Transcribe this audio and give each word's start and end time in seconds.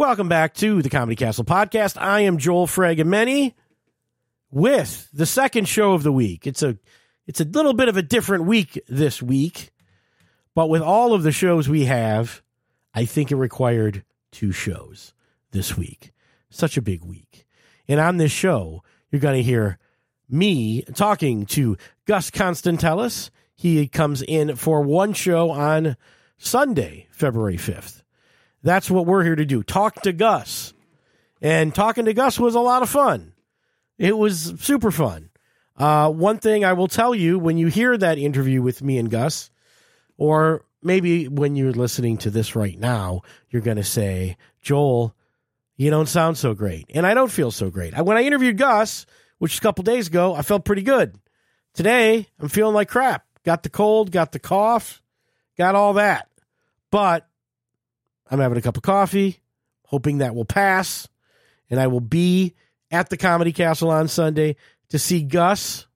Welcome 0.00 0.30
back 0.30 0.54
to 0.54 0.80
the 0.80 0.88
Comedy 0.88 1.14
Castle 1.14 1.44
podcast. 1.44 2.00
I 2.00 2.20
am 2.20 2.38
Joel 2.38 2.66
Fragomeni 2.66 3.52
with 4.50 5.06
the 5.12 5.26
second 5.26 5.68
show 5.68 5.92
of 5.92 6.04
the 6.04 6.10
week. 6.10 6.46
It's 6.46 6.62
a 6.62 6.78
it's 7.26 7.42
a 7.42 7.44
little 7.44 7.74
bit 7.74 7.90
of 7.90 7.98
a 7.98 8.02
different 8.02 8.44
week 8.44 8.80
this 8.88 9.22
week, 9.22 9.72
but 10.54 10.70
with 10.70 10.80
all 10.80 11.12
of 11.12 11.22
the 11.22 11.32
shows 11.32 11.68
we 11.68 11.84
have, 11.84 12.40
I 12.94 13.04
think 13.04 13.30
it 13.30 13.36
required 13.36 14.02
two 14.32 14.52
shows 14.52 15.12
this 15.50 15.76
week. 15.76 16.12
Such 16.48 16.78
a 16.78 16.82
big 16.82 17.04
week. 17.04 17.44
And 17.86 18.00
on 18.00 18.16
this 18.16 18.32
show, 18.32 18.82
you're 19.10 19.20
going 19.20 19.36
to 19.36 19.42
hear 19.42 19.78
me 20.30 20.80
talking 20.94 21.44
to 21.44 21.76
Gus 22.06 22.30
Constantellis. 22.30 23.28
He 23.54 23.86
comes 23.86 24.22
in 24.22 24.56
for 24.56 24.80
one 24.80 25.12
show 25.12 25.50
on 25.50 25.98
Sunday, 26.38 27.06
February 27.10 27.58
5th. 27.58 28.00
That's 28.62 28.90
what 28.90 29.06
we're 29.06 29.24
here 29.24 29.36
to 29.36 29.46
do. 29.46 29.62
Talk 29.62 30.02
to 30.02 30.12
Gus. 30.12 30.74
And 31.40 31.74
talking 31.74 32.04
to 32.04 32.14
Gus 32.14 32.38
was 32.38 32.54
a 32.54 32.60
lot 32.60 32.82
of 32.82 32.90
fun. 32.90 33.32
It 33.98 34.16
was 34.16 34.54
super 34.60 34.90
fun. 34.90 35.30
Uh, 35.76 36.10
one 36.10 36.38
thing 36.38 36.64
I 36.64 36.74
will 36.74 36.88
tell 36.88 37.14
you 37.14 37.38
when 37.38 37.56
you 37.56 37.68
hear 37.68 37.96
that 37.96 38.18
interview 38.18 38.60
with 38.60 38.82
me 38.82 38.98
and 38.98 39.10
Gus, 39.10 39.50
or 40.18 40.64
maybe 40.82 41.28
when 41.28 41.56
you're 41.56 41.72
listening 41.72 42.18
to 42.18 42.30
this 42.30 42.54
right 42.54 42.78
now, 42.78 43.22
you're 43.48 43.62
going 43.62 43.78
to 43.78 43.84
say, 43.84 44.36
Joel, 44.60 45.14
you 45.76 45.88
don't 45.88 46.08
sound 46.08 46.36
so 46.36 46.52
great. 46.52 46.84
And 46.94 47.06
I 47.06 47.14
don't 47.14 47.32
feel 47.32 47.50
so 47.50 47.70
great. 47.70 47.96
When 47.96 48.18
I 48.18 48.24
interviewed 48.24 48.58
Gus, 48.58 49.06
which 49.38 49.52
was 49.52 49.58
a 49.58 49.62
couple 49.62 49.82
days 49.84 50.08
ago, 50.08 50.34
I 50.34 50.42
felt 50.42 50.66
pretty 50.66 50.82
good. 50.82 51.18
Today, 51.72 52.28
I'm 52.38 52.48
feeling 52.50 52.74
like 52.74 52.90
crap. 52.90 53.24
Got 53.44 53.62
the 53.62 53.70
cold, 53.70 54.10
got 54.10 54.32
the 54.32 54.38
cough, 54.38 55.00
got 55.56 55.74
all 55.74 55.94
that. 55.94 56.28
But 56.90 57.26
I'm 58.30 58.38
having 58.38 58.58
a 58.58 58.62
cup 58.62 58.76
of 58.76 58.82
coffee, 58.82 59.40
hoping 59.86 60.18
that 60.18 60.34
will 60.34 60.44
pass. 60.44 61.08
And 61.68 61.80
I 61.80 61.88
will 61.88 62.00
be 62.00 62.54
at 62.90 63.10
the 63.10 63.16
Comedy 63.16 63.52
Castle 63.52 63.90
on 63.90 64.08
Sunday 64.08 64.56
to 64.90 64.98
see 64.98 65.22
Gus. 65.22 65.86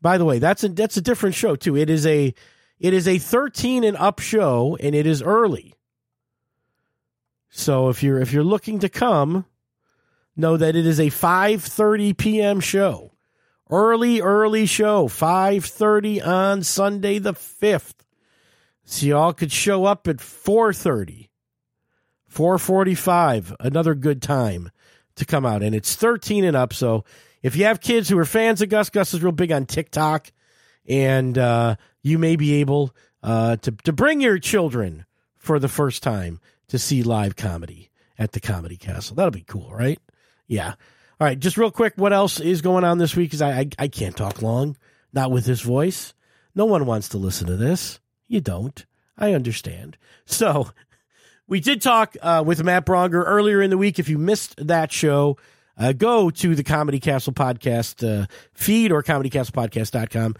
By 0.00 0.18
the 0.18 0.24
way, 0.24 0.38
that's 0.38 0.64
a 0.64 0.68
that's 0.68 0.96
a 0.96 1.02
different 1.02 1.34
show 1.34 1.56
too. 1.56 1.76
It 1.76 1.90
is 1.90 2.06
a 2.06 2.34
it 2.78 2.94
is 2.94 3.08
a 3.08 3.18
13 3.18 3.84
and 3.84 3.96
up 3.96 4.20
show 4.20 4.76
and 4.80 4.94
it 4.94 5.06
is 5.06 5.22
early. 5.22 5.74
So 7.50 7.88
if 7.88 8.02
you're 8.02 8.20
if 8.20 8.32
you're 8.32 8.44
looking 8.44 8.80
to 8.80 8.88
come, 8.88 9.44
know 10.36 10.56
that 10.56 10.76
it 10.76 10.86
is 10.86 11.00
a 11.00 11.06
5:30 11.06 12.16
p.m. 12.16 12.60
show. 12.60 13.12
Early 13.70 14.20
early 14.20 14.66
show, 14.66 15.08
5:30 15.08 16.24
on 16.24 16.62
Sunday 16.62 17.18
the 17.18 17.34
5th. 17.34 17.94
So 18.90 19.04
y'all 19.04 19.34
could 19.34 19.52
show 19.52 19.84
up 19.84 20.08
at 20.08 20.16
4:30. 20.16 21.28
4:45, 22.32 23.54
another 23.60 23.94
good 23.94 24.22
time 24.22 24.70
to 25.16 25.26
come 25.26 25.44
out 25.44 25.62
and 25.62 25.74
it's 25.74 25.94
13 25.94 26.42
and 26.42 26.56
up, 26.56 26.72
so 26.72 27.04
if 27.42 27.54
you 27.54 27.64
have 27.64 27.82
kids 27.82 28.08
who 28.08 28.18
are 28.18 28.24
fans 28.24 28.62
of 28.62 28.70
Gus, 28.70 28.88
Gus 28.88 29.12
is 29.12 29.22
real 29.22 29.32
big 29.32 29.52
on 29.52 29.66
TikTok 29.66 30.32
and 30.88 31.36
uh, 31.36 31.76
you 32.02 32.18
may 32.18 32.36
be 32.36 32.60
able 32.60 32.96
uh, 33.22 33.56
to 33.56 33.72
to 33.72 33.92
bring 33.92 34.22
your 34.22 34.38
children 34.38 35.04
for 35.36 35.58
the 35.58 35.68
first 35.68 36.02
time 36.02 36.40
to 36.68 36.78
see 36.78 37.02
live 37.02 37.36
comedy 37.36 37.90
at 38.18 38.32
the 38.32 38.40
Comedy 38.40 38.78
Castle. 38.78 39.16
That'll 39.16 39.30
be 39.30 39.42
cool, 39.42 39.70
right? 39.70 40.00
Yeah. 40.46 40.74
All 41.20 41.26
right, 41.26 41.38
just 41.38 41.58
real 41.58 41.70
quick, 41.70 41.92
what 41.96 42.14
else 42.14 42.40
is 42.40 42.62
going 42.62 42.84
on 42.84 42.96
this 42.96 43.14
week? 43.14 43.28
Because 43.28 43.42
I, 43.42 43.50
I, 43.50 43.68
I 43.78 43.88
can't 43.88 44.16
talk 44.16 44.40
long, 44.40 44.78
not 45.12 45.30
with 45.30 45.44
this 45.44 45.60
voice. 45.60 46.14
No 46.54 46.64
one 46.64 46.86
wants 46.86 47.10
to 47.10 47.18
listen 47.18 47.48
to 47.48 47.56
this. 47.56 48.00
You 48.28 48.40
don't. 48.40 48.86
I 49.16 49.32
understand. 49.32 49.96
So 50.26 50.70
we 51.48 51.60
did 51.60 51.80
talk 51.82 52.16
uh, 52.22 52.44
with 52.46 52.62
Matt 52.62 52.86
Braunger 52.86 53.24
earlier 53.26 53.60
in 53.62 53.70
the 53.70 53.78
week. 53.78 53.98
If 53.98 54.08
you 54.08 54.18
missed 54.18 54.54
that 54.64 54.92
show, 54.92 55.38
uh, 55.76 55.92
go 55.92 56.30
to 56.30 56.54
the 56.54 56.62
Comedy 56.62 57.00
Castle 57.00 57.32
podcast 57.32 58.06
uh, 58.06 58.26
feed 58.52 58.92
or 58.92 59.02
comedycastlepodcast.com. 59.02 60.36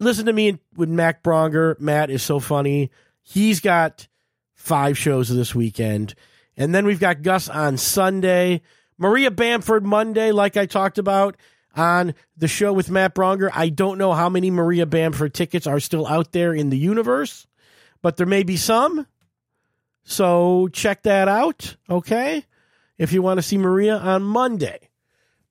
Listen 0.00 0.26
to 0.26 0.32
me 0.32 0.58
with 0.76 0.88
Matt 0.88 1.24
Braunger. 1.24 1.80
Matt 1.80 2.10
is 2.10 2.22
so 2.22 2.38
funny. 2.38 2.90
He's 3.22 3.60
got 3.60 4.06
five 4.54 4.96
shows 4.96 5.28
this 5.28 5.54
weekend. 5.54 6.14
And 6.56 6.74
then 6.74 6.84
we've 6.86 7.00
got 7.00 7.22
Gus 7.22 7.48
on 7.48 7.76
Sunday, 7.76 8.62
Maria 8.98 9.30
Bamford 9.30 9.84
Monday, 9.84 10.32
like 10.32 10.56
I 10.56 10.66
talked 10.66 10.98
about 10.98 11.36
on 11.76 12.14
the 12.36 12.48
show 12.48 12.72
with 12.72 12.90
Matt 12.90 13.14
Braunger. 13.14 13.50
I 13.54 13.68
don't 13.68 13.98
know 13.98 14.12
how 14.12 14.28
many 14.28 14.50
Maria 14.50 14.86
Bamford 14.86 15.34
tickets 15.34 15.66
are 15.66 15.80
still 15.80 16.06
out 16.06 16.32
there 16.32 16.52
in 16.52 16.70
the 16.70 16.78
universe, 16.78 17.46
but 18.02 18.16
there 18.16 18.26
may 18.26 18.42
be 18.42 18.56
some. 18.56 19.06
So 20.04 20.68
check 20.68 21.02
that 21.02 21.28
out, 21.28 21.76
okay? 21.88 22.44
If 22.96 23.12
you 23.12 23.22
want 23.22 23.38
to 23.38 23.42
see 23.42 23.58
Maria 23.58 23.96
on 23.96 24.22
Monday. 24.22 24.88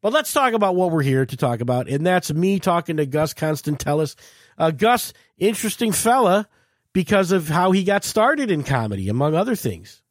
But 0.02 0.14
let's 0.14 0.34
talk 0.34 0.54
about 0.54 0.76
what 0.76 0.92
we're 0.92 1.02
here 1.02 1.26
to 1.26 1.38
talk 1.38 1.60
about, 1.60 1.88
and 1.88 2.06
that's 2.06 2.32
me 2.32 2.60
talking 2.60 2.98
to 2.98 3.06
Gus 3.06 3.34
Constantellis. 3.34 4.16
Uh, 4.58 4.72
Gus, 4.72 5.14
interesting 5.38 5.92
fella 5.92 6.48
because 6.94 7.32
of 7.32 7.48
how 7.48 7.72
he 7.72 7.84
got 7.84 8.04
started 8.04 8.52
in 8.52 8.64
comedy, 8.64 9.10
among 9.10 9.36
other 9.36 9.56
things. 9.56 10.02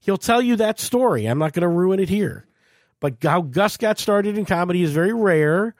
He'll 0.00 0.16
tell 0.16 0.40
you 0.40 0.56
that 0.56 0.80
story. 0.80 1.26
I'm 1.26 1.38
not 1.38 1.52
going 1.52 1.62
to 1.62 1.68
ruin 1.68 2.00
it 2.00 2.08
here. 2.08 2.47
But 3.00 3.16
how 3.22 3.42
Gus 3.42 3.76
got 3.76 3.98
started 3.98 4.36
in 4.36 4.44
comedy 4.44 4.82
is 4.82 4.92
very 4.92 5.12
rare, 5.12 5.74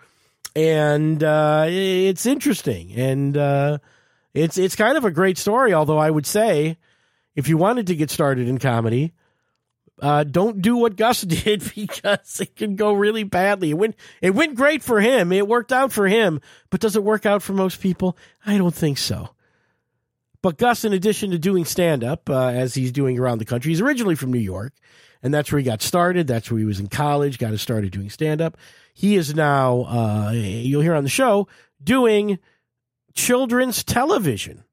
and 0.55 1.23
uh, 1.23 1.67
it's 1.69 2.27
interesting, 2.27 2.93
and 2.93 3.37
uh, 3.37 3.79
it's 4.34 4.56
it's 4.56 4.77
kind 4.77 4.97
of 4.97 5.05
a 5.05 5.11
great 5.11 5.39
story. 5.39 5.75
Although 5.75 5.99
I 5.99 6.11
would 6.11 6.27
say, 6.27 6.77
if 7.34 7.49
you 7.49 7.56
wanted 7.56 7.89
to 7.89 7.97
get 7.97 8.11
started 8.11 8.49
in 8.49 8.59
comedy, 8.59 9.15
uh, 10.01 10.25
don't 10.25 10.62
do 10.62 10.77
what 10.77 10.97
Gus 10.97 11.23
did 11.23 11.73
because 11.75 12.41
it 12.41 12.56
can 12.56 12.77
go 12.77 12.93
really 12.93 13.25
badly. 13.25 13.71
It 13.71 13.79
went 13.79 13.97
it 14.21 14.35
went 14.35 14.55
great 14.55 14.83
for 14.83 15.00
him. 15.00 15.33
It 15.33 15.49
worked 15.49 15.73
out 15.73 15.93
for 15.93 16.06
him, 16.06 16.41
but 16.71 16.81
does 16.81 16.97
it 16.97 17.05
work 17.05 17.27
out 17.27 17.43
for 17.43 17.53
most 17.53 17.81
people? 17.81 18.17
I 18.47 18.59
don't 18.59 18.75
think 18.75 18.99
so. 18.99 19.31
But 20.41 20.56
Gus, 20.56 20.85
in 20.85 20.93
addition 20.93 21.33
to 21.33 21.39
doing 21.39 21.65
stand 21.65 22.05
up, 22.05 22.31
uh, 22.31 22.49
as 22.49 22.75
he's 22.75 22.93
doing 22.93 23.19
around 23.19 23.39
the 23.39 23.45
country, 23.45 23.71
he's 23.71 23.81
originally 23.81 24.15
from 24.15 24.33
New 24.33 24.39
York, 24.39 24.73
and 25.23 25.33
that's 25.33 25.51
where 25.51 25.59
he 25.59 25.65
got 25.65 25.83
started. 25.83 26.27
That's 26.27 26.51
where 26.51 26.59
he 26.59 26.65
was 26.65 26.81
in 26.81 26.89
college, 26.89 27.39
got 27.39 27.53
us 27.53 27.62
started 27.62 27.93
doing 27.93 28.11
stand 28.11 28.41
up. 28.41 28.56
He 28.95 29.17
is 29.17 29.34
now, 29.34 29.83
uh, 29.83 30.31
you'll 30.33 30.83
hear 30.83 30.95
on 30.95 31.05
the 31.05 31.11
show, 31.11 31.49
doing 31.83 32.39
children's 33.15 33.84
television, 33.84 34.65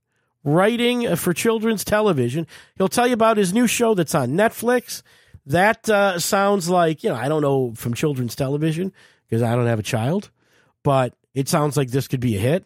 writing 0.43 1.15
for 1.15 1.33
children's 1.33 1.83
television. 1.83 2.47
He'll 2.77 2.87
tell 2.87 3.07
you 3.07 3.13
about 3.13 3.37
his 3.37 3.53
new 3.53 3.67
show 3.67 3.93
that's 3.93 4.15
on 4.15 4.31
Netflix. 4.31 5.01
That 5.45 5.87
uh, 5.89 6.19
sounds 6.19 6.69
like, 6.69 7.03
you 7.03 7.09
know, 7.09 7.15
I 7.15 7.29
don't 7.29 7.41
know 7.41 7.73
from 7.75 7.93
children's 7.93 8.35
television 8.35 8.91
because 9.27 9.43
I 9.43 9.55
don't 9.55 9.67
have 9.67 9.79
a 9.79 9.83
child, 9.83 10.31
but 10.83 11.13
it 11.33 11.47
sounds 11.47 11.77
like 11.77 11.89
this 11.89 12.07
could 12.07 12.19
be 12.19 12.35
a 12.35 12.39
hit 12.39 12.65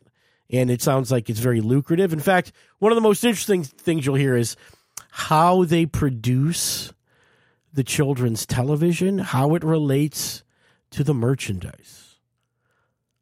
and 0.50 0.72
it 0.72 0.82
sounds 0.82 1.12
like 1.12 1.30
it's 1.30 1.40
very 1.40 1.62
lucrative. 1.62 2.14
In 2.14 2.20
fact, 2.20 2.52
one 2.80 2.92
of 2.92 2.96
the 2.96 3.02
most 3.02 3.24
interesting 3.24 3.64
things 3.64 4.06
you'll 4.06 4.16
hear 4.16 4.36
is 4.36 4.56
how 5.12 5.64
they 5.64 5.86
produce 5.86 6.94
the 7.74 7.84
children's 7.84 8.46
television, 8.46 9.20
how 9.20 9.56
it 9.56 9.64
relates 9.64 10.44
to 10.92 11.04
the 11.04 11.14
merchandise. 11.14 12.16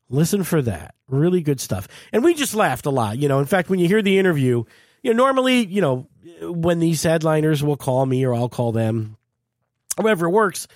Listen 0.10 0.44
for 0.44 0.62
that. 0.62 0.96
Really 1.08 1.42
good 1.42 1.60
stuff. 1.60 1.88
And 2.14 2.24
we 2.24 2.34
just 2.34 2.56
laughed 2.56 2.86
a 2.86 2.90
lot. 2.90 3.18
You 3.18 3.28
know, 3.28 3.40
in 3.40 3.46
fact, 3.46 3.70
when 3.70 3.80
you 3.80 3.88
hear 3.88 4.02
the 4.02 4.18
interview, 4.18 4.64
you 5.04 5.14
know, 5.14 5.24
normally, 5.24 5.66
you 5.66 5.82
know, 5.82 6.08
when 6.42 6.80
these 6.80 7.04
headliners 7.04 7.64
will 7.64 7.78
call 7.78 8.06
me 8.06 8.26
or 8.26 8.34
I'll 8.34 8.50
call 8.50 8.72
them, 8.72 9.18
however 9.98 10.28
it 10.28 10.32
works, 10.32 10.68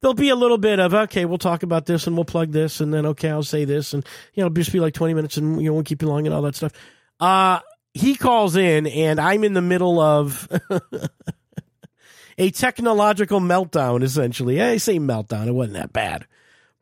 there'll 0.00 0.14
be 0.14 0.30
a 0.30 0.36
little 0.36 0.58
bit 0.58 0.80
of 0.80 0.94
okay, 0.94 1.24
we'll 1.24 1.38
talk 1.38 1.62
about 1.62 1.86
this 1.86 2.06
and 2.06 2.16
we'll 2.16 2.24
plug 2.24 2.52
this 2.52 2.80
and 2.80 2.92
then 2.92 3.06
okay, 3.06 3.30
I'll 3.30 3.42
say 3.42 3.64
this 3.64 3.94
and 3.94 4.04
you 4.34 4.42
know, 4.42 4.46
it'll 4.46 4.54
just 4.54 4.72
be 4.72 4.80
like 4.80 4.94
twenty 4.94 5.14
minutes 5.14 5.36
and 5.36 5.60
you 5.60 5.68
know, 5.68 5.74
we'll 5.74 5.84
keep 5.84 6.02
you 6.02 6.08
long 6.08 6.26
and 6.26 6.34
all 6.34 6.42
that 6.42 6.56
stuff. 6.56 6.72
Uh 7.18 7.60
he 7.92 8.14
calls 8.14 8.56
in 8.56 8.86
and 8.86 9.20
I'm 9.20 9.44
in 9.44 9.52
the 9.52 9.60
middle 9.60 10.00
of 10.00 10.48
a 12.40 12.50
technological 12.50 13.38
meltdown, 13.38 14.02
essentially. 14.02 14.62
I 14.62 14.78
say 14.78 14.98
meltdown, 14.98 15.46
it 15.46 15.52
wasn't 15.52 15.76
that 15.76 15.92
bad. 15.92 16.26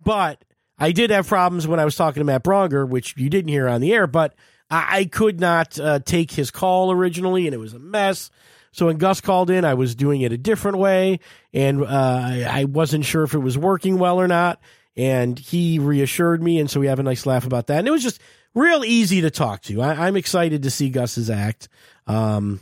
But 0.02 0.44
I 0.78 0.92
did 0.92 1.10
have 1.10 1.26
problems 1.26 1.66
when 1.66 1.80
I 1.80 1.84
was 1.84 1.96
talking 1.96 2.20
to 2.20 2.24
Matt 2.24 2.44
Braunger, 2.44 2.88
which 2.88 3.16
you 3.16 3.28
didn't 3.28 3.48
hear 3.48 3.66
on 3.66 3.80
the 3.80 3.92
air, 3.92 4.06
but 4.06 4.36
I, 4.70 4.98
I 4.98 5.04
could 5.06 5.40
not 5.40 5.78
uh, 5.80 5.98
take 5.98 6.30
his 6.30 6.52
call 6.52 6.92
originally 6.92 7.46
and 7.46 7.54
it 7.54 7.58
was 7.58 7.74
a 7.74 7.80
mess. 7.80 8.30
So 8.70 8.86
when 8.86 8.98
Gus 8.98 9.20
called 9.20 9.50
in, 9.50 9.64
I 9.64 9.74
was 9.74 9.96
doing 9.96 10.20
it 10.20 10.30
a 10.30 10.38
different 10.38 10.78
way, 10.78 11.18
and 11.52 11.82
uh, 11.82 12.46
I 12.48 12.64
wasn't 12.64 13.04
sure 13.04 13.24
if 13.24 13.34
it 13.34 13.38
was 13.38 13.58
working 13.58 13.98
well 13.98 14.20
or 14.20 14.28
not. 14.28 14.60
And 14.96 15.36
he 15.36 15.80
reassured 15.80 16.40
me, 16.40 16.60
and 16.60 16.70
so 16.70 16.78
we 16.78 16.86
have 16.86 17.00
a 17.00 17.02
nice 17.02 17.26
laugh 17.26 17.46
about 17.46 17.68
that. 17.68 17.78
And 17.78 17.88
it 17.88 17.90
was 17.90 18.02
just 18.02 18.20
real 18.54 18.84
easy 18.84 19.22
to 19.22 19.30
talk 19.30 19.62
to. 19.62 19.80
I, 19.80 20.06
am 20.06 20.16
excited 20.16 20.62
to 20.62 20.70
see 20.70 20.90
Gus's 20.90 21.30
act. 21.30 21.68
Um, 22.06 22.60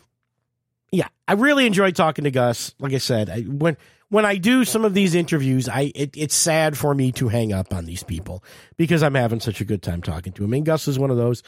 yeah, 0.92 1.08
I 1.26 1.34
really 1.34 1.66
enjoyed 1.66 1.96
talking 1.96 2.24
to 2.24 2.30
Gus. 2.30 2.74
Like 2.78 2.92
I 2.92 2.98
said, 2.98 3.30
I, 3.30 3.42
when 3.42 3.76
when 4.08 4.24
I 4.24 4.36
do 4.36 4.64
some 4.64 4.84
of 4.84 4.94
these 4.94 5.14
interviews, 5.14 5.68
I 5.68 5.92
it, 5.94 6.16
it's 6.16 6.34
sad 6.34 6.78
for 6.78 6.94
me 6.94 7.12
to 7.12 7.28
hang 7.28 7.52
up 7.52 7.74
on 7.74 7.86
these 7.86 8.02
people 8.02 8.44
because 8.76 9.02
I'm 9.02 9.14
having 9.14 9.40
such 9.40 9.60
a 9.60 9.64
good 9.64 9.82
time 9.82 10.02
talking 10.02 10.32
to 10.34 10.44
him. 10.44 10.52
And 10.52 10.64
Gus 10.64 10.88
is 10.88 10.98
one 10.98 11.10
of 11.10 11.16
those. 11.16 11.42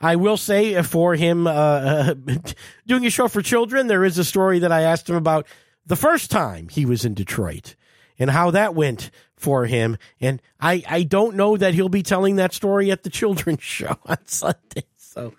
I 0.00 0.16
will 0.16 0.36
say 0.36 0.80
for 0.82 1.16
him 1.16 1.46
uh, 1.46 2.14
doing 2.86 3.04
a 3.04 3.10
show 3.10 3.28
for 3.28 3.42
children, 3.42 3.88
there 3.88 4.04
is 4.04 4.16
a 4.16 4.24
story 4.24 4.60
that 4.60 4.72
I 4.72 4.82
asked 4.82 5.10
him 5.10 5.16
about 5.16 5.46
the 5.86 5.96
first 5.96 6.30
time 6.30 6.68
he 6.68 6.86
was 6.86 7.04
in 7.04 7.14
Detroit 7.14 7.74
and 8.18 8.30
how 8.30 8.52
that 8.52 8.74
went 8.74 9.10
for 9.36 9.66
him. 9.66 9.96
And 10.20 10.40
I, 10.60 10.84
I 10.88 11.02
don't 11.02 11.36
know 11.36 11.56
that 11.56 11.74
he'll 11.74 11.88
be 11.88 12.02
telling 12.02 12.36
that 12.36 12.52
story 12.52 12.90
at 12.90 13.02
the 13.02 13.10
children's 13.10 13.62
show 13.62 13.96
on 14.06 14.18
Sunday. 14.26 14.84
So, 14.96 15.34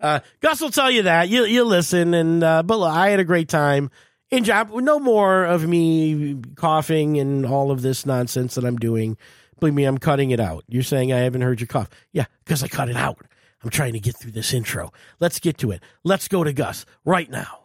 uh, 0.00 0.20
Gus 0.40 0.60
will 0.60 0.70
tell 0.70 0.90
you 0.90 1.02
that. 1.02 1.28
You, 1.28 1.44
you 1.44 1.64
listen. 1.64 2.14
And, 2.14 2.42
uh, 2.42 2.62
but 2.62 2.78
look, 2.78 2.92
I 2.92 3.10
had 3.10 3.20
a 3.20 3.24
great 3.24 3.48
time. 3.48 3.90
In 4.30 4.42
job, 4.44 4.70
no 4.74 4.98
more 4.98 5.44
of 5.44 5.66
me 5.66 6.40
coughing 6.56 7.18
and 7.18 7.46
all 7.46 7.70
of 7.70 7.82
this 7.82 8.04
nonsense 8.04 8.56
that 8.56 8.64
I'm 8.64 8.76
doing. 8.76 9.16
Believe 9.60 9.74
me, 9.74 9.84
I'm 9.84 9.98
cutting 9.98 10.32
it 10.32 10.40
out. 10.40 10.64
You're 10.68 10.82
saying 10.82 11.12
I 11.12 11.20
haven't 11.20 11.42
heard 11.42 11.60
you 11.60 11.66
cough. 11.66 11.88
Yeah, 12.12 12.24
because 12.44 12.62
I 12.62 12.68
cut 12.68 12.88
it 12.88 12.96
out. 12.96 13.24
I'm 13.62 13.70
trying 13.70 13.94
to 13.94 14.00
get 14.00 14.16
through 14.16 14.32
this 14.32 14.52
intro. 14.52 14.92
Let's 15.18 15.38
get 15.38 15.58
to 15.58 15.70
it. 15.70 15.82
Let's 16.04 16.28
go 16.28 16.44
to 16.44 16.52
Gus 16.52 16.84
right 17.04 17.30
now. 17.30 17.60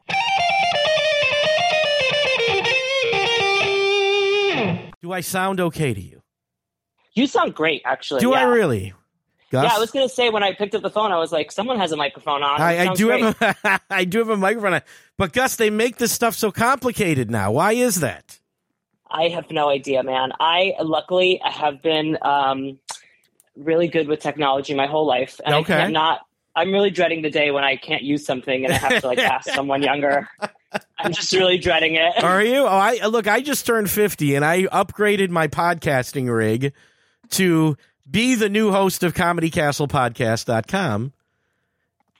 Do 5.01 5.11
I 5.11 5.21
sound 5.21 5.59
okay 5.59 5.93
to 5.93 6.01
you? 6.01 6.21
You 7.13 7.27
sound 7.27 7.55
great, 7.55 7.81
actually. 7.85 8.21
Do 8.21 8.29
yeah. 8.29 8.41
I 8.41 8.43
really? 8.43 8.93
Gus? 9.51 9.63
Yeah, 9.65 9.75
I 9.75 9.79
was 9.79 9.91
gonna 9.91 10.09
say 10.09 10.29
when 10.29 10.43
I 10.43 10.53
picked 10.53 10.73
up 10.75 10.81
the 10.81 10.89
phone, 10.89 11.11
I 11.11 11.17
was 11.17 11.31
like, 11.31 11.51
someone 11.51 11.77
has 11.77 11.91
a 11.91 11.97
microphone 11.97 12.41
on. 12.43 12.61
I, 12.61 12.87
I 12.89 12.93
do 12.93 13.07
great. 13.07 13.21
have 13.23 13.55
a, 13.63 13.79
I 13.89 14.05
do 14.05 14.19
have 14.19 14.29
a 14.29 14.37
microphone, 14.37 14.73
on. 14.75 14.81
but 15.17 15.33
Gus, 15.33 15.57
they 15.57 15.69
make 15.69 15.97
this 15.97 16.11
stuff 16.11 16.35
so 16.35 16.51
complicated 16.51 17.29
now. 17.29 17.51
Why 17.51 17.73
is 17.73 17.99
that? 17.99 18.39
I 19.09 19.27
have 19.27 19.51
no 19.51 19.67
idea, 19.69 20.03
man. 20.03 20.31
I 20.39 20.73
luckily 20.81 21.41
have 21.43 21.81
been 21.81 22.17
um, 22.21 22.79
really 23.57 23.89
good 23.89 24.07
with 24.07 24.21
technology 24.21 24.73
my 24.73 24.87
whole 24.87 25.05
life, 25.05 25.39
and 25.45 25.53
Okay. 25.55 25.75
I 25.75 25.81
cannot. 25.85 26.21
I'm 26.55 26.71
really 26.73 26.89
dreading 26.89 27.21
the 27.21 27.29
day 27.29 27.51
when 27.51 27.63
I 27.63 27.77
can't 27.77 28.03
use 28.03 28.25
something 28.25 28.65
and 28.65 28.73
I 28.73 28.77
have 28.77 29.01
to 29.01 29.07
like 29.07 29.19
ask 29.19 29.49
someone 29.53 29.83
younger. 29.83 30.27
I'm 30.97 31.13
just 31.13 31.31
really 31.33 31.57
dreading 31.57 31.95
it. 31.95 32.21
Are 32.23 32.41
you? 32.43 32.59
Oh, 32.63 32.67
I 32.67 33.05
look. 33.07 33.27
I 33.27 33.41
just 33.41 33.65
turned 33.65 33.89
fifty, 33.89 34.35
and 34.35 34.43
I 34.45 34.63
upgraded 34.63 35.29
my 35.29 35.47
podcasting 35.47 36.33
rig 36.33 36.73
to 37.31 37.77
be 38.11 38.35
the 38.35 38.49
new 38.49 38.71
host 38.71 39.03
of 39.03 39.13
ComedyCastlePodcast.com, 39.13 41.13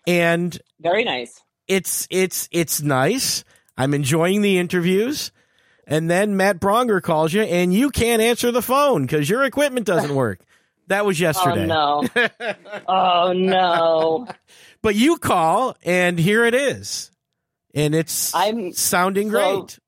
and 0.08 0.60
Very 0.80 1.04
nice. 1.04 1.42
it's 1.68 2.08
it's 2.10 2.48
it's 2.52 2.82
nice. 2.82 3.44
I'm 3.78 3.94
enjoying 3.94 4.42
the 4.42 4.58
interviews. 4.58 5.32
And 5.88 6.10
then 6.10 6.38
Matt 6.38 6.60
Braunger 6.62 7.02
calls 7.02 7.34
you, 7.34 7.42
and 7.42 7.74
you 7.74 7.90
can't 7.90 8.22
answer 8.22 8.52
the 8.52 8.62
phone 8.62 9.02
because 9.02 9.30
your 9.30 9.44
equipment 9.44 9.86
doesn't 9.86 10.16
work. 10.16 10.40
That 10.88 11.06
was 11.06 11.20
yesterday. 11.20 11.68
Oh 11.70 12.08
no! 12.16 12.54
oh 12.88 13.34
no! 13.34 14.28
But 14.82 14.96
you 14.96 15.18
call, 15.18 15.76
and 15.84 16.18
here 16.18 16.46
it 16.46 16.54
is, 16.54 17.12
and 17.74 17.94
it's 17.96 18.34
I'm- 18.34 18.72
sounding 18.74 19.32
so- 19.32 19.60
great. 19.62 19.80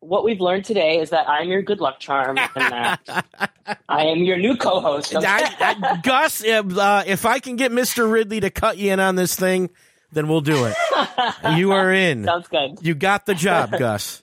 What 0.00 0.24
we've 0.24 0.40
learned 0.40 0.64
today 0.64 1.00
is 1.00 1.10
that 1.10 1.28
I'm 1.28 1.48
your 1.48 1.62
good 1.62 1.80
luck 1.80 1.98
charm, 1.98 2.38
and 2.54 2.72
that 2.72 3.80
I 3.88 4.04
am 4.04 4.18
your 4.18 4.36
new 4.36 4.56
co-host. 4.56 5.14
I, 5.14 5.22
I, 5.60 6.00
Gus, 6.02 6.42
if, 6.44 6.78
uh, 6.78 7.02
if 7.06 7.26
I 7.26 7.40
can 7.40 7.56
get 7.56 7.72
Mister 7.72 8.06
Ridley 8.06 8.40
to 8.40 8.50
cut 8.50 8.78
you 8.78 8.92
in 8.92 9.00
on 9.00 9.16
this 9.16 9.34
thing, 9.34 9.70
then 10.12 10.28
we'll 10.28 10.40
do 10.40 10.66
it. 10.66 10.76
You 11.56 11.72
are 11.72 11.92
in. 11.92 12.24
Sounds 12.26 12.48
good. 12.48 12.78
You 12.80 12.94
got 12.94 13.26
the 13.26 13.34
job, 13.34 13.72
Gus. 13.78 14.22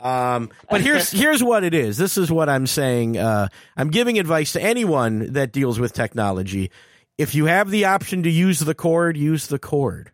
Um, 0.00 0.50
but 0.70 0.80
here's 0.80 1.10
here's 1.10 1.42
what 1.42 1.64
it 1.64 1.74
is. 1.74 1.98
This 1.98 2.16
is 2.16 2.30
what 2.30 2.48
I'm 2.48 2.68
saying. 2.68 3.18
Uh, 3.18 3.48
I'm 3.76 3.90
giving 3.90 4.18
advice 4.20 4.52
to 4.52 4.62
anyone 4.62 5.32
that 5.32 5.50
deals 5.50 5.80
with 5.80 5.92
technology. 5.92 6.70
If 7.18 7.34
you 7.34 7.46
have 7.46 7.70
the 7.70 7.86
option 7.86 8.22
to 8.22 8.30
use 8.30 8.60
the 8.60 8.76
cord, 8.76 9.16
use 9.16 9.48
the 9.48 9.58
cord. 9.58 10.12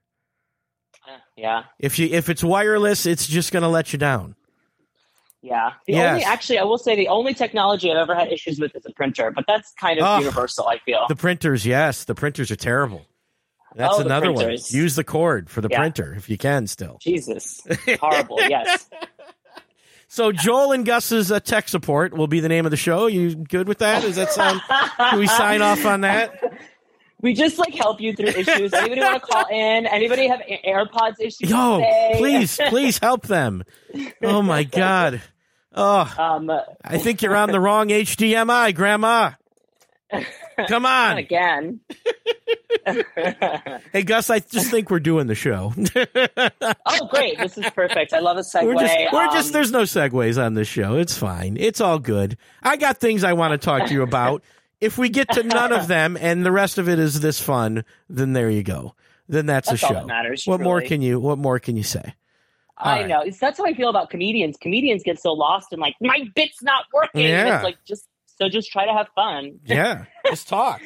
Yeah, 1.37 1.65
If 1.79 1.99
you 1.99 2.09
if 2.11 2.31
it's 2.31 2.43
wireless, 2.45 3.05
it's 3.07 3.27
just 3.27 3.53
going 3.53 3.65
to 3.65 3.69
let 3.69 3.93
you 3.93 3.99
down. 3.99 4.37
Yeah. 5.45 5.73
The 5.87 5.93
Yes. 5.93 6.11
only, 6.13 6.25
actually, 6.25 6.59
I 6.59 6.65
will 6.65 6.79
say 6.79 6.97
the 6.97 7.09
only 7.09 7.35
technology 7.35 7.91
I've 7.91 7.99
ever 7.99 8.15
had 8.15 8.33
issues 8.33 8.59
with 8.59 8.75
is 8.75 8.85
a 8.87 8.93
printer, 8.93 9.31
but 9.31 9.45
that's 9.47 9.73
kind 9.79 9.99
of 10.01 10.05
Oh. 10.07 10.19
universal. 10.19 10.67
I 10.67 10.79
feel. 10.79 11.05
The 11.09 11.17
printers, 11.17 11.67
yes, 11.67 12.05
the 12.05 12.15
printers 12.15 12.51
are 12.51 12.57
terrible. 12.57 13.07
That's 13.77 13.95
Oh, 13.97 14.01
another 14.01 14.33
one. 14.33 14.57
Use 14.69 14.95
the 14.97 15.05
cord 15.05 15.51
for 15.51 15.61
the 15.61 15.69
Yeah. 15.71 15.79
printer 15.81 16.15
if 16.17 16.31
you 16.31 16.39
can 16.39 16.67
still. 16.67 16.99
Jesus, 17.03 17.61
horrible. 18.01 18.39
yes. 18.41 18.89
So 20.09 20.31
Joel 20.31 20.73
and 20.73 20.87
Gus's 20.87 21.33
uh, 21.33 21.41
tech 21.41 21.69
support 21.69 22.15
will 22.17 22.29
be 22.29 22.39
the 22.41 22.49
name 22.49 22.65
of 22.67 22.71
the 22.71 22.77
show. 22.77 23.07
You 23.09 23.35
good 23.35 23.67
with 23.67 23.79
that? 23.79 24.03
Does 24.03 24.15
that 24.17 24.31
sound? 24.33 24.61
Can 24.97 25.19
we 25.19 25.27
sign 25.27 25.61
off 25.61 25.85
on 25.85 26.03
that? 26.03 26.33
We 27.21 27.33
just 27.33 27.57
like 27.57 27.73
help 27.75 28.03
you 28.03 28.15
through 28.15 28.27
issues. 28.27 28.75
Anybody 28.75 29.01
want 29.01 29.15
to 29.23 29.27
call 29.27 29.47
in? 29.51 29.87
Anybody 29.87 30.27
have 30.29 30.41
AirPods 30.41 31.15
issues? 31.21 31.49
Yo, 31.49 31.77
today? 31.79 32.13
please, 32.19 32.61
please 32.69 32.99
help 32.99 33.27
them. 33.27 33.65
Oh 34.23 34.43
my 34.43 34.63
God. 34.65 35.23
Oh, 35.75 36.15
Um, 36.19 36.51
I 36.85 36.99
think 36.99 37.23
you're 37.23 37.35
on 37.37 37.51
the 37.51 37.61
wrong 37.61 37.89
HDMI, 37.89 38.75
Grandma. 38.75 39.33
Come 40.69 40.87
on. 40.87 41.19
again. 41.19 41.81
Hey, 43.93 44.03
Gus, 44.03 44.29
I 44.29 44.41
just 44.41 44.71
think 44.71 44.91
we're 44.91 45.01
doing 45.01 45.27
the 45.27 45.35
show. 45.35 45.73
oh, 46.87 47.07
great! 47.11 47.39
This 47.39 47.57
is 47.57 47.65
perfect. 47.71 48.13
I 48.13 48.19
love 48.19 48.37
a 48.37 48.41
segue. 48.41 48.67
We're 48.67 48.75
just, 48.75 48.97
we're 49.13 49.23
Um, 49.23 49.33
just, 49.33 49.53
there's 49.55 49.71
no 49.73 49.83
segues 49.83 50.43
on 50.45 50.53
this 50.53 50.69
show. 50.69 50.97
It's 50.97 51.17
fine. 51.17 51.57
It's 51.59 51.81
all 51.81 51.99
good. 51.99 52.37
I 52.63 52.77
got 52.77 52.99
things 52.99 53.25
I 53.25 53.33
want 53.33 53.53
to 53.53 53.59
talk 53.59 53.87
to 53.89 53.93
you 53.95 54.03
about. 54.03 54.43
If 54.83 54.99
we 54.99 55.09
get 55.09 55.31
to 55.31 55.43
none 55.45 55.73
of 55.73 55.87
them 55.89 56.19
and 56.21 56.45
the 56.45 56.53
rest 56.53 56.77
of 56.77 56.89
it 56.91 56.99
is 56.99 57.21
this 57.21 57.41
fun, 57.41 57.85
then 58.11 58.35
there 58.35 58.51
you 58.51 58.63
go. 58.63 58.95
Then 59.29 59.47
that's, 59.47 59.71
That's 59.71 59.83
a 59.83 59.87
show. 59.87 59.95
that 59.95 60.07
matters, 60.07 60.45
what 60.47 60.61
more 60.61 60.83
can 60.83 61.01
you, 61.01 61.19
what 61.19 61.39
more 61.39 61.59
can 61.59 61.77
you 61.79 61.85
say? 61.85 62.15
I 62.77 63.01
right. 63.01 63.09
know. 63.09 63.21
It's, 63.21 63.39
that's 63.39 63.59
how 63.59 63.65
I 63.65 63.75
feel 63.75 63.89
about 63.89 64.11
comedians. 64.11 64.57
Comedians 64.61 65.03
get 65.05 65.21
so 65.21 65.33
lost 65.33 65.73
in 65.73 65.79
like 65.81 65.95
my 66.01 66.25
bit's 66.35 66.63
not 66.63 66.85
working. 66.93 67.23
Yeah. 67.23 67.57
it's 67.57 67.65
like 67.65 67.77
just 67.87 68.07
so 68.39 68.49
just 68.49 68.71
try 68.73 68.85
to 68.85 68.93
have 68.93 69.09
fun. 69.15 69.61
Yeah. 69.65 70.07
Just 70.27 70.49
talk. 70.49 70.81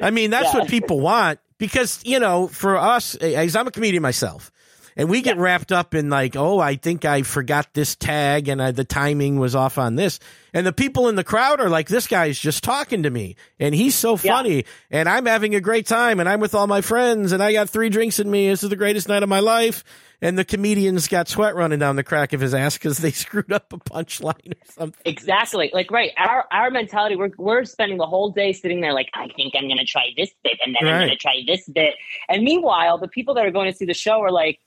I 0.00 0.10
mean, 0.10 0.30
that's 0.30 0.52
Yeah. 0.52 0.60
what 0.60 0.68
people 0.68 1.00
want 1.00 1.38
because, 1.58 2.00
you 2.04 2.18
know, 2.18 2.48
for 2.48 2.76
us, 2.76 3.14
as 3.14 3.54
I'm 3.54 3.66
a 3.68 3.70
comedian 3.70 4.02
myself, 4.02 4.50
and 4.96 5.08
we 5.08 5.22
get 5.22 5.38
wrapped 5.38 5.70
up 5.70 5.94
in 5.94 6.10
like, 6.10 6.34
oh, 6.34 6.58
I 6.58 6.74
think 6.74 7.04
I 7.04 7.22
forgot 7.22 7.72
this 7.74 7.94
tag 7.94 8.48
and 8.48 8.60
I, 8.60 8.72
the 8.72 8.84
timing 8.84 9.38
was 9.38 9.54
off 9.54 9.78
on 9.78 9.94
this. 9.94 10.18
And 10.52 10.66
the 10.66 10.72
people 10.72 11.08
in 11.08 11.14
the 11.14 11.22
crowd 11.24 11.60
are 11.60 11.70
like, 11.70 11.86
this 11.88 12.08
guy's 12.08 12.38
just 12.38 12.64
talking 12.64 13.04
to 13.04 13.10
me 13.10 13.36
and 13.60 13.72
he's 13.72 13.94
so 13.94 14.18
Yeah. 14.20 14.34
funny 14.36 14.64
and 14.90 15.08
I'm 15.08 15.26
having 15.26 15.54
a 15.54 15.60
great 15.60 15.86
time 15.86 16.18
and 16.18 16.28
I'm 16.28 16.40
with 16.40 16.56
all 16.56 16.66
my 16.66 16.80
friends 16.80 17.30
and 17.30 17.40
I 17.40 17.52
got 17.52 17.70
three 17.70 17.88
drinks 17.88 18.18
in 18.18 18.28
me. 18.28 18.48
This 18.48 18.64
is 18.64 18.68
the 18.68 18.76
greatest 18.76 19.08
night 19.08 19.22
of 19.22 19.28
my 19.28 19.40
life. 19.40 19.84
And 20.22 20.36
the 20.38 20.44
comedian's 20.44 21.08
got 21.08 21.28
sweat 21.28 21.54
running 21.54 21.78
down 21.78 21.96
the 21.96 22.04
crack 22.04 22.32
of 22.34 22.40
his 22.40 22.52
ass 22.52 22.76
because 22.76 22.98
they 22.98 23.10
screwed 23.10 23.52
up 23.52 23.72
a 23.72 23.78
punchline 23.78 24.52
or 24.52 24.72
something. 24.72 25.02
Exactly. 25.04 25.70
Like 25.72 25.90
right. 25.90 26.10
Our 26.18 26.44
our 26.52 26.70
mentality. 26.70 27.16
We're 27.16 27.30
we're 27.38 27.64
spending 27.64 27.98
the 27.98 28.06
whole 28.06 28.30
day 28.30 28.52
sitting 28.52 28.80
there 28.80 28.92
like 28.92 29.08
I 29.14 29.28
think 29.34 29.54
I'm 29.56 29.68
gonna 29.68 29.84
try 29.84 30.10
this 30.16 30.30
bit 30.44 30.58
and 30.64 30.76
then 30.78 30.88
I'm 30.88 31.00
gonna 31.02 31.16
try 31.16 31.42
this 31.46 31.66
bit. 31.68 31.94
And 32.28 32.42
meanwhile, 32.44 32.98
the 32.98 33.08
people 33.08 33.34
that 33.34 33.46
are 33.46 33.50
going 33.50 33.70
to 33.70 33.76
see 33.76 33.86
the 33.86 33.94
show 33.94 34.20
are 34.20 34.30
like, 34.30 34.60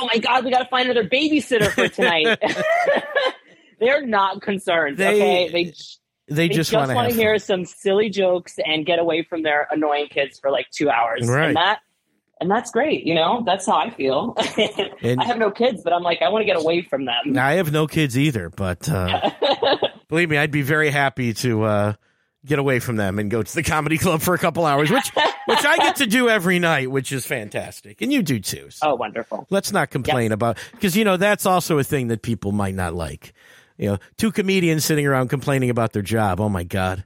Oh 0.00 0.08
my 0.12 0.18
god, 0.20 0.44
we 0.44 0.50
gotta 0.50 0.68
find 0.68 0.88
another 0.88 1.08
babysitter 1.08 1.70
for 1.70 1.88
tonight. 1.88 2.38
They're 3.80 4.06
not 4.06 4.40
concerned. 4.40 4.96
They- 4.98 5.16
okay. 5.16 5.48
They 5.48 5.64
They, 6.26 6.34
they 6.34 6.48
just, 6.48 6.70
just, 6.70 6.72
want 6.72 7.08
to 7.08 7.14
to 7.14 7.20
hear 7.20 7.38
some 7.38 7.64
silly 7.66 8.08
jokes 8.08 8.58
and 8.64 8.86
get 8.86 8.98
away 8.98 9.24
from 9.24 9.42
their 9.42 9.68
annoying 9.70 10.06
kids 10.08 10.38
for 10.38 10.50
like 10.50 10.70
two 10.70 10.88
hours. 10.88 11.28
Right. 11.28 11.48
And 11.48 11.56
that 11.56 11.80
and 12.40 12.50
that's 12.50 12.70
great, 12.70 13.04
you 13.04 13.14
know? 13.14 13.42
That's 13.44 13.66
how 13.66 13.76
I 13.76 13.90
feel. 13.90 14.34
I 14.38 15.24
have 15.24 15.38
no 15.38 15.50
kids, 15.50 15.82
but 15.82 15.92
I'm 15.92 16.02
like, 16.02 16.22
I 16.22 16.28
want 16.28 16.42
to 16.42 16.46
get 16.46 16.56
away 16.56 16.82
from 16.82 17.04
them. 17.04 17.38
I 17.38 17.54
have 17.54 17.72
no 17.72 17.86
kids 17.86 18.18
either, 18.18 18.50
but 18.50 18.88
uh, 18.88 19.30
believe 20.08 20.30
me, 20.30 20.36
I'd 20.36 20.50
be 20.50 20.62
very 20.62 20.90
happy 20.90 21.32
to 21.34 21.62
uh, 21.62 21.92
get 22.44 22.58
away 22.58 22.78
from 22.78 22.96
them 22.96 23.18
and 23.18 23.30
go 23.30 23.42
to 23.42 23.54
the 23.54 23.62
comedy 23.62 23.98
club 23.98 24.20
for 24.20 24.34
a 24.34 24.38
couple 24.38 24.66
hours, 24.66 24.90
which 24.90 25.10
which 25.46 25.64
I 25.64 25.76
get 25.78 25.96
to 25.96 26.06
do 26.06 26.28
every 26.28 26.58
night, 26.58 26.90
which 26.90 27.12
is 27.12 27.26
fantastic, 27.26 28.02
and 28.02 28.12
you 28.12 28.22
do 28.22 28.40
too. 28.40 28.70
So 28.70 28.90
oh, 28.90 28.94
wonderful. 28.94 29.46
let's 29.50 29.72
not 29.72 29.90
complain 29.90 30.32
about 30.32 30.58
because 30.72 30.96
you 30.96 31.04
know 31.04 31.16
that's 31.16 31.46
also 31.46 31.78
a 31.78 31.84
thing 31.84 32.08
that 32.08 32.22
people 32.22 32.52
might 32.52 32.74
not 32.74 32.94
like. 32.94 33.32
You 33.76 33.90
know, 33.90 33.98
two 34.16 34.30
comedians 34.30 34.84
sitting 34.84 35.06
around 35.06 35.28
complaining 35.28 35.70
about 35.70 35.92
their 35.92 36.02
job. 36.02 36.40
Oh 36.40 36.48
my 36.48 36.64
god. 36.64 37.04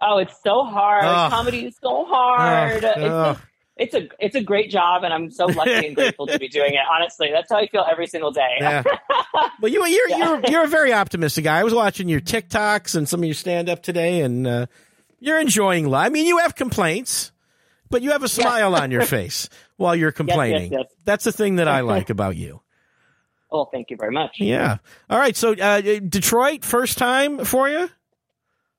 Oh, 0.00 0.18
it's 0.18 0.34
so 0.42 0.64
hard. 0.64 1.04
Ugh. 1.04 1.30
Comedy 1.30 1.66
is 1.66 1.76
so 1.80 2.04
hard. 2.04 2.84
Ugh, 2.84 2.92
it's, 2.96 2.98
ugh. 2.98 3.38
It's 3.76 3.92
a 3.94 4.08
it's 4.20 4.36
a 4.36 4.42
great 4.42 4.70
job, 4.70 5.02
and 5.02 5.12
I'm 5.12 5.30
so 5.32 5.46
lucky 5.46 5.86
and 5.88 5.96
grateful 5.96 6.26
to 6.28 6.38
be 6.38 6.48
doing 6.58 6.74
it. 6.74 6.80
Honestly, 6.92 7.30
that's 7.32 7.50
how 7.50 7.58
I 7.58 7.66
feel 7.66 7.84
every 7.90 8.06
single 8.06 8.30
day. 8.30 8.56
Yeah. 8.60 8.82
But 9.60 9.72
you, 9.72 9.84
you're 9.86 10.08
Yeah. 10.10 10.18
you're 10.18 10.40
you're 10.50 10.64
a 10.64 10.68
very 10.68 10.92
optimistic 10.92 11.44
guy. 11.44 11.58
I 11.58 11.64
was 11.64 11.74
watching 11.74 12.08
your 12.08 12.20
TikToks 12.20 12.94
and 12.94 13.08
some 13.08 13.20
of 13.20 13.24
your 13.24 13.34
stand 13.34 13.68
up 13.68 13.82
today, 13.82 14.20
and 14.20 14.46
uh, 14.46 14.66
you're 15.18 15.40
enjoying 15.40 15.88
life. 15.88 16.06
I 16.06 16.08
mean, 16.10 16.26
you 16.26 16.38
have 16.38 16.54
complaints, 16.54 17.32
but 17.90 18.00
you 18.02 18.12
have 18.12 18.22
a 18.22 18.28
smile 18.28 18.74
on 18.76 18.90
your 18.92 19.02
face 19.06 19.48
while 19.76 19.96
you're 19.96 20.12
complaining. 20.12 20.72
yes. 20.72 20.84
That's 21.04 21.24
the 21.24 21.32
thing 21.32 21.56
that 21.56 21.66
I 21.66 21.80
like 21.80 22.10
about 22.10 22.36
you. 22.36 22.60
Well, 23.50 23.68
thank 23.72 23.90
you 23.90 23.96
very 23.96 24.12
much. 24.12 24.36
Yeah. 24.38 24.78
All 25.10 25.18
right. 25.18 25.36
So 25.36 25.52
uh, 25.54 25.80
Detroit, 25.80 26.64
first 26.64 26.96
time 26.98 27.44
for 27.44 27.68
you? 27.68 27.88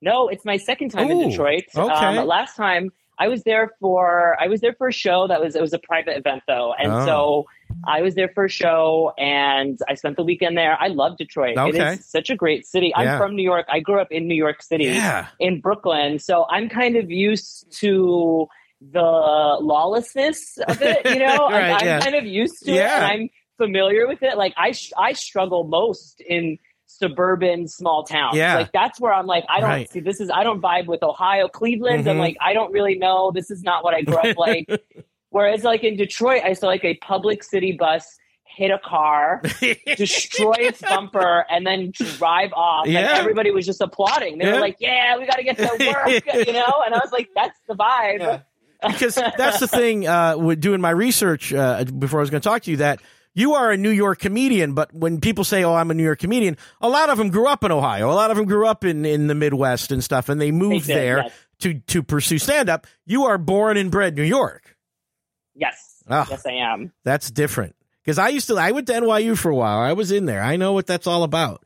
No, 0.01 0.27
it's 0.29 0.45
my 0.45 0.57
second 0.57 0.89
time 0.89 1.09
Ooh, 1.09 1.21
in 1.21 1.29
Detroit. 1.29 1.63
okay. 1.75 2.17
Um, 2.17 2.27
last 2.27 2.55
time 2.55 2.91
I 3.17 3.27
was 3.27 3.43
there 3.43 3.71
for 3.79 4.35
I 4.41 4.47
was 4.47 4.61
there 4.61 4.73
for 4.73 4.87
a 4.87 4.93
show 4.93 5.27
that 5.27 5.41
was 5.41 5.55
it 5.55 5.61
was 5.61 5.73
a 5.73 5.79
private 5.79 6.17
event 6.17 6.43
though, 6.47 6.73
and 6.73 6.91
Oh. 6.91 7.05
so 7.05 7.45
I 7.87 8.01
was 8.01 8.15
there 8.15 8.29
for 8.29 8.45
a 8.45 8.49
show 8.49 9.13
and 9.17 9.79
I 9.89 9.95
spent 9.95 10.17
the 10.17 10.23
weekend 10.23 10.57
there. 10.57 10.77
I 10.79 10.87
love 10.87 11.17
Detroit. 11.17 11.51
It 11.57 11.59
Okay. 11.75 11.93
is 11.93 12.05
such 12.05 12.29
a 12.29 12.35
great 12.35 12.65
city. 12.65 12.93
I'm 12.95 13.17
from 13.17 13.35
New 13.35 13.43
York. 13.43 13.65
I 13.69 13.79
grew 13.79 13.99
up 13.99 14.11
in 14.11 14.27
New 14.27 14.35
York 14.35 14.61
City 14.61 14.85
Yeah. 14.85 15.27
in 15.39 15.61
Brooklyn, 15.61 16.19
so 16.19 16.45
I'm 16.49 16.69
kind 16.69 16.95
of 16.95 17.09
used 17.09 17.71
to 17.81 18.47
the 18.91 19.57
lawlessness 19.61 20.57
of 20.67 20.81
it. 20.81 21.05
You 21.05 21.19
know, 21.19 21.37
Right, 21.49 21.71
I'm, 21.71 21.77
I'm 21.79 21.85
yeah. 21.85 21.99
kind 21.99 22.15
of 22.15 22.25
used 22.25 22.65
to 22.65 22.71
it, 22.73 22.83
I'm 22.85 23.29
familiar 23.57 24.07
with 24.07 24.21
it. 24.23 24.37
Like 24.37 24.53
I, 24.57 24.71
sh- 24.73 24.91
I 24.97 25.13
struggle 25.13 25.63
most 25.63 26.21
in 26.21 26.57
suburban 26.97 27.67
small 27.67 28.03
town. 28.03 28.35
Yeah. 28.35 28.55
Like 28.57 28.71
that's 28.71 28.99
where 28.99 29.13
I'm 29.13 29.25
like, 29.27 29.43
I 29.49 29.59
don't 29.59 29.69
Right. 29.69 29.89
see 29.89 29.99
this 29.99 30.19
is 30.21 30.29
I 30.29 30.43
don't 30.43 30.61
vibe 30.61 30.87
with 30.87 31.03
Ohio, 31.03 31.47
Cleveland. 31.47 32.07
I'm 32.07 32.17
Mhm. 32.17 32.19
like, 32.19 32.37
I 32.41 32.53
don't 32.53 32.71
really 32.71 32.95
know. 32.97 33.31
This 33.33 33.51
is 33.51 33.63
not 33.63 33.83
what 33.83 33.93
I 33.93 34.01
grew 34.01 34.17
up 34.17 34.37
like. 34.37 34.69
Whereas 35.29 35.63
like 35.63 35.83
in 35.83 35.97
Detroit, 35.97 36.41
I 36.43 36.53
saw 36.53 36.67
like 36.67 36.85
a 36.85 36.95
public 36.95 37.43
city 37.43 37.73
bus 37.73 38.17
hit 38.45 38.71
a 38.71 38.79
car, 38.79 39.41
destroy 39.97 40.53
its 40.59 40.81
bumper, 40.81 41.45
and 41.49 41.67
then 41.67 41.91
drive 41.93 42.51
off. 42.53 42.87
Yeah. 42.87 42.99
And 42.99 43.07
everybody 43.19 43.51
was 43.51 43.65
just 43.65 43.81
applauding. 43.81 44.37
They 44.37 44.45
Yeah. 44.45 44.53
were 44.53 44.59
like, 44.61 44.77
Yeah, 44.79 45.17
we 45.17 45.25
gotta 45.25 45.43
get 45.43 45.57
to 45.57 45.63
work, 46.33 46.47
you 46.47 46.53
know? 46.53 46.73
And 46.85 46.93
I 46.95 46.99
was 46.99 47.11
like, 47.11 47.29
That's 47.35 47.59
the 47.67 47.75
vibe. 47.75 48.19
Yeah. 48.19 48.39
because 48.87 49.15
that's 49.15 49.59
the 49.59 49.67
thing 49.67 50.05
uh, 50.07 50.37
with 50.37 50.59
doing 50.61 50.79
my 50.79 50.91
research 50.91 51.51
uh, 51.53 51.83
before 51.85 52.19
I 52.19 52.23
was 52.23 52.29
going 52.29 52.41
to 52.41 52.47
talk 52.47 52.61
to 52.63 52.71
you 52.71 52.77
that 52.77 52.99
you 53.35 53.53
are 53.53 53.69
a 53.69 53.77
New 53.77 53.91
York 53.91 54.19
comedian, 54.19 54.73
but 54.73 54.91
when 54.93 55.19
people 55.19 55.43
say, 55.43 55.63
"Oh, 55.63 55.75
I'm 55.75 55.91
a 55.91 55.93
New 55.93 56.03
York 56.03 56.19
comedian," 56.19 56.57
a 56.81 56.89
lot 56.89 57.09
of 57.09 57.17
them 57.19 57.29
grew 57.29 57.47
up 57.47 57.63
in 57.63 57.71
Ohio. 57.71 58.09
A 58.09 58.13
lot 58.13 58.31
of 58.31 58.37
them 58.37 58.45
grew 58.47 58.65
up 58.65 58.83
in, 58.83 59.05
in 59.05 59.27
the 59.27 59.35
Midwest 59.35 59.91
and 59.91 60.03
stuff, 60.03 60.29
and 60.29 60.41
they 60.41 60.51
moved 60.51 60.87
They 60.87 60.95
there 60.95 61.17
yes. 61.17 61.33
to 61.59 61.73
to 61.75 62.01
pursue 62.01 62.39
stand 62.39 62.69
up. 62.69 62.87
You 63.05 63.25
are 63.25 63.37
born 63.37 63.77
and 63.77 63.91
bred 63.91 64.15
New 64.15 64.23
York. 64.23 64.75
Yes. 65.53 66.03
Oh. 66.09 66.25
Yes, 66.29 66.45
I 66.45 66.53
am. 66.53 66.91
That's 67.03 67.29
different 67.29 67.75
because 68.03 68.17
I 68.17 68.29
used 68.29 68.47
to. 68.47 68.57
I 68.57 68.71
went 68.71 68.87
to 68.87 68.93
NYU 68.93 69.37
for 69.37 69.49
a 69.51 69.55
while. 69.55 69.79
I 69.79 69.93
was 69.93 70.11
in 70.11 70.25
there. 70.25 70.41
I 70.41 70.55
know 70.55 70.73
what 70.73 70.87
that's 70.87 71.07
all 71.07 71.23
about, 71.23 71.63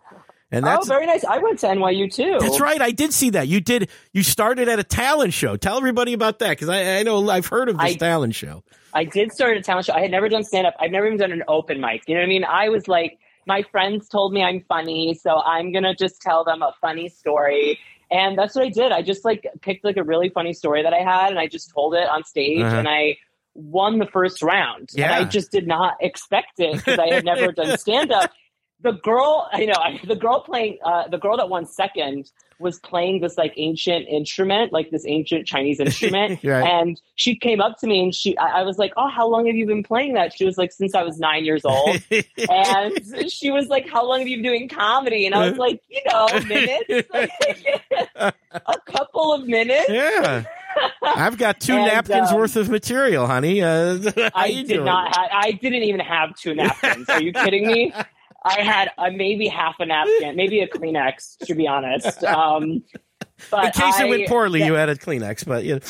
and 0.52 0.66
oh, 0.66 0.70
that's 0.70 0.88
very 0.88 1.06
nice. 1.06 1.24
I 1.24 1.38
went 1.40 1.60
to 1.60 1.68
NYU 1.68 2.12
too. 2.14 2.38
That's 2.40 2.60
right. 2.60 2.82
I 2.82 2.92
did 2.92 3.14
see 3.14 3.30
that. 3.32 3.48
You 3.48 3.62
did. 3.62 3.90
You 4.14 4.24
started 4.24 4.68
at 4.70 4.80
a 4.80 4.84
talent 4.84 5.34
show. 5.34 5.56
Tell 5.58 5.78
everybody 5.78 6.14
about 6.14 6.40
that 6.40 6.50
because 6.50 6.70
I, 6.70 7.00
I 7.00 7.04
know 7.04 7.30
I've 7.30 7.46
heard 7.48 7.70
of 7.70 7.78
this 7.78 7.92
I- 7.92 7.96
talent 7.96 8.36
show. 8.36 8.64
I 8.94 9.04
did 9.04 9.32
start 9.32 9.56
a 9.56 9.62
talent 9.62 9.86
show. 9.86 9.94
I 9.94 10.02
had 10.02 10.10
never 10.10 10.28
done 10.30 10.44
stand 10.44 10.66
up. 10.66 10.74
I've 10.80 10.90
never 10.90 11.06
even 11.06 11.20
done 11.20 11.32
an 11.32 11.44
open 11.48 11.80
mic. 11.80 12.04
You 12.08 12.16
know 12.16 12.22
what 12.22 12.26
I 12.26 12.30
mean? 12.30 12.44
I 12.44 12.70
was 12.70 12.88
like, 12.88 13.20
my 13.46 13.62
friends 13.72 14.10
told 14.10 14.34
me 14.34 14.42
I'm 14.44 14.62
funny, 14.68 15.14
so 15.14 15.42
I'm 15.42 15.72
gonna 15.72 15.94
just 15.94 16.22
tell 16.22 16.44
them 16.44 16.64
a 16.64 16.74
funny 16.82 17.08
story. 17.10 17.78
And 18.10 18.36
that's 18.36 18.56
what 18.56 18.66
I 18.66 18.70
did. 18.70 18.92
I 18.92 19.04
just 19.04 19.24
like 19.24 19.46
picked 19.62 19.86
like 19.86 19.98
a 19.98 20.04
really 20.04 20.30
funny 20.30 20.54
story 20.54 20.82
that 20.82 20.94
I 20.94 21.02
had 21.04 21.30
and 21.30 21.38
I 21.40 21.46
just 21.46 21.72
told 21.72 21.94
it 21.94 22.10
on 22.10 22.24
stage 22.24 22.62
Uh-huh. 22.62 22.78
and 22.78 22.88
I 22.90 23.18
won 23.54 24.00
the 24.00 24.08
first 24.08 24.42
round. 24.42 24.90
And 24.94 25.00
Yeah. 25.00 25.20
I 25.20 25.24
just 25.26 25.52
did 25.52 25.68
not 25.68 25.98
expect 26.02 26.60
it 26.60 26.78
because 26.78 26.98
I 26.98 27.14
had 27.14 27.26
never 27.26 27.52
done 27.52 27.78
stand 27.78 28.12
up. 28.12 28.32
The 28.82 28.94
girl, 28.94 29.50
I 29.52 29.66
know, 29.66 29.74
the 30.06 30.16
girl 30.16 30.42
playing, 30.42 30.78
uh, 30.86 31.08
the 31.10 31.18
girl 31.18 31.36
that 31.38 31.50
won 31.50 31.66
second 31.66 32.32
was 32.60 32.80
playing 32.80 33.20
this 33.22 33.38
like 33.38 33.54
ancient 33.58 34.08
instrument, 34.08 34.72
like 34.74 34.90
this 34.90 35.06
ancient 35.06 35.46
Chinese 35.48 35.80
instrument. 35.86 36.42
Right. 36.44 36.62
And 36.66 37.02
she 37.16 37.36
came 37.36 37.60
up 37.62 37.78
to 37.80 37.88
me 37.88 38.02
and 38.04 38.16
she, 38.16 38.38
I, 38.38 38.60
I 38.60 38.64
was 38.64 38.78
like, 38.78 38.94
Oh, 38.98 39.10
how 39.10 39.28
long 39.28 39.48
have 39.48 39.56
you 39.56 39.66
been 39.66 39.84
playing 39.84 40.14
that? 40.14 40.34
She 40.34 40.46
was 40.46 40.58
like, 40.58 40.72
Since 40.72 40.96
I 40.96 41.04
was 41.04 41.20
nine 41.20 41.44
years 41.46 41.66
old. 41.66 42.02
and 42.50 43.32
she 43.32 43.52
was 43.52 43.68
like, 43.68 43.88
How 43.90 44.06
long 44.06 44.20
have 44.20 44.28
you 44.30 44.38
been 44.38 44.44
doing 44.46 44.70
comedy? 44.70 45.26
And 45.26 45.36
I 45.36 45.50
was 45.50 45.58
like, 45.58 45.82
You 45.90 46.02
know, 46.10 46.28
minutes, 46.48 47.10
a 48.16 48.80
couple 48.86 49.34
of 49.34 49.46
minutes. 49.46 49.90
yeah. 49.90 50.44
I've 51.02 51.38
got 51.38 51.60
two 51.60 51.74
And, 51.74 51.86
napkins 51.88 52.30
um, 52.32 52.38
worth 52.38 52.56
of 52.56 52.70
material, 52.70 53.28
honey. 53.28 53.62
Uh, 53.62 54.00
I 54.36 54.52
did 54.52 54.68
doing? 54.68 54.86
not. 54.86 55.14
Ha- 55.16 55.28
I 55.32 55.52
didn't 55.52 55.84
even 55.84 56.00
have 56.00 56.36
two 56.36 56.54
napkins. 56.56 57.10
Are 57.10 57.22
you 57.22 57.34
kidding 57.34 57.68
me? 57.68 57.94
I 58.44 58.62
had 58.62 58.90
uh, 58.98 59.10
maybe 59.14 59.48
half 59.48 59.76
a 59.80 59.86
napkin, 59.86 60.36
maybe 60.36 60.62
a 60.62 60.68
Kleenex, 60.68 61.38
to 61.46 61.56
be 61.56 61.68
honest. 61.68 62.24
Um, 62.24 62.84
but 63.52 63.66
In 63.66 63.72
case 63.72 63.96
I, 64.00 64.06
it 64.06 64.10
went 64.10 64.28
poorly, 64.28 64.60
that- 64.60 64.66
you 64.66 64.74
had 64.74 64.90
a 64.90 64.96
Kleenex, 64.96 65.46
but 65.46 65.64
you 65.66 65.76
know. 65.76 65.82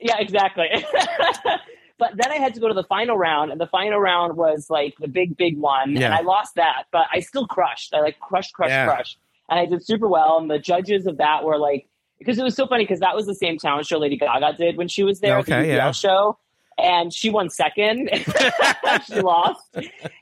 Yeah, 0.00 0.18
exactly. 0.18 0.66
but 1.98 2.12
then 2.16 2.30
I 2.30 2.36
had 2.36 2.54
to 2.54 2.60
go 2.60 2.68
to 2.68 2.74
the 2.74 2.84
final 2.84 3.16
round, 3.16 3.50
and 3.50 3.60
the 3.60 3.66
final 3.66 3.98
round 3.98 4.36
was 4.36 4.70
like 4.70 4.94
the 5.00 5.08
big, 5.08 5.36
big 5.36 5.58
one, 5.58 5.92
Yeah. 5.96 6.06
and 6.06 6.14
I 6.14 6.20
lost 6.20 6.54
that. 6.54 6.84
But 6.92 7.06
I 7.12 7.20
still 7.20 7.46
crushed. 7.46 7.92
I 7.94 8.00
like 8.00 8.20
crushed, 8.20 8.54
crushed, 8.54 8.70
Yeah. 8.70 8.86
crushed, 8.86 9.18
and 9.48 9.58
I 9.58 9.66
did 9.66 9.84
super 9.84 10.06
well. 10.08 10.38
And 10.38 10.50
the 10.50 10.58
judges 10.58 11.06
of 11.06 11.16
that 11.18 11.44
were 11.44 11.58
like, 11.58 11.88
because 12.18 12.38
it 12.38 12.42
was 12.44 12.54
so 12.54 12.66
funny 12.66 12.84
because 12.84 13.00
that 13.00 13.14
was 13.14 13.26
the 13.26 13.34
same 13.34 13.58
talent 13.58 13.86
show 13.86 13.98
Lady 13.98 14.16
Gaga 14.16 14.54
did 14.56 14.76
when 14.76 14.88
she 14.88 15.02
was 15.04 15.20
there 15.20 15.36
at 15.38 15.40
Okay, 15.48 15.62
the 15.62 15.68
UPL 15.68 15.76
yeah. 15.76 15.90
show. 15.92 16.38
And 16.78 17.12
she 17.12 17.28
won 17.28 17.50
second. 17.50 18.08
she 19.06 19.20
lost. 19.20 19.60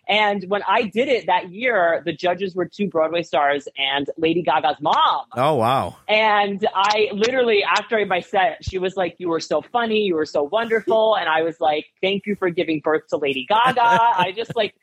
And 0.09 0.45
when 0.49 0.63
I 0.67 0.85
did 0.85 1.09
it 1.09 1.27
that 1.27 1.51
year, 1.51 2.03
the 2.05 2.13
judges 2.13 2.55
were 2.55 2.65
two 2.65 2.89
Broadway 2.89 3.23
stars 3.23 3.69
and 3.77 4.09
Lady 4.17 4.43
Gaga's 4.43 4.81
mom. 4.81 5.27
Oh 5.35 5.55
wow. 5.57 5.97
And 6.09 6.67
I 6.75 7.11
literally, 7.13 7.63
after 7.63 8.05
my 8.07 8.21
set, 8.21 8.65
she 8.65 8.79
was 8.79 8.97
like, 8.97 9.17
You 9.19 9.29
were 9.29 9.41
so 9.41 9.61
funny. 9.61 10.01
You 10.01 10.15
were 10.15 10.27
so 10.27 10.45
wonderful. 10.45 11.17
And 11.17 11.29
I 11.29 11.43
was 11.43 11.61
like, 11.61 11.87
Thank 12.01 12.27
you 12.27 12.37
for 12.37 12.49
giving 12.51 12.81
birth 12.81 13.09
to 13.09 13.17
Lady 13.17 13.47
Gaga. 13.49 13.83
I 13.83 14.33
just 14.35 14.57
like 14.57 14.75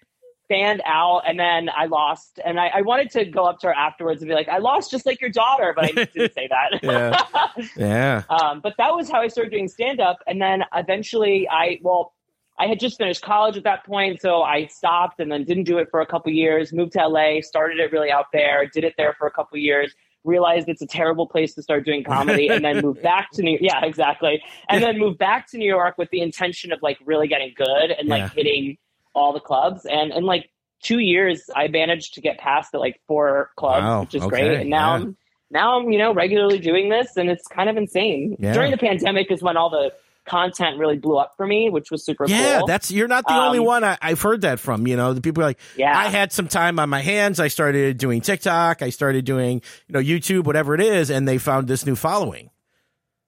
stand 0.54 0.82
out. 0.86 1.22
And 1.28 1.40
then 1.40 1.70
I 1.76 1.86
lost. 1.86 2.40
And 2.44 2.60
I, 2.60 2.68
I 2.76 2.82
wanted 2.82 3.10
to 3.12 3.26
go 3.26 3.46
up 3.46 3.60
to 3.60 3.68
her 3.68 3.74
afterwards 3.74 4.22
and 4.22 4.30
be 4.30 4.36
like, 4.36 4.48
I 4.50 4.60
lost 4.60 4.92
just 4.92 5.06
like 5.06 5.20
your 5.22 5.30
daughter. 5.30 5.74
But 5.76 5.86
I 5.86 5.92
didn't 6.06 6.34
say 6.34 6.50
that. 6.50 6.80
Yeah. 6.84 7.66
Yeah. 7.76 8.24
Um, 8.30 8.60
but 8.62 8.74
that 8.78 8.96
was 8.96 9.10
how 9.10 9.22
I 9.22 9.28
started 9.28 9.52
doing 9.52 9.68
stand 9.68 10.00
up. 10.00 10.18
And 10.28 10.42
then 10.42 10.64
eventually 10.76 11.48
I, 11.50 11.80
well, 11.82 12.14
I 12.60 12.68
had 12.68 12.80
just 12.80 12.98
finished 12.98 13.22
college 13.22 13.58
at 13.58 13.64
that 13.64 13.86
point. 13.86 14.22
So 14.22 14.42
I 14.44 14.68
stopped 14.68 15.20
and 15.20 15.32
then 15.32 15.44
didn't 15.44 15.64
do 15.64 15.78
it 15.78 15.88
for 15.90 16.02
a 16.02 16.06
couple 16.06 16.32
years, 16.32 16.72
moved 16.74 16.94
to 16.94 17.08
LA, 17.08 17.42
started 17.42 17.80
it 17.80 17.92
really 17.92 18.12
out 18.12 18.26
there, 18.34 18.68
did 18.68 18.84
it 18.84 18.94
there 18.98 19.14
for 19.18 19.28
a 19.28 19.32
couple 19.32 19.58
years, 19.58 19.94
realized 20.24 20.70
it's 20.70 20.82
a 20.82 20.88
terrible 20.88 21.28
place 21.28 21.54
to 21.56 21.62
start 21.64 21.86
doing 21.86 22.04
comedy 22.04 22.48
and 22.48 22.64
then 22.64 22.82
moved 22.82 23.02
back 23.02 23.30
to 23.34 23.42
New 23.42 23.58
Yeah, 23.60 23.84
exactly. 23.84 24.42
And 24.70 24.84
then 24.84 24.98
moved 25.00 25.18
back 25.18 25.50
to 25.52 25.58
New 25.58 25.68
York 25.68 25.98
with 25.98 26.10
the 26.12 26.22
intention 26.22 26.72
of 26.72 26.80
like 26.82 26.98
really 27.06 27.28
getting 27.28 27.54
good 27.56 27.92
and 27.92 28.08
like 28.08 28.22
Yeah. 28.22 28.30
hitting 28.30 28.78
all 29.14 29.34
the 29.34 29.40
clubs. 29.40 29.86
And 29.86 30.12
in 30.12 30.24
like 30.24 30.50
two 30.82 31.00
years, 31.00 31.50
I 31.56 31.68
managed 31.68 32.16
to 32.16 32.22
get 32.22 32.38
past 32.38 32.72
the 32.72 32.80
like 32.80 33.00
four 33.08 33.52
clubs, 33.56 33.84
Wow, 33.84 34.02
which 34.02 34.16
is 34.16 34.24
okay, 34.24 34.30
great. 34.30 34.62
And 34.62 34.70
now 34.70 34.96
yeah. 34.98 35.04
I'm 35.04 35.18
now 35.52 35.80
I'm, 35.80 35.92
you 35.92 36.00
know, 36.00 36.14
regularly 36.14 36.58
doing 36.60 36.90
this 36.90 37.16
and 37.16 37.30
it's 37.30 37.48
kind 37.48 37.70
of 37.70 37.78
insane. 37.78 38.36
Yeah. 38.40 38.54
During 38.54 38.72
the 38.72 38.78
pandemic 38.78 39.32
is 39.32 39.42
when 39.44 39.56
all 39.56 39.70
the 39.70 39.94
content 40.26 40.80
really 40.80 40.98
blew 40.98 41.18
up 41.18 41.34
for 41.38 41.46
me, 41.46 41.70
which 41.70 41.92
was 41.92 42.04
super 42.06 42.26
Yeah, 42.28 42.60
cool. 42.60 42.68
that's 42.68 42.90
you're 42.90 43.10
not 43.10 43.26
the 43.28 43.34
only 43.36 43.60
Um, 43.60 43.66
one 43.66 43.84
I, 43.84 43.98
I've 44.02 44.22
heard 44.22 44.42
that 44.42 44.58
from. 44.60 44.88
You 44.88 44.96
know, 44.96 45.14
the 45.14 45.20
people 45.22 45.44
are 45.44 45.48
like, 45.48 45.60
yeah. 45.78 45.96
I 45.98 46.06
had 46.08 46.32
some 46.32 46.48
time 46.48 46.80
on 46.80 46.90
my 46.90 47.02
hands. 47.02 47.40
I 47.42 47.50
started 47.50 47.98
doing 47.98 48.22
TikTok. 48.22 48.82
I 48.82 48.90
started 48.90 49.26
doing, 49.26 49.62
you 49.88 49.94
know, 49.94 50.00
YouTube, 50.00 50.46
whatever 50.46 50.74
it 50.76 50.82
is, 50.82 51.10
and 51.12 51.28
they 51.28 51.38
found 51.38 51.68
this 51.68 51.86
new 51.86 51.96
following. 51.96 52.50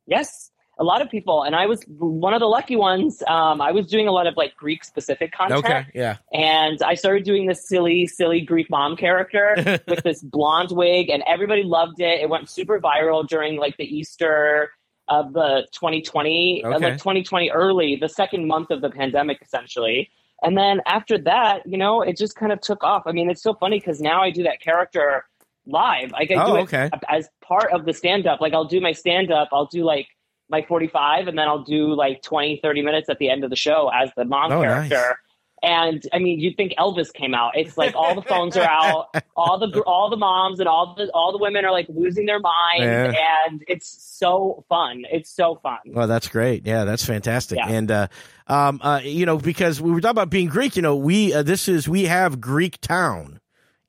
yes. 0.08 0.45
A 0.77 0.84
lot 0.84 1.01
of 1.01 1.10
people. 1.10 1.44
And 1.44 1.55
I 1.55 1.65
was 1.67 1.84
one 1.88 2.34
of 2.34 2.39
the 2.41 2.48
lucky 2.48 2.75
ones. 2.75 3.24
Um, 3.27 3.62
I 3.62 3.72
was 3.72 3.88
doing 3.88 4.08
a 4.08 4.12
lot 4.12 4.27
of 4.27 4.36
like 4.36 4.55
Greek 4.58 4.84
specific 4.84 5.32
content. 5.32 5.88
yeah. 5.94 6.17
And 6.34 6.82
I 6.82 6.96
started 6.96 7.24
doing 7.24 7.46
this 7.46 7.67
silly, 7.67 8.08
silly 8.08 8.41
Greek 8.41 8.70
mom 8.70 8.98
character 8.98 9.55
with 9.88 10.03
this 10.03 10.22
blonde 10.22 10.72
wig, 10.72 11.10
and 11.10 11.24
everybody 11.27 11.63
loved 11.63 12.01
it. 12.01 12.22
It 12.22 12.29
went 12.29 12.50
super 12.50 12.79
viral 12.82 13.25
during 13.27 13.58
like 13.58 13.77
the 13.77 13.86
Easter 13.86 14.72
of 15.08 15.34
the 15.34 15.67
2020, 15.72 16.63
uh, 16.63 16.67
Okay. 16.75 16.86
like 16.86 16.94
2020 16.98 17.51
early, 17.51 17.96
the 17.96 18.10
second 18.10 18.48
month 18.48 18.72
of 18.72 18.82
the 18.82 18.89
pandemic, 18.89 19.38
essentially. 19.41 20.10
And 20.41 20.58
then 20.58 20.82
after 20.88 21.17
that, 21.20 21.62
you 21.65 21.77
know, 21.77 22.01
it 22.01 22.17
just 22.17 22.36
kind 22.36 22.51
of 22.51 22.60
took 22.60 22.84
off. 22.84 23.03
I 23.05 23.12
mean, 23.13 23.29
it's 23.29 23.41
so 23.41 23.53
funny 23.53 23.79
because 23.79 24.01
now 24.01 24.22
I 24.22 24.29
do 24.32 24.44
that 24.44 24.60
character 24.62 25.25
live. 25.67 26.12
Like 26.12 26.32
I 26.32 26.36
Oh, 26.44 26.48
do 26.48 26.55
it 26.58 26.62
okay. 26.63 26.89
as 27.08 27.29
part 27.41 27.72
of 27.72 27.86
the 27.86 27.94
stand 27.94 28.27
up. 28.27 28.41
Like 28.41 28.53
I'll 28.53 28.65
do 28.65 28.82
my 28.82 28.91
stand 28.91 29.32
up, 29.32 29.50
I'll 29.53 29.65
do 29.67 29.84
like 29.84 30.08
my 30.50 30.62
45, 30.68 31.28
and 31.28 31.38
then 31.38 31.48
I'll 31.48 31.64
do 31.64 31.94
like 31.94 32.22
20, 32.22 32.60
30 32.62 32.82
minutes 32.82 33.10
at 33.10 33.18
the 33.20 33.30
end 33.30 33.44
of 33.44 33.50
the 33.50 33.56
show 33.56 33.90
as 33.94 34.10
the 34.16 34.25
mom 34.25 34.52
Oh, 34.52 34.62
character. 34.62 34.96
nice. 34.96 35.16
And 35.64 36.04
I 36.14 36.20
mean, 36.20 36.40
you'd 36.40 36.58
think 36.58 36.74
Elvis 36.78 37.12
came 37.12 37.34
out. 37.34 37.54
It's 37.58 37.75
like 37.75 37.96
all 37.96 38.14
the 38.14 38.22
phones 38.22 38.56
are 38.56 38.70
out, 38.70 39.08
all 39.36 39.58
the 39.58 39.82
all 39.84 40.12
the 40.12 40.18
moms 40.18 40.60
and 40.60 40.68
all 40.70 40.94
the 40.96 41.10
all 41.12 41.32
the 41.32 41.40
women 41.40 41.66
are 41.66 41.72
like 41.72 41.88
losing 41.90 42.28
their 42.28 42.40
minds, 42.40 42.84
Yeah. 42.84 43.14
and 43.48 43.64
it's 43.68 43.88
so 44.20 44.64
fun. 44.70 45.06
It's 45.12 45.32
so 45.32 45.56
fun. 45.64 45.80
Well, 45.88 46.08
that's 46.08 46.28
great. 46.28 46.68
Yeah, 46.68 46.84
that's 46.84 47.04
fantastic. 47.04 47.58
Yeah. 47.58 47.70
And 47.70 47.90
uh, 47.90 48.08
um, 48.46 48.80
uh, 48.84 49.00
you 49.04 49.25
know, 49.25 49.38
because 49.40 49.82
we 49.82 49.92
were 49.92 50.02
talking 50.02 50.12
about 50.12 50.30
being 50.30 50.50
Greek. 50.50 50.75
You 50.75 50.84
know, 50.84 50.96
we 50.98 51.34
uh, 51.34 51.42
this 51.42 51.68
is 51.68 51.90
we 51.90 52.04
have 52.04 52.40
Greek 52.40 52.80
Town 52.82 53.40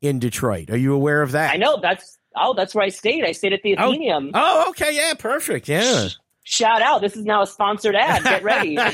in 0.01 0.19
Detroit. 0.19 0.71
Are 0.71 0.79
you 0.79 0.95
aware 0.95 1.21
of 1.21 1.33
that? 1.33 1.53
I 1.53 1.59
know 1.59 1.79
that's 1.83 2.17
oh, 2.37 2.55
that's 2.55 2.75
where 2.75 2.85
I 2.87 2.91
stayed. 2.91 3.25
I 3.25 3.33
stayed 3.33 3.53
at 3.53 3.61
the 3.63 3.77
Oh. 3.77 3.93
Oh, 4.33 4.67
okay. 4.71 4.95
Yeah, 4.97 5.13
perfect. 5.15 5.69
Yeah. 5.69 6.09
Shout 6.49 6.81
out! 6.81 7.01
This 7.01 7.17
is 7.17 7.25
now 7.25 7.43
a 7.43 7.47
sponsored 7.47 7.97
ad. 7.97 8.23
Get 8.23 8.45
ready. 8.45 8.79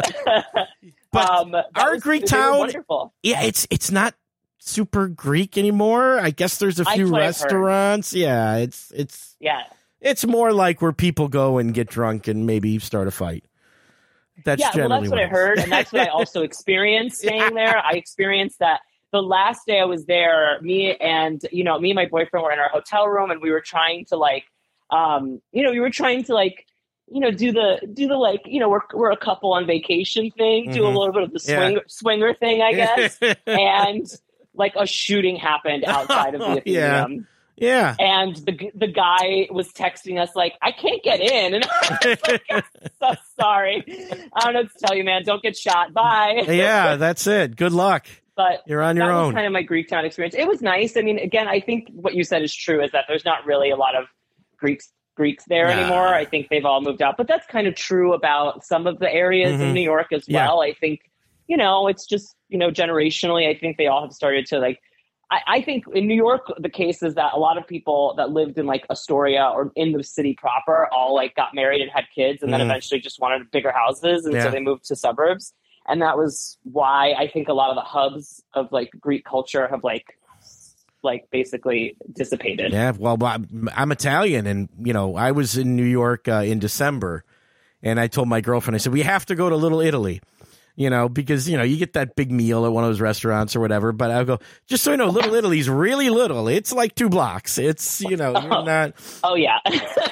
But 1.12 1.28
um, 1.30 1.56
our 1.74 1.94
was- 1.94 2.02
Greek 2.02 2.24
town- 2.24 2.70
Yeah, 3.22 3.42
it's 3.42 3.66
it's 3.70 3.90
not 3.90 4.14
super 4.58 5.08
Greek 5.08 5.58
anymore. 5.58 6.18
I 6.20 6.30
guess 6.30 6.58
there's 6.58 6.78
a 6.78 6.84
few 6.84 7.10
what 7.10 7.20
restaurants. 7.20 8.12
Yeah, 8.12 8.56
it's 8.56 8.92
it's 8.94 9.36
Yeah, 9.40 9.62
It's 10.00 10.24
more 10.24 10.52
like 10.52 10.80
where 10.80 10.92
people 10.92 11.28
go 11.28 11.58
and 11.58 11.74
get 11.74 11.88
drunk 11.88 12.28
and 12.28 12.46
maybe 12.46 12.78
start 12.78 13.08
a 13.08 13.10
fight. 13.10 13.44
That's 14.44 14.60
yeah, 14.60 14.68
well, 14.68 14.88
generally 14.88 15.08
that's 15.08 15.10
what, 15.10 15.20
I 15.20 15.26
heard, 15.26 15.58
and 15.58 15.72
that's 15.72 15.92
what 15.92 16.02
I 16.02 16.10
also 16.10 16.42
experienced 16.42 17.18
staying 17.22 17.54
there. 17.54 17.76
I 17.78 17.92
experienced 17.94 18.60
that 18.60 18.80
the 19.12 19.20
last 19.22 19.66
day 19.66 19.80
I 19.80 19.84
was 19.84 20.06
there, 20.06 20.60
me 20.62 20.94
and 20.94 21.44
you 21.50 21.64
know, 21.64 21.78
me 21.78 21.90
and 21.90 21.96
my 21.96 22.06
boyfriend 22.06 22.44
were 22.44 22.52
in 22.52 22.60
our 22.60 22.68
hotel 22.68 23.08
room, 23.08 23.32
and 23.32 23.42
we 23.42 23.50
were 23.50 23.60
trying 23.60 24.04
to 24.06 24.16
like, 24.16 24.44
um, 24.90 25.40
you 25.52 25.62
know, 25.62 25.70
we 25.70 25.80
were 25.80 25.90
trying 25.90 26.24
to 26.24 26.34
like, 26.34 26.66
you 27.12 27.20
know, 27.20 27.30
do 27.30 27.52
the 27.52 27.80
do 27.92 28.06
the 28.08 28.16
like, 28.16 28.42
you 28.46 28.60
know, 28.60 28.68
we're 28.68 28.80
we're 28.94 29.10
a 29.10 29.16
couple 29.16 29.52
on 29.52 29.66
vacation 29.66 30.30
thing, 30.30 30.70
do 30.72 30.84
a 30.84 30.88
Mhm. 30.90 30.96
little 30.98 31.12
bit 31.12 31.22
of 31.24 31.32
the 31.32 31.40
Yeah. 31.46 31.78
swinger 31.88 32.34
thing, 32.34 32.62
I 32.62 32.72
guess, 32.74 33.18
and 33.46 34.06
like 34.54 34.74
a 34.76 34.86
shooting 34.86 35.36
happened 35.36 35.84
outside 35.84 36.34
of 36.34 36.40
the 36.40 36.62
Yeah. 36.70 37.06
Yeah. 37.56 37.94
And 37.98 38.36
the 38.36 38.70
the 38.74 38.86
guy 38.86 39.46
was 39.50 39.70
texting 39.72 40.18
us 40.18 40.34
like, 40.34 40.54
"I 40.62 40.72
can't 40.72 41.02
get 41.02 41.20
in," 41.20 41.52
and 41.54 41.64
I 41.82 41.98
was 42.06 42.40
like, 42.48 42.64
"So 42.98 43.20
sorry, 43.38 43.84
I 44.32 44.44
don't 44.44 44.54
know 44.54 44.60
what 44.62 44.72
to 44.72 44.86
tell 44.86 44.96
you, 44.96 45.04
man. 45.04 45.24
Don't 45.24 45.42
get 45.42 45.58
shot. 45.58 45.92
Bye." 45.92 46.44
yeah, 46.48 46.96
that's 46.96 47.26
it. 47.26 47.56
Good 47.56 47.72
luck. 47.72 48.06
But 48.34 48.62
You're 48.66 48.80
on 48.80 48.96
your 48.96 49.08
that 49.08 49.12
was 49.14 49.26
own. 49.26 49.34
kind 49.34 49.46
of 49.46 49.52
my 49.52 49.60
Greek 49.60 49.88
town 49.88 50.06
experience. 50.06 50.34
It 50.34 50.48
was 50.48 50.62
nice. 50.62 50.96
I 50.96 51.02
mean, 51.02 51.18
again, 51.18 51.48
I 51.48 51.60
think 51.60 51.88
what 51.92 52.14
you 52.14 52.24
said 52.24 52.40
is 52.42 52.54
true. 52.54 52.82
Is 52.82 52.92
that 52.92 53.04
there's 53.08 53.26
not 53.26 53.44
really 53.44 53.68
a 53.70 53.76
lot 53.76 53.94
of 53.94 54.06
Greeks 54.60 54.92
Greeks 55.16 55.44
there 55.48 55.66
Nah. 55.66 55.72
anymore. 55.72 56.14
I 56.14 56.24
think 56.24 56.48
they've 56.48 56.64
all 56.64 56.80
moved 56.80 57.02
out. 57.02 57.16
But 57.18 57.26
that's 57.26 57.46
kind 57.46 57.66
of 57.66 57.74
true 57.74 58.14
about 58.14 58.64
some 58.64 58.86
of 58.86 59.00
the 59.00 59.12
areas 59.12 59.60
Mhm. 59.60 59.64
in 59.68 59.74
New 59.74 59.82
York 59.82 60.12
as 60.12 60.26
Yeah. 60.28 60.46
well. 60.46 60.60
I 60.62 60.72
think 60.72 61.00
you 61.48 61.56
know, 61.56 61.88
it's 61.88 62.06
just 62.06 62.36
you 62.48 62.56
know, 62.58 62.70
generationally, 62.70 63.48
I 63.48 63.54
think 63.58 63.76
they 63.76 63.88
all 63.88 64.02
have 64.02 64.12
started 64.12 64.46
to 64.46 64.58
like. 64.60 64.78
I, 65.32 65.40
I 65.46 65.62
think 65.62 65.84
in 65.94 66.06
New 66.06 66.14
York, 66.14 66.46
the 66.58 66.68
case 66.68 67.02
is 67.02 67.14
that 67.16 67.32
a 67.34 67.38
lot 67.38 67.58
of 67.58 67.66
people 67.66 68.14
that 68.18 68.30
lived 68.30 68.56
in 68.58 68.66
like 68.66 68.84
Astoria 68.88 69.44
or 69.52 69.72
in 69.76 69.90
the 69.92 70.02
city 70.04 70.34
proper 70.34 70.88
all 70.92 71.14
like 71.14 71.34
got 71.36 71.52
married 71.54 71.80
and 71.82 71.90
had 71.90 72.04
kids, 72.14 72.42
and 72.42 72.52
then 72.52 72.60
Mhm. 72.60 72.64
eventually 72.66 73.00
just 73.00 73.20
wanted 73.20 73.50
bigger 73.50 73.72
houses, 73.72 74.26
and 74.26 74.34
Yeah. 74.36 74.44
so 74.44 74.50
they 74.50 74.60
moved 74.60 74.84
to 74.86 74.96
suburbs 74.96 75.52
and 75.88 76.02
that 76.02 76.16
was 76.16 76.58
why 76.62 77.14
I 77.18 77.26
think 77.26 77.48
a 77.48 77.52
lot 77.54 77.70
of 77.70 77.74
the 77.76 77.80
hubs 77.96 78.44
of 78.54 78.70
like 78.70 78.90
Greek 79.00 79.24
culture 79.24 79.66
have 79.66 79.82
like 79.82 80.04
like 81.02 81.28
basically 81.30 81.96
dissipated. 82.12 82.72
Yeah, 82.72 82.92
well, 82.98 83.16
I'm, 83.22 83.92
Italian, 83.92 84.46
and 84.46 84.68
you 84.82 84.92
know, 84.92 85.16
I 85.16 85.32
was 85.32 85.56
in 85.56 85.76
New 85.76 85.84
York 85.84 86.28
uh, 86.28 86.42
in 86.44 86.58
December, 86.58 87.24
and 87.82 87.98
I 88.00 88.06
told 88.06 88.28
my 88.28 88.40
girlfriend, 88.40 88.74
I 88.74 88.78
said, 88.78 88.92
we 88.92 89.02
have 89.02 89.26
to 89.26 89.34
go 89.34 89.48
to 89.48 89.56
Little 89.56 89.80
Italy, 89.80 90.20
you 90.76 90.90
know, 90.90 91.08
because 91.08 91.48
you 91.48 91.56
know 91.56 91.62
you 91.62 91.76
get 91.76 91.94
that 91.94 92.14
big 92.16 92.30
meal 92.30 92.64
at 92.66 92.72
one 92.72 92.84
of 92.84 92.90
those 92.90 93.00
restaurants 93.00 93.56
or 93.56 93.60
whatever. 93.60 93.92
But 93.92 94.10
I 94.10 94.24
go, 94.24 94.38
just 94.66 94.84
so 94.84 94.90
you 94.92 94.96
know, 94.96 95.08
Little 95.08 95.34
Italy's 95.34 95.68
really 95.70 96.10
little. 96.10 96.48
It's 96.48 96.72
like 96.72 96.94
two 96.94 97.08
blocks. 97.08 97.58
It's 97.58 98.00
you 98.02 98.16
know, 98.16 98.32
you're 98.32 98.64
not. 98.64 98.94
Oh 99.24 99.34
yeah. 99.34 99.58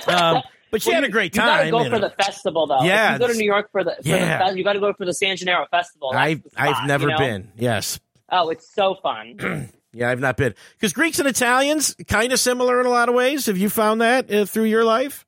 Um, 0.08 0.42
but 0.70 0.80
she 0.82 0.88
Well, 0.90 0.96
had 0.96 1.04
you- 1.04 1.08
a 1.08 1.12
great 1.12 1.34
You 1.34 1.40
gotta 1.42 1.70
go 1.70 1.78
you 1.82 1.90
for 1.90 1.98
know. 1.98 2.08
the 2.08 2.14
festival 2.22 2.66
though. 2.66 2.82
Yeah, 2.82 3.14
If 3.14 3.20
you 3.20 3.26
go 3.26 3.32
to 3.32 3.38
New 3.38 3.44
York 3.46 3.70
for 3.72 3.84
the, 3.84 3.92
for 4.02 4.08
Yeah. 4.08 4.38
the 4.46 4.52
fe- 4.52 4.58
you 4.58 4.64
got 4.64 4.72
to 4.74 4.80
go 4.80 4.92
for 4.94 5.04
the 5.06 5.12
San 5.14 5.36
Gennaro 5.36 5.66
festival. 5.70 6.12
I've 6.14 6.38
spot, 6.40 6.52
I've 6.56 6.86
never 6.86 7.04
you 7.08 7.12
know? 7.12 7.18
been. 7.18 7.52
Yes. 7.56 7.98
Oh, 8.30 8.48
it's 8.50 8.72
so 8.74 8.94
fun. 9.02 9.70
Yeah, 9.98 10.10
I've 10.10 10.20
not 10.20 10.36
been 10.36 10.54
because 10.78 10.92
Greeks 10.92 11.18
and 11.18 11.26
Italians 11.28 11.96
kind 12.06 12.32
of 12.32 12.38
similar 12.38 12.80
in 12.80 12.86
a 12.86 12.90
lot 12.90 13.08
of 13.08 13.14
ways. 13.14 13.46
Have 13.46 13.58
you 13.58 13.68
found 13.68 14.00
that 14.00 14.32
uh, 14.32 14.44
through 14.44 14.64
your 14.64 14.84
life? 14.84 15.24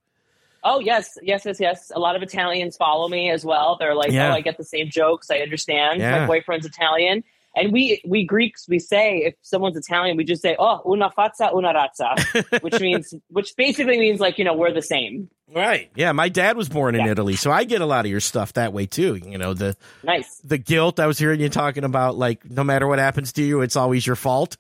oh 0.63 0.79
yes, 0.79 1.17
yes, 1.23 1.47
yes, 1.47 1.59
yes. 1.59 1.91
A 1.95 1.99
lot 1.99 2.17
of 2.17 2.23
Italians 2.23 2.77
follow 2.77 3.09
me 3.09 3.31
as 3.31 3.45
well. 3.45 3.77
They're 3.81 3.95
like, 3.95 4.13
Yeah. 4.13 4.29
oh, 4.31 4.35
I 4.35 4.43
get 4.43 4.59
the 4.59 4.65
same 4.65 4.91
jokes. 4.91 5.31
I 5.31 5.39
understand. 5.39 6.01
Yeah. 6.01 6.21
My 6.21 6.27
boyfriend's 6.27 6.67
Italian. 6.67 7.25
And 7.57 7.73
we 7.73 8.01
we 8.07 8.25
Greeks 8.25 8.67
we 8.69 8.79
say 8.79 9.19
if 9.25 9.35
someone's 9.43 9.77
Italian 9.77 10.17
we 10.17 10.25
just 10.25 10.41
say 10.41 10.55
oh 10.59 10.81
una 10.87 11.11
fazza 11.11 11.53
una 11.53 11.73
razza 11.75 12.61
which 12.63 12.81
means 12.81 13.13
which 13.29 13.57
basically 13.57 13.99
means 13.99 14.21
like 14.21 14.39
you 14.39 14.45
know 14.45 14.55
we're 14.55 14.73
the 14.73 14.83
same 14.83 15.29
Right. 15.53 15.91
Yeah, 15.97 16.13
my 16.13 16.29
dad 16.29 16.57
was 16.57 16.69
born 16.69 16.95
in 16.95 17.05
Yeah. 17.05 17.11
Italy, 17.11 17.35
so 17.35 17.51
I 17.51 17.65
get 17.65 17.81
a 17.81 17.87
lot 17.87 18.05
of 18.05 18.11
your 18.13 18.21
stuff 18.21 18.53
that 18.53 18.73
way 18.73 18.87
too. 18.87 19.17
You 19.17 19.37
know 19.37 19.53
the 19.53 19.77
nice 20.05 20.39
the 20.45 20.59
guilt. 20.59 21.01
I 21.01 21.09
was 21.09 21.19
hearing 21.19 21.41
you 21.41 21.49
talking 21.49 21.83
about 21.83 22.17
like 22.17 22.49
no 22.49 22.63
matter 22.63 22.87
what 22.87 23.01
happens 23.01 23.33
to 23.33 23.43
you, 23.43 23.61
it's 23.63 23.75
always 23.75 24.07
your 24.07 24.15
fault 24.15 24.57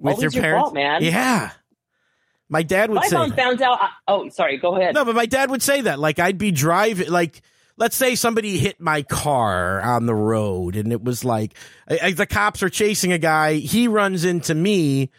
with 0.00 0.14
Always 0.14 0.22
your 0.24 0.32
your 0.32 0.42
parents. 0.42 0.62
fault, 0.64 0.74
man. 0.74 1.04
Yeah. 1.04 1.50
My 2.48 2.64
dad 2.64 2.90
would 2.90 2.96
my 2.96 3.06
say 3.06 3.16
mom 3.16 3.32
found 3.34 3.62
out. 3.62 3.78
I, 3.80 3.88
oh, 4.08 4.28
sorry. 4.30 4.56
Go 4.56 4.76
ahead. 4.76 4.94
No, 4.96 5.04
but 5.04 5.14
my 5.14 5.26
dad 5.26 5.48
would 5.50 5.62
say 5.62 5.82
that. 5.82 6.00
Like 6.00 6.18
I'd 6.18 6.38
be 6.38 6.50
driving 6.50 7.08
like 7.08 7.42
let's 7.80 7.96
say 7.96 8.14
somebody 8.14 8.58
hit 8.58 8.78
my 8.78 9.02
car 9.02 9.80
on 9.80 10.06
the 10.06 10.14
road 10.14 10.76
and 10.76 10.92
it 10.92 11.02
was 11.02 11.24
like 11.24 11.54
I, 11.88 12.12
the 12.12 12.26
cops 12.26 12.62
are 12.62 12.68
chasing 12.68 13.10
a 13.10 13.18
guy, 13.18 13.54
he 13.54 13.88
runs 13.88 14.24
into 14.24 14.54
me 14.54 15.10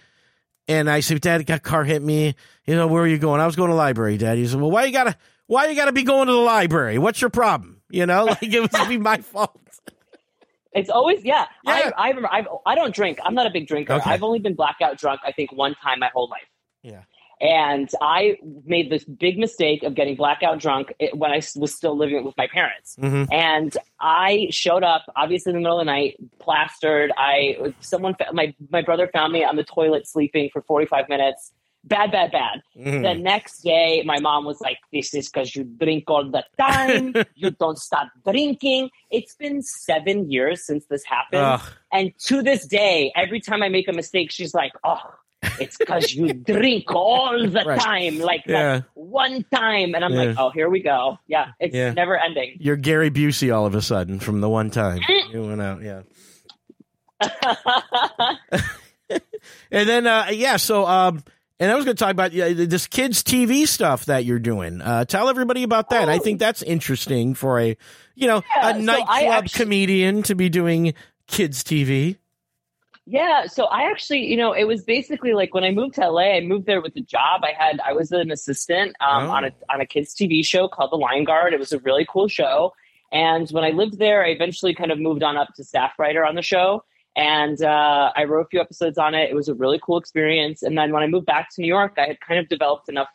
and 0.68 0.90
I 0.90 1.02
said, 1.02 1.20
Dad, 1.20 1.46
got 1.46 1.64
car 1.64 1.84
hit 1.84 2.02
me. 2.02 2.36
You 2.66 2.76
know, 2.76 2.88
where 2.88 3.04
are 3.04 3.08
you 3.08 3.18
going? 3.18 3.42
I 3.42 3.48
was 3.48 3.56
going 3.58 3.70
to 3.70 3.74
the 3.74 3.78
library, 3.78 4.18
Dad. 4.18 4.38
He 4.38 4.48
said, 4.48 4.62
Well, 4.62 4.72
why 4.72 4.86
you 4.86 4.94
gotta 4.94 5.18
why 5.48 5.68
you 5.68 5.76
gotta 5.76 5.92
be 5.92 6.04
going 6.04 6.28
to 6.28 6.34
the 6.34 6.40
library? 6.40 6.98
What's 7.00 7.20
your 7.20 7.32
problem? 7.32 7.82
You 7.90 8.06
know, 8.06 8.26
like 8.42 8.44
it 8.44 8.62
was 8.62 8.88
be 8.88 8.98
my 8.98 9.18
fault. 9.22 9.60
It's 10.72 10.90
always 10.90 11.26
yeah. 11.26 11.48
Yeah. 11.66 11.92
I, 11.98 12.06
I 12.06 12.08
remember. 12.10 12.30
I've, 12.32 12.48
I 12.66 12.76
don't 12.76 12.96
drink. 12.96 13.20
I'm 13.26 13.34
not 13.34 13.48
a 13.48 13.50
big 13.50 13.68
drinker. 13.68 13.94
Okay. 13.94 14.10
I've 14.10 14.24
only 14.24 14.40
been 14.40 14.54
blackout 14.54 14.98
drunk. 14.98 15.20
I 15.26 15.34
think 15.34 15.52
one 15.52 15.76
time 15.84 16.00
my 16.00 16.10
whole 16.14 16.30
life. 16.30 16.48
Yeah. 16.84 17.02
And 17.42 17.90
I 18.02 18.38
made 18.66 18.92
this 18.92 19.04
big 19.04 19.40
mistake 19.40 19.82
of 19.82 19.96
getting 19.96 20.16
blackout 20.16 20.60
drunk 20.60 20.94
when 21.14 21.32
I 21.32 21.42
was 21.56 21.74
still 21.74 21.98
living 21.98 22.24
with 22.24 22.38
my 22.38 22.48
parents. 22.48 22.96
hmm 23.00 23.24
And 23.32 23.76
I 24.00 24.48
showed 24.52 24.84
up, 24.84 25.06
obviously 25.16 25.50
in 25.50 25.56
the 25.56 25.62
middle 25.62 25.80
of 25.80 25.86
the 25.86 25.92
night, 25.92 26.18
plastered. 26.40 27.12
I 27.18 27.74
someone 27.80 28.16
my 28.32 28.54
my 28.70 28.84
brother 28.84 29.10
found 29.12 29.34
me 29.34 29.44
on 29.44 29.56
the 29.56 29.64
toilet 29.64 30.08
sleeping 30.08 30.50
for 30.54 30.62
45 30.62 31.10
minutes. 31.10 31.52
Bad, 31.84 32.12
bad, 32.12 32.32
bad. 32.32 32.62
Mm-hmm. 32.78 33.02
The 33.02 33.16
next 33.16 33.62
day, 33.62 34.04
my 34.06 34.20
mom 34.20 34.46
was 34.46 34.62
like, 34.62 34.78
"This 34.94 35.16
is 35.16 35.30
because 35.30 35.56
you 35.56 35.64
drink 35.64 36.04
all 36.08 36.30
the 36.30 36.46
time. 36.60 37.16
you 37.36 37.50
don't 37.50 37.80
stop 37.80 38.10
drinking." 38.24 38.92
It's 39.10 39.34
been 39.34 39.64
seven 39.64 40.30
years 40.30 40.64
since 40.64 40.86
this 40.86 41.04
happened, 41.04 41.42
Ugh. 41.42 41.62
and 41.92 42.12
to 42.26 42.44
this 42.44 42.68
day, 42.68 43.12
every 43.16 43.40
time 43.40 43.64
I 43.64 43.70
make 43.70 43.88
a 43.88 43.94
mistake, 43.94 44.30
she's 44.30 44.54
like, 44.54 44.74
"Oh, 44.84 45.02
it's 45.60 45.78
because 45.78 46.14
you 46.14 46.34
drink 46.34 46.94
all 46.94 47.38
the 47.40 47.64
Right. 47.66 47.80
time, 47.80 48.20
like 48.20 48.44
Yeah. 48.46 48.78
that 48.80 48.84
one 48.94 49.44
time." 49.54 49.96
And 49.96 50.04
I'm 50.06 50.14
Yeah. 50.14 50.24
like, 50.24 50.36
"Oh, 50.40 50.50
here 50.52 50.70
we 50.70 50.82
go. 50.82 51.18
Yeah, 51.28 51.48
it's 51.60 51.76
Yeah. 51.76 51.94
never 51.94 52.18
ending." 52.18 52.58
You're 52.60 52.76
Gary 52.78 53.10
Busey 53.12 53.54
all 53.56 53.66
of 53.66 53.76
a 53.76 53.82
sudden 53.82 54.20
from 54.20 54.42
the 54.42 54.50
one 54.50 54.70
time 54.70 55.00
you 55.32 55.42
went 55.44 55.62
out. 55.62 55.82
Yeah. 55.82 56.02
And 59.72 59.90
then, 59.90 60.08
uh, 60.08 60.28
yeah, 60.32 60.56
so, 60.58 60.86
um, 60.86 61.24
and 61.60 61.70
I 61.72 61.76
was 61.76 61.84
going 61.86 61.98
to 61.98 62.00
talk 62.02 62.12
about 62.12 62.32
uh, 62.34 62.54
this 62.54 62.88
kids' 62.88 63.24
TV 63.24 63.68
stuff 63.68 64.06
that 64.06 64.24
you're 64.26 64.40
doing. 64.40 64.82
Uh, 64.82 65.04
tell 65.06 65.28
everybody 65.30 65.64
about 65.64 65.90
that. 65.90 66.08
I 66.10 66.16
Oh. 66.16 66.20
think 66.20 66.40
that's 66.40 66.62
interesting 66.64 67.34
for 67.34 67.60
a, 67.60 67.76
you 68.16 68.28
know, 68.28 68.42
a 68.62 68.74
so 68.74 68.80
nightclub 68.80 69.44
actually- 69.44 69.64
comedian 69.66 70.24
to 70.24 70.36
be 70.36 70.48
doing 70.50 70.94
kids' 71.28 71.64
TV. 71.64 72.18
Yeah, 73.12 73.46
so 73.46 73.66
I 73.66 73.90
actually, 73.92 74.26
you 74.26 74.38
know, 74.38 74.54
it 74.54 74.64
was 74.64 74.86
basically 74.86 75.34
like 75.34 75.54
when 75.54 75.66
I 75.66 75.72
moved 75.72 75.96
to 75.96 76.10
LA, 76.10 76.38
I 76.38 76.40
moved 76.40 76.66
there 76.66 76.80
with 76.82 76.96
a 76.96 77.02
job. 77.02 77.42
I 77.44 77.52
had 77.52 77.82
I 77.86 77.92
was 77.92 78.14
an 78.14 78.32
assistant 78.32 78.96
um, 79.02 79.26
Oh. 79.26 79.32
on 79.32 79.44
a 79.44 79.52
on 79.70 79.82
a 79.82 79.86
kids 79.86 80.16
TV 80.16 80.46
show 80.46 80.70
called 80.70 80.92
The 80.94 80.96
Lion 80.96 81.26
Guard. 81.26 81.52
It 81.54 81.60
was 81.60 81.74
a 81.74 81.80
really 81.80 82.06
cool 82.10 82.30
show. 82.30 82.74
And 83.12 83.50
when 83.50 83.66
I 83.66 83.72
lived 83.72 84.00
there, 84.00 84.24
I 84.26 84.30
eventually 84.30 84.74
kind 84.74 84.92
of 84.94 84.98
moved 84.98 85.24
on 85.24 85.36
up 85.36 85.50
to 85.56 85.64
staff 85.66 85.92
writer 86.00 86.24
on 86.26 86.36
the 86.36 86.42
show. 86.42 86.86
And 87.18 87.62
uh, 87.62 88.14
I 88.16 88.24
wrote 88.24 88.46
a 88.46 88.48
few 88.48 88.62
episodes 88.62 88.98
on 88.98 89.14
it. 89.14 89.30
It 89.30 89.36
was 89.36 89.50
a 89.50 89.56
really 89.56 89.80
cool 89.84 89.98
experience. 89.98 90.64
And 90.64 90.78
then 90.78 90.94
when 90.94 91.04
I 91.04 91.08
moved 91.08 91.26
back 91.26 91.50
to 91.56 91.62
New 91.62 91.68
York, 91.68 91.96
I 91.98 92.06
had 92.08 92.22
kind 92.22 92.40
of 92.40 92.48
developed 92.48 92.88
enough 92.88 93.10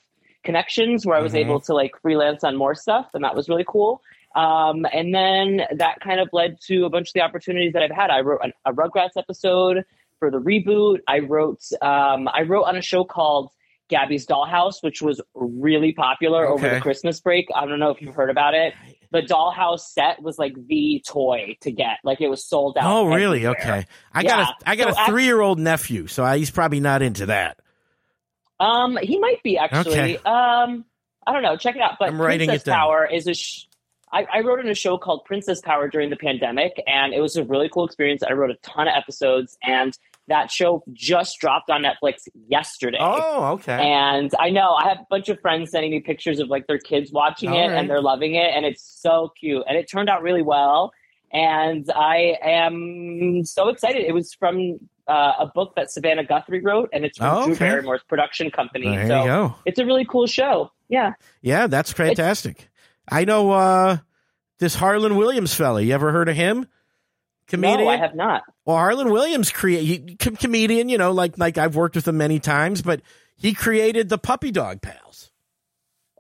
connections 0.45 1.07
where 1.07 1.17
I 1.17 1.23
was 1.23 1.33
Mhm. 1.33 1.39
able 1.47 1.61
to 1.61 1.73
like 1.73 1.93
freelance 2.03 2.45
on 2.45 2.55
more 2.57 2.75
stuff, 2.75 3.09
and 3.15 3.25
that 3.25 3.35
was 3.35 3.49
really 3.49 3.65
cool. 3.67 4.03
Um, 4.37 4.87
and 4.93 5.15
then 5.15 5.63
that 5.79 6.01
kind 6.01 6.21
of 6.21 6.29
led 6.33 6.59
to 6.67 6.85
a 6.85 6.91
bunch 6.91 7.09
of 7.09 7.13
the 7.15 7.23
opportunities 7.23 7.73
that 7.73 7.83
I've 7.83 7.91
had. 7.91 8.11
I 8.11 8.21
wrote 8.21 8.41
an, 8.43 8.53
a 8.67 8.73
Rugrats 8.73 9.17
episode 9.17 9.85
for 10.19 10.31
the 10.31 10.39
reboot. 10.39 10.99
I 11.09 11.21
wrote 11.21 11.61
um, 11.81 12.29
I 12.29 12.43
wrote 12.43 12.65
on 12.65 12.77
a 12.77 12.83
show 12.83 13.05
called 13.05 13.51
Gabby's 13.89 14.27
Dollhouse, 14.27 14.83
which 14.83 15.01
was 15.01 15.23
really 15.35 15.93
popular 15.93 16.47
over 16.47 16.69
the 16.69 16.81
Christmas 16.81 17.19
break. 17.21 17.47
I 17.55 17.65
don't 17.67 17.79
know 17.79 17.91
if 17.91 18.03
you've 18.03 18.15
heard 18.15 18.31
about 18.31 18.53
it. 18.55 18.75
The 19.13 19.23
Dollhouse 19.23 19.81
set 19.81 20.21
was 20.21 20.39
like 20.39 20.53
the 20.67 21.03
toy 21.07 21.57
to 21.63 21.71
get. 21.71 21.99
Like 22.05 22.21
it 22.21 22.29
was 22.29 22.45
sold 22.45 22.77
out. 22.77 22.85
Oh, 22.93 23.07
really? 23.07 23.47
everywhere. 23.47 23.79
Okay. 23.79 23.87
I 24.13 24.21
Yeah. 24.23 24.29
got 24.29 24.41
a, 24.51 24.69
I 24.71 24.77
got 24.77 24.95
So 24.95 25.03
a 25.03 25.07
three 25.07 25.25
year 25.25 25.41
old 25.41 25.59
nephew, 25.59 26.09
so 26.09 26.25
I, 26.25 26.37
he's 26.37 26.51
probably 26.51 26.81
not 26.81 27.01
into 27.01 27.27
that. 27.27 27.59
Um, 28.61 28.99
he 29.01 29.19
might 29.19 29.43
be 29.43 29.57
actually. 29.59 29.93
Okay. 29.93 30.17
Um, 30.19 30.85
I 31.27 31.33
don't 31.33 31.43
know. 31.43 31.57
Check 31.57 31.77
it 31.77 31.83
out. 31.83 31.93
But 31.99 32.09
I'm 32.09 32.21
writing 32.21 32.49
Princess 32.49 32.67
it 32.67 32.71
down. 32.71 32.79
Power 32.81 33.09
is 33.11 33.27
a. 33.29 33.35
Sh- 33.35 33.67
I, 34.13 34.27
I 34.33 34.41
wrote 34.41 34.61
in 34.61 34.69
a 34.69 34.75
show 34.75 34.99
called 34.99 35.25
Princess 35.25 35.61
Power 35.61 35.89
during 35.89 36.11
the 36.11 36.17
pandemic, 36.17 36.83
and 36.87 37.13
it 37.13 37.21
was 37.21 37.37
a 37.37 37.45
really 37.45 37.69
cool 37.69 37.85
experience. 37.85 38.23
I 38.23 38.33
wrote 38.33 38.51
a 38.51 38.57
ton 38.63 38.87
of 38.89 38.95
episodes, 38.97 39.59
and 39.65 39.97
that 40.29 40.51
show 40.51 40.83
just 40.93 41.39
dropped 41.41 41.71
on 41.71 41.83
Netflix 41.83 42.29
yesterday. 42.49 42.99
Oh, 43.01 43.53
okay. 43.55 43.75
And 43.91 44.31
I 44.41 44.51
know 44.51 44.73
I 44.75 44.89
have 44.89 44.99
a 44.99 45.07
bunch 45.09 45.29
of 45.29 45.41
friends 45.41 45.71
sending 45.71 45.91
me 45.93 46.01
pictures 46.01 46.41
of 46.41 46.49
like 46.49 46.67
their 46.67 46.79
kids 46.79 47.13
watching 47.13 47.51
All 47.51 47.57
it 47.59 47.69
right. 47.69 47.79
and 47.79 47.89
they're 47.89 48.01
loving 48.03 48.35
it 48.35 48.51
and 48.53 48.67
it's 48.67 48.83
so 48.83 49.33
cute 49.39 49.63
and 49.69 49.79
it 49.79 49.89
turned 49.89 50.09
out 50.09 50.23
really 50.23 50.43
well 50.43 50.93
and 51.33 51.89
I 51.95 52.39
am 52.43 53.45
so 53.45 53.69
excited. 53.69 54.05
It 54.05 54.15
was 54.15 54.35
from 54.35 54.81
uh, 55.07 55.35
a 55.39 55.47
book 55.47 55.75
that 55.77 55.93
Savannah 55.93 56.25
Guthrie 56.25 56.61
wrote 56.61 56.89
and 56.93 57.05
it's 57.05 57.19
from 57.19 57.37
Oh, 57.37 57.47
Drew. 57.47 57.55
Barrymore's 57.57 58.03
production 58.09 58.51
company. 58.51 58.87
There 58.97 59.07
so 59.07 59.21
you 59.21 59.27
go. 59.27 59.55
it's 59.65 59.79
a 59.79 59.87
really 59.87 60.05
cool 60.05 60.27
show. 60.27 60.73
Yeah. 60.89 61.13
Yeah, 61.41 61.69
that's 61.69 61.93
fantastic. 61.93 62.69
I 63.09 63.25
know 63.25 63.51
uh, 63.51 63.99
this 64.59 64.75
Harland 64.75 65.17
Williams 65.17 65.55
fella. 65.55 65.81
You 65.81 65.95
ever 65.95 66.13
heard 66.13 66.29
of 66.29 66.37
him? 66.37 66.67
Comedian. 67.49 67.85
No, 67.85 67.89
I 67.89 67.97
have 67.97 68.15
not. 68.15 68.43
Well, 68.65 68.77
Harland 68.77 69.11
Williams 69.11 69.51
create 69.51 70.19
com- 70.19 70.37
comedian. 70.37 70.89
You 70.89 70.99
know, 70.99 71.13
like 71.13 71.39
like 71.39 71.59
I've 71.59 71.77
worked 71.77 71.95
with 71.95 72.09
him 72.09 72.17
many 72.17 72.41
times, 72.41 72.83
but 72.83 73.03
he 73.37 73.55
created 73.55 74.09
the 74.09 74.19
Puppy 74.19 74.51
Dog 74.51 74.83
Pals. 74.83 75.31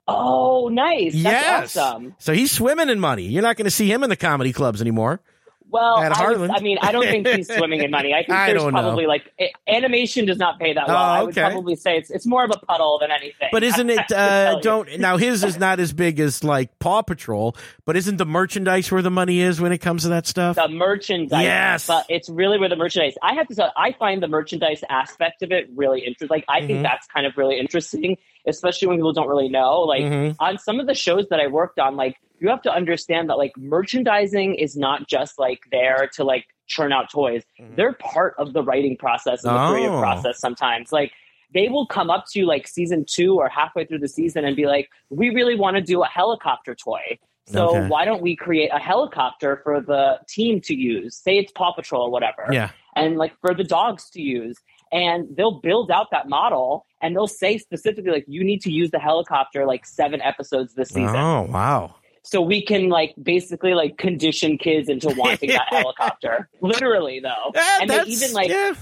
Oh, 0.08 0.68
nice. 0.68 1.14
That's 1.14 1.76
yes. 1.76 1.76
awesome. 1.76 2.14
So 2.18 2.32
he's 2.32 2.52
swimming 2.52 2.88
in 2.90 3.00
money. 3.00 3.24
You're 3.24 3.42
not 3.42 3.56
going 3.56 3.64
to 3.64 3.72
see 3.72 3.90
him 3.90 4.04
in 4.04 4.10
the 4.10 4.16
comedy 4.16 4.52
clubs 4.52 4.80
anymore. 4.80 5.20
Well, 5.68 5.98
At 5.98 6.16
I, 6.16 6.30
was, 6.32 6.48
I 6.50 6.60
mean, 6.60 6.78
I 6.80 6.92
don't 6.92 7.04
think 7.04 7.26
he's 7.26 7.48
swimming 7.56 7.82
in 7.82 7.90
money. 7.90 8.14
I 8.14 8.18
think 8.18 8.30
I 8.30 8.46
there's 8.52 8.62
don't 8.62 8.72
know. 8.72 8.80
probably 8.82 9.06
like 9.06 9.32
a- 9.40 9.52
animation 9.68 10.24
does 10.24 10.38
not 10.38 10.60
pay 10.60 10.72
that 10.72 10.86
well. 10.86 10.96
Oh, 10.96 11.00
I 11.00 11.22
would 11.24 11.34
probably 11.34 11.74
say 11.74 11.98
it's 11.98 12.08
it's 12.10 12.24
more 12.24 12.44
of 12.44 12.50
a 12.54 12.58
puddle 12.66 12.98
than 13.00 13.10
anything. 13.10 13.48
But 13.52 13.62
isn't 13.64 13.90
it? 13.90 14.00
Uh, 14.16 14.60
don't 14.60 14.98
now 15.00 15.16
his 15.16 15.42
is 15.44 15.58
not 15.58 15.80
as 15.80 15.92
big 15.92 16.20
as 16.20 16.42
like 16.44 16.78
Paw 16.78 17.02
Patrol, 17.02 17.56
but 17.84 17.96
isn't 17.96 18.16
the 18.16 18.24
merchandise 18.26 18.90
where 18.90 19.02
the 19.02 19.10
money 19.10 19.40
is 19.40 19.60
when 19.60 19.72
it 19.72 19.78
comes 19.78 20.02
to 20.02 20.08
that 20.10 20.26
stuff? 20.26 20.56
the 20.56 20.68
merchandise. 20.68 21.42
Yes. 21.42 21.86
but 21.88 22.06
it's 22.08 22.28
really 22.30 22.58
where 22.58 22.68
the 22.68 22.76
merchandise. 22.76 23.14
I 23.22 23.34
have 23.34 23.48
to 23.48 23.54
say, 23.54 23.64
I 23.76 23.92
find 23.92 24.22
the 24.22 24.28
merchandise 24.28 24.82
aspect 24.88 25.42
of 25.42 25.50
it 25.52 25.68
really 25.74 26.00
interesting. 26.00 26.28
Like, 26.30 26.44
I 26.48 26.60
Mhm. 26.60 26.66
think 26.68 26.82
that's 26.84 27.06
kind 27.08 27.26
of 27.26 27.36
really 27.36 27.58
interesting, 27.58 28.16
especially 28.46 28.88
when 28.88 28.96
people 28.98 29.12
don't 29.12 29.28
really 29.28 29.48
know. 29.48 29.80
Like, 29.80 30.02
Mhm. 30.04 30.36
on 30.40 30.58
some 30.58 30.80
of 30.80 30.86
the 30.86 30.94
shows 30.94 31.28
that 31.28 31.40
I 31.40 31.46
worked 31.46 31.78
on, 31.78 31.96
like, 31.96 32.16
you 32.38 32.48
have 32.48 32.62
to 32.62 32.72
understand 32.72 33.30
that 33.30 33.38
like 33.38 33.52
merchandising 33.56 34.56
is 34.56 34.76
not 34.76 35.08
just 35.08 35.38
like 35.38 35.60
there 35.70 36.08
to 36.14 36.24
like 36.24 36.44
churn 36.66 36.92
out 36.92 37.10
toys. 37.10 37.44
Mhm. 37.60 37.76
They're 37.76 37.94
part 37.94 38.34
of 38.38 38.52
the 38.52 38.62
writing 38.62 38.96
process 38.96 39.44
and 39.44 39.54
the 39.56 39.68
creative 39.70 39.92
Oh. 39.94 40.00
process 40.00 40.38
sometimes. 40.38 40.92
Like, 40.92 41.12
they 41.54 41.68
will 41.68 41.86
come 41.86 42.10
up 42.10 42.24
to 42.32 42.40
you 42.40 42.46
like 42.46 42.66
season 42.66 43.04
two 43.08 43.36
or 43.36 43.48
halfway 43.48 43.84
through 43.84 44.00
the 44.00 44.08
season 44.08 44.44
and 44.44 44.56
be 44.56 44.66
like, 44.66 44.90
"We 45.10 45.30
really 45.30 45.54
want 45.54 45.76
to 45.76 45.80
do 45.82 46.02
a 46.02 46.06
helicopter 46.06 46.74
toy." 46.74 47.18
So 47.46 47.68
Okay. 47.68 47.86
why 47.88 48.04
don't 48.04 48.20
we 48.20 48.34
create 48.34 48.70
a 48.72 48.78
helicopter 48.80 49.60
for 49.62 49.80
the 49.80 50.18
team 50.28 50.60
to 50.62 50.74
use? 50.74 51.16
Say 51.16 51.38
it's 51.38 51.52
Paw 51.52 51.72
Patrol 51.72 52.02
or 52.02 52.10
whatever, 52.10 52.48
Yeah. 52.50 52.70
and 52.96 53.16
like 53.16 53.32
for 53.40 53.54
the 53.54 53.62
dogs 53.62 54.10
to 54.10 54.20
use. 54.20 54.58
And 54.92 55.36
they'll 55.36 55.60
build 55.60 55.90
out 55.90 56.08
that 56.12 56.28
model, 56.28 56.86
and 57.02 57.14
they'll 57.16 57.26
say 57.26 57.58
specifically 57.58 58.10
like, 58.12 58.24
"You 58.28 58.44
need 58.44 58.60
to 58.62 58.70
use 58.70 58.90
the 58.92 58.98
helicopter 59.00 59.66
like 59.66 59.84
seven 59.84 60.20
episodes 60.22 60.74
this 60.74 60.88
season." 60.90 61.16
Oh 61.16 61.42
wow. 61.50 61.96
So 62.22 62.40
we 62.40 62.60
can 62.64 62.88
like 62.88 63.14
basically 63.22 63.74
like 63.74 63.98
condition 63.98 64.58
kids 64.58 64.88
into 64.88 65.08
wanting 65.16 65.50
that 65.50 65.68
helicopter. 65.70 66.48
Literally 66.60 67.20
though, 67.20 67.52
Eh, 67.54 67.78
and 67.80 67.90
they 67.90 68.02
even 68.04 68.32
like 68.32 68.48
yeah, 68.48 68.74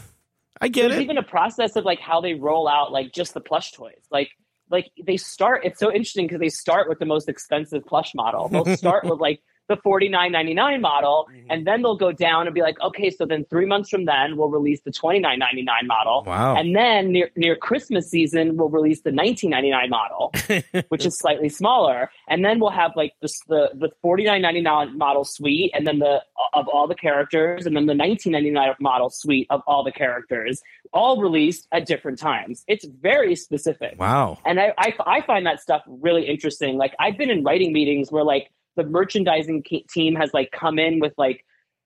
I 0.61 0.69
get 0.69 0.89
there's 0.89 1.01
it. 1.01 1.03
even 1.03 1.19
a 1.19 1.23
process 1.23 1.77
of 1.77 1.85
like 1.85 2.01
how 2.01 2.21
they 2.21 2.35
roll 2.35 2.69
out 2.69 2.93
like 2.93 3.13
just 3.13 3.35
the 3.35 3.41
plush 3.41 3.73
toys 3.73 4.01
like 4.11 4.31
like 4.71 4.91
they 5.07 5.17
start 5.19 5.61
it's 5.65 5.79
so 5.79 5.91
interesting 5.93 6.27
because 6.27 6.41
they 6.41 6.49
start 6.49 6.89
with 6.89 6.99
the 6.99 7.05
most 7.05 7.29
expensive 7.29 7.85
plush 7.85 8.15
model 8.15 8.49
they'll 8.49 8.77
start 8.77 9.05
with 9.11 9.21
like 9.21 9.43
the 9.69 9.77
49.99 9.79 10.81
model 10.81 11.27
Mhm. 11.33 11.47
and 11.51 11.67
then 11.67 11.83
they'll 11.83 11.97
go 11.97 12.13
down 12.13 12.47
and 12.47 12.55
be 12.55 12.61
like 12.61 12.81
okay 12.81 13.11
so 13.11 13.25
then 13.25 13.45
three 13.49 13.67
months 13.67 13.89
from 13.91 14.05
then 14.05 14.37
we'll 14.37 14.49
release 14.51 14.81
the 14.85 14.91
29.99 14.91 15.87
model 15.87 16.23
wow. 16.27 16.55
and 16.57 16.75
then 16.77 17.11
near, 17.13 17.31
near 17.37 17.57
christmas 17.57 18.11
season 18.11 18.57
we'll 18.57 18.69
release 18.69 19.01
the 19.03 19.11
19.99 19.11 19.89
model 19.89 20.33
which 20.89 21.07
is 21.07 21.19
slightly 21.19 21.49
smaller. 21.49 22.11
And 22.29 22.45
then 22.45 22.59
we'll 22.61 22.71
have 22.71 22.93
like 22.97 23.13
this, 23.21 23.39
the 23.49 23.71
the 23.75 23.91
forty 24.03 24.25
nine 24.25 24.43
ninety 24.43 24.61
nine 24.61 24.97
model 24.97 25.25
suite, 25.25 25.71
and 25.75 25.87
then 25.87 25.99
the 25.99 26.23
of 26.55 26.69
all 26.69 26.87
the 26.87 26.95
characters, 26.95 27.67
and 27.67 27.77
then 27.77 27.87
the 27.87 27.95
nineteen 27.95 28.33
ninety 28.33 28.51
nine 28.51 28.75
model 28.81 29.11
suite 29.11 29.47
of 29.51 29.63
all 29.67 29.85
the 29.85 29.93
characters, 29.93 30.61
all 30.93 31.21
released 31.21 31.67
at 31.73 31.87
different 31.87 32.19
times. 32.19 32.65
It's 32.67 32.85
very 32.85 33.37
specific, 33.37 33.99
wow. 33.99 34.39
and 34.45 34.59
I 34.61 34.73
I, 34.79 34.95
I 35.07 35.21
find 35.23 35.47
that 35.47 35.61
stuff 35.61 35.83
really 35.87 36.27
interesting. 36.27 36.77
Like 36.77 36.95
I've 36.99 37.19
been 37.19 37.31
in 37.31 37.45
writing 37.45 37.73
meetings 37.73 38.11
where 38.11 38.25
like 38.25 38.51
the 38.77 38.85
merchandising 38.85 39.65
team 39.89 40.15
has 40.17 40.33
like 40.35 40.51
come 40.53 40.79
in 40.79 41.01
with 41.01 41.13
like 41.17 41.45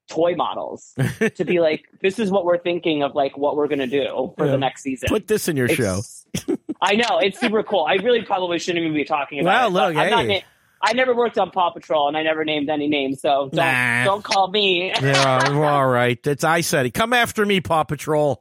toy 0.08 0.34
models 0.34 0.94
to 1.34 1.44
be 1.44 1.60
like 1.60 1.84
this 2.00 2.18
is 2.18 2.30
what 2.30 2.44
we're 2.46 2.56
thinking 2.58 3.02
of 3.02 3.14
like 3.14 3.36
what 3.36 3.56
we're 3.56 3.68
gonna 3.68 3.86
do 3.86 4.32
for 4.38 4.46
Yeah. 4.46 4.52
the 4.52 4.58
next 4.58 4.82
season 4.82 5.08
Put 5.08 5.26
this 5.26 5.48
in 5.48 5.56
your 5.56 5.68
show. 5.68 6.00
I 6.80 6.94
know 6.94 7.18
it's 7.18 7.38
super 7.40 7.62
cool. 7.62 7.84
I 7.84 7.94
really 7.94 8.22
probably 8.22 8.58
shouldn't 8.58 8.82
even 8.84 8.94
be 8.96 9.04
talking 9.04 9.40
about 9.40 9.72
Well, 9.72 9.88
it. 9.88 9.94
look, 9.94 10.04
hey. 10.04 10.26
na- 10.26 10.40
I 10.80 10.92
never 10.92 11.12
worked 11.12 11.36
on 11.38 11.50
Paw 11.50 11.70
Patrol, 11.70 12.06
and 12.06 12.16
I 12.16 12.22
never 12.22 12.44
named 12.44 12.70
any 12.70 12.86
names, 12.86 13.20
so 13.20 13.48
don't 13.52 13.54
Nah. 13.56 14.04
don't 14.04 14.22
call 14.22 14.46
me. 14.48 14.92
Yeah, 15.02 15.48
all 15.50 15.88
right. 15.88 16.22
That's 16.22 16.44
I 16.44 16.60
said 16.60 16.86
it. 16.86 16.94
Come 16.94 17.12
after 17.12 17.44
me, 17.44 17.60
Paw 17.60 17.82
Patrol. 17.82 18.40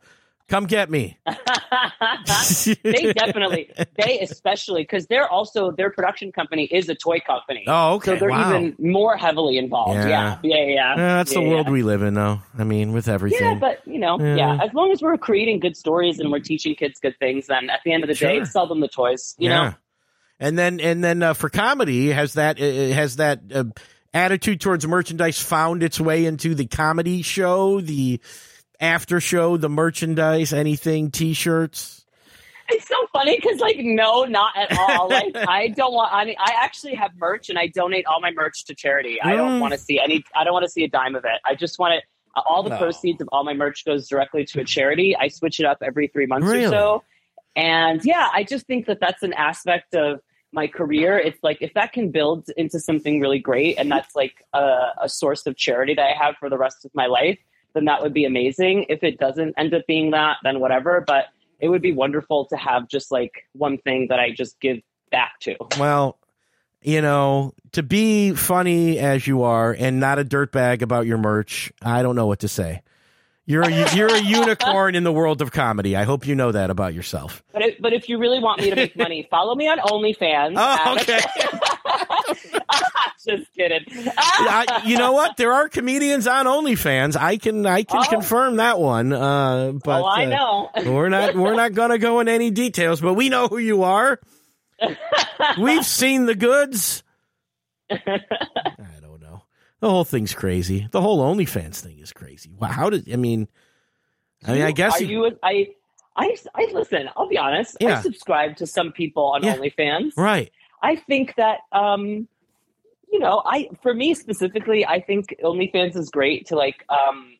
Come 0.50 0.66
get 0.66 0.90
me. 0.90 1.18
they 1.26 3.12
definitely, 3.14 3.70
they 3.98 4.20
especially, 4.22 4.84
because 4.84 5.08
they're 5.08 5.28
also 5.30 5.72
their 5.72 5.90
production 5.90 6.32
company 6.32 6.64
is 6.66 6.88
a 6.88 6.96
toy 6.96 7.20
company, 7.20 7.66
Oh, 7.68 7.96
okay. 7.96 8.14
so 8.14 8.16
they're 8.18 8.30
wow. 8.30 8.50
even 8.56 8.76
more 8.80 9.18
heavily 9.18 9.58
involved. 9.58 9.98
Yeah. 10.00 10.08
Yeah, 10.08 10.40
yeah, 10.44 10.56
yeah. 10.56 10.66
yeah. 10.66 10.96
Yeah, 10.96 11.16
that's 11.18 11.34
the 11.34 11.42
world 11.42 11.68
yeah. 11.68 11.74
we 11.74 11.84
live 11.84 12.02
in, 12.02 12.14
though. 12.14 12.42
I 12.58 12.64
mean, 12.64 12.94
with 12.94 13.10
everything. 13.10 13.40
Yeah, 13.42 13.56
but 13.60 13.82
you 13.86 14.00
know, 14.00 14.18
Yeah. 14.20 14.36
yeah. 14.36 14.64
As 14.64 14.74
long 14.74 14.92
as 14.94 15.02
we're 15.02 15.18
creating 15.18 15.60
good 15.60 15.76
stories 15.76 16.20
and 16.20 16.32
we're 16.32 16.40
teaching 16.40 16.76
kids 16.76 17.00
good 17.02 17.18
things, 17.20 17.48
then 17.48 17.70
at 17.70 17.82
the 17.84 17.92
end 17.92 18.04
of 18.04 18.08
the 18.08 18.16
day, 18.16 18.44
sell 18.46 18.68
them 18.68 18.80
the 18.80 18.88
toys. 18.88 19.36
You 19.38 19.50
yeah. 19.50 19.64
know, 19.70 19.74
And 20.40 20.58
then, 20.58 20.80
and 20.80 21.04
then 21.04 21.24
uh, 21.24 21.34
for 21.34 21.50
comedy, 21.50 22.10
has 22.12 22.36
that 22.36 22.58
uh, 22.62 22.94
has 22.94 23.18
that 23.18 23.42
uh, 23.54 23.66
attitude 24.14 24.62
towards 24.62 24.88
merchandise 24.88 25.42
found 25.42 25.84
its 25.84 26.00
way 26.00 26.26
into 26.26 26.56
the 26.56 26.68
comedy 26.68 27.22
show, 27.22 27.82
the 27.82 28.22
after 28.80 29.20
show, 29.20 29.58
the 29.58 29.70
merchandise, 29.70 30.54
anything, 30.54 31.12
T-shirts? 31.12 32.06
It's 32.70 32.88
so 32.88 32.96
funny 33.14 33.38
because, 33.38 33.60
like, 33.60 33.78
no, 33.80 34.26
not 34.26 34.56
at 34.58 34.78
all. 34.78 35.10
Like, 35.18 35.36
I 35.36 35.70
don't 35.70 35.94
want. 35.94 36.14
I 36.14 36.26
mean, 36.26 36.36
I 36.38 36.54
actually 36.62 36.96
have 36.96 37.12
merch, 37.18 37.50
and 37.50 37.58
I 37.58 37.68
donate 37.68 38.06
all 38.06 38.20
my 38.20 38.32
merch 38.32 38.66
to 38.66 38.76
charity. 38.76 39.20
I 39.22 39.34
Mm. 39.34 39.38
don't 39.38 39.60
want 39.62 39.74
to 39.74 39.80
see 39.80 40.00
any. 40.00 40.24
I 40.36 40.44
don't 40.44 40.52
want 40.54 40.66
to 40.66 40.70
see 40.70 40.84
a 40.84 40.90
dime 40.90 41.16
of 41.16 41.24
it. 41.24 41.40
I 41.50 41.56
just 41.56 41.80
want 41.80 41.94
it. 41.94 42.04
All 42.50 42.62
the 42.64 42.70
No. 42.72 42.78
proceeds 42.78 43.22
of 43.22 43.30
all 43.32 43.44
my 43.46 43.54
merch 43.54 43.86
goes 43.86 44.08
directly 44.10 44.44
to 44.46 44.60
a 44.60 44.66
charity. 44.66 45.16
I 45.16 45.30
switch 45.30 45.60
it 45.62 45.66
up 45.66 45.78
every 45.82 46.08
three 46.08 46.26
months 46.28 46.46
Really? 46.48 46.66
or 46.66 46.70
so, 46.70 47.04
and 47.56 48.04
yeah, 48.04 48.30
I 48.34 48.44
just 48.44 48.68
think 48.68 48.86
that 48.88 49.00
that's 49.00 49.24
an 49.24 49.34
aspect 49.34 49.96
of 49.96 50.20
my 50.52 50.68
career. 50.68 51.18
It's 51.18 51.42
like 51.42 51.60
if 51.62 51.74
that 51.74 51.94
can 51.94 52.12
build 52.12 52.50
into 52.58 52.80
something 52.80 53.20
really 53.22 53.40
great, 53.40 53.78
and 53.80 53.90
that's 53.90 54.14
like 54.16 54.34
a, 54.54 54.90
a 55.04 55.10
source 55.10 55.48
of 55.48 55.56
charity 55.56 55.94
that 55.96 56.06
I 56.06 56.14
have 56.22 56.36
for 56.38 56.50
the 56.50 56.58
rest 56.58 56.84
of 56.86 56.92
my 56.94 57.06
life, 57.08 57.40
then 57.78 57.86
that 57.86 58.02
would 58.02 58.14
be 58.14 58.26
amazing. 58.26 58.88
If 58.90 59.04
it 59.04 59.20
doesn't 59.20 59.54
end 59.56 59.76
up 59.76 59.84
being 59.88 60.12
that, 60.12 60.38
then 60.44 60.60
whatever. 60.60 61.04
But 61.06 61.26
it 61.60 61.70
would 61.70 61.84
be 61.84 61.94
wonderful 61.94 62.46
to 62.46 62.58
have 62.58 62.88
just 62.88 63.12
like 63.12 63.44
one 63.54 63.78
thing 63.78 64.08
that 64.10 64.20
I 64.20 64.32
just 64.32 64.60
give 64.60 64.78
back 65.12 65.40
to. 65.42 65.56
Well, 65.80 66.18
you 66.82 67.02
know, 67.02 67.54
to 67.74 67.84
be 67.84 68.34
funny 68.34 68.98
as 68.98 69.28
you 69.28 69.44
are 69.44 69.76
and 69.78 70.00
not 70.00 70.18
a 70.18 70.26
dirtbag 70.26 70.82
about 70.82 71.06
your 71.06 71.20
merch, 71.20 71.72
I 71.84 72.02
don't 72.02 72.16
know 72.16 72.26
what 72.26 72.40
to 72.40 72.48
say. 72.48 72.82
You're 73.46 73.62
a, 73.64 73.96
you're 73.96 74.14
a 74.14 74.20
unicorn 74.20 74.96
in 74.96 75.04
the 75.04 75.12
world 75.12 75.42
of 75.42 75.52
comedy. 75.52 75.96
I 75.96 76.04
hope 76.04 76.28
you 76.28 76.36
know 76.36 76.52
that 76.52 76.70
about 76.70 76.94
yourself. 76.94 77.44
But 77.54 77.62
it, 77.62 77.82
but 77.82 77.94
if 77.94 78.10
you 78.10 78.18
really 78.18 78.40
want 78.40 78.60
me 78.60 78.72
to 78.72 78.76
make 78.76 78.98
money, 78.98 79.26
follow 79.30 79.56
me 79.56 79.70
on 79.70 79.78
OnlyFans. 79.78 80.56
Oh, 80.58 80.98
okay. 81.00 81.20
just 83.26 83.54
kidding. 83.54 83.86
I, 84.18 84.82
you 84.86 84.98
know 84.98 85.12
what? 85.14 85.38
There 85.38 85.52
are 85.54 85.70
comedians 85.70 86.28
on 86.28 86.46
OnlyFans. 86.46 87.16
I 87.16 87.38
can 87.38 87.66
I 87.66 87.84
can 87.84 88.00
Oh. 88.06 88.10
confirm 88.10 88.58
that 88.58 88.80
one. 88.80 89.12
Uh, 89.14 89.74
but 89.84 90.02
oh, 90.02 90.06
I 90.06 90.26
uh, 90.26 90.30
know. 90.30 90.70
we're 90.94 91.10
not 91.10 91.36
we're 91.36 91.56
not 91.56 91.74
gonna 91.74 91.98
go 91.98 92.20
in 92.20 92.28
any 92.28 92.52
details. 92.52 93.02
But 93.02 93.14
we 93.16 93.30
know 93.30 93.48
who 93.48 93.58
you 93.58 93.84
are. 93.84 94.20
We've 95.60 95.86
seen 95.86 96.26
the 96.26 96.36
goods. 96.36 97.04
I 97.90 97.98
don't 99.02 99.22
know. 99.22 99.44
The 99.80 99.90
whole 99.90 100.04
thing's 100.06 100.34
crazy. 100.34 100.88
The 100.92 101.02
whole 101.02 101.20
OnlyFans 101.24 101.80
thing 101.80 102.00
is 102.00 102.12
crazy. 102.14 102.52
Wow, 102.58 102.68
how 102.70 102.90
did 102.90 103.12
I 103.12 103.16
mean? 103.16 103.48
I 104.46 104.54
mean, 104.54 104.62
I 104.64 104.72
guess 104.72 105.00
Are 105.02 105.04
you? 105.04 105.32
I. 105.44 105.68
I, 106.20 106.36
I 106.56 106.68
listen. 106.74 107.08
I'll 107.16 107.30
be 107.30 107.38
honest. 107.38 107.78
Yeah. 107.80 108.00
I 108.00 108.02
subscribe 108.02 108.56
to 108.58 108.66
some 108.66 108.92
people 108.92 109.26
on 109.36 109.44
Yeah. 109.44 109.56
OnlyFans. 109.56 110.14
right. 110.18 110.52
I 110.88 110.96
think 110.96 111.36
that 111.36 111.60
um, 111.72 112.28
you 113.12 113.20
know, 113.20 113.42
I 113.46 113.70
for 113.84 113.94
me 113.94 114.14
specifically, 114.14 114.86
I 114.86 115.02
think 115.02 115.36
OnlyFans 115.44 115.96
is 115.98 116.10
great 116.10 116.48
to 116.48 116.56
like 116.56 116.86
um, 116.90 117.38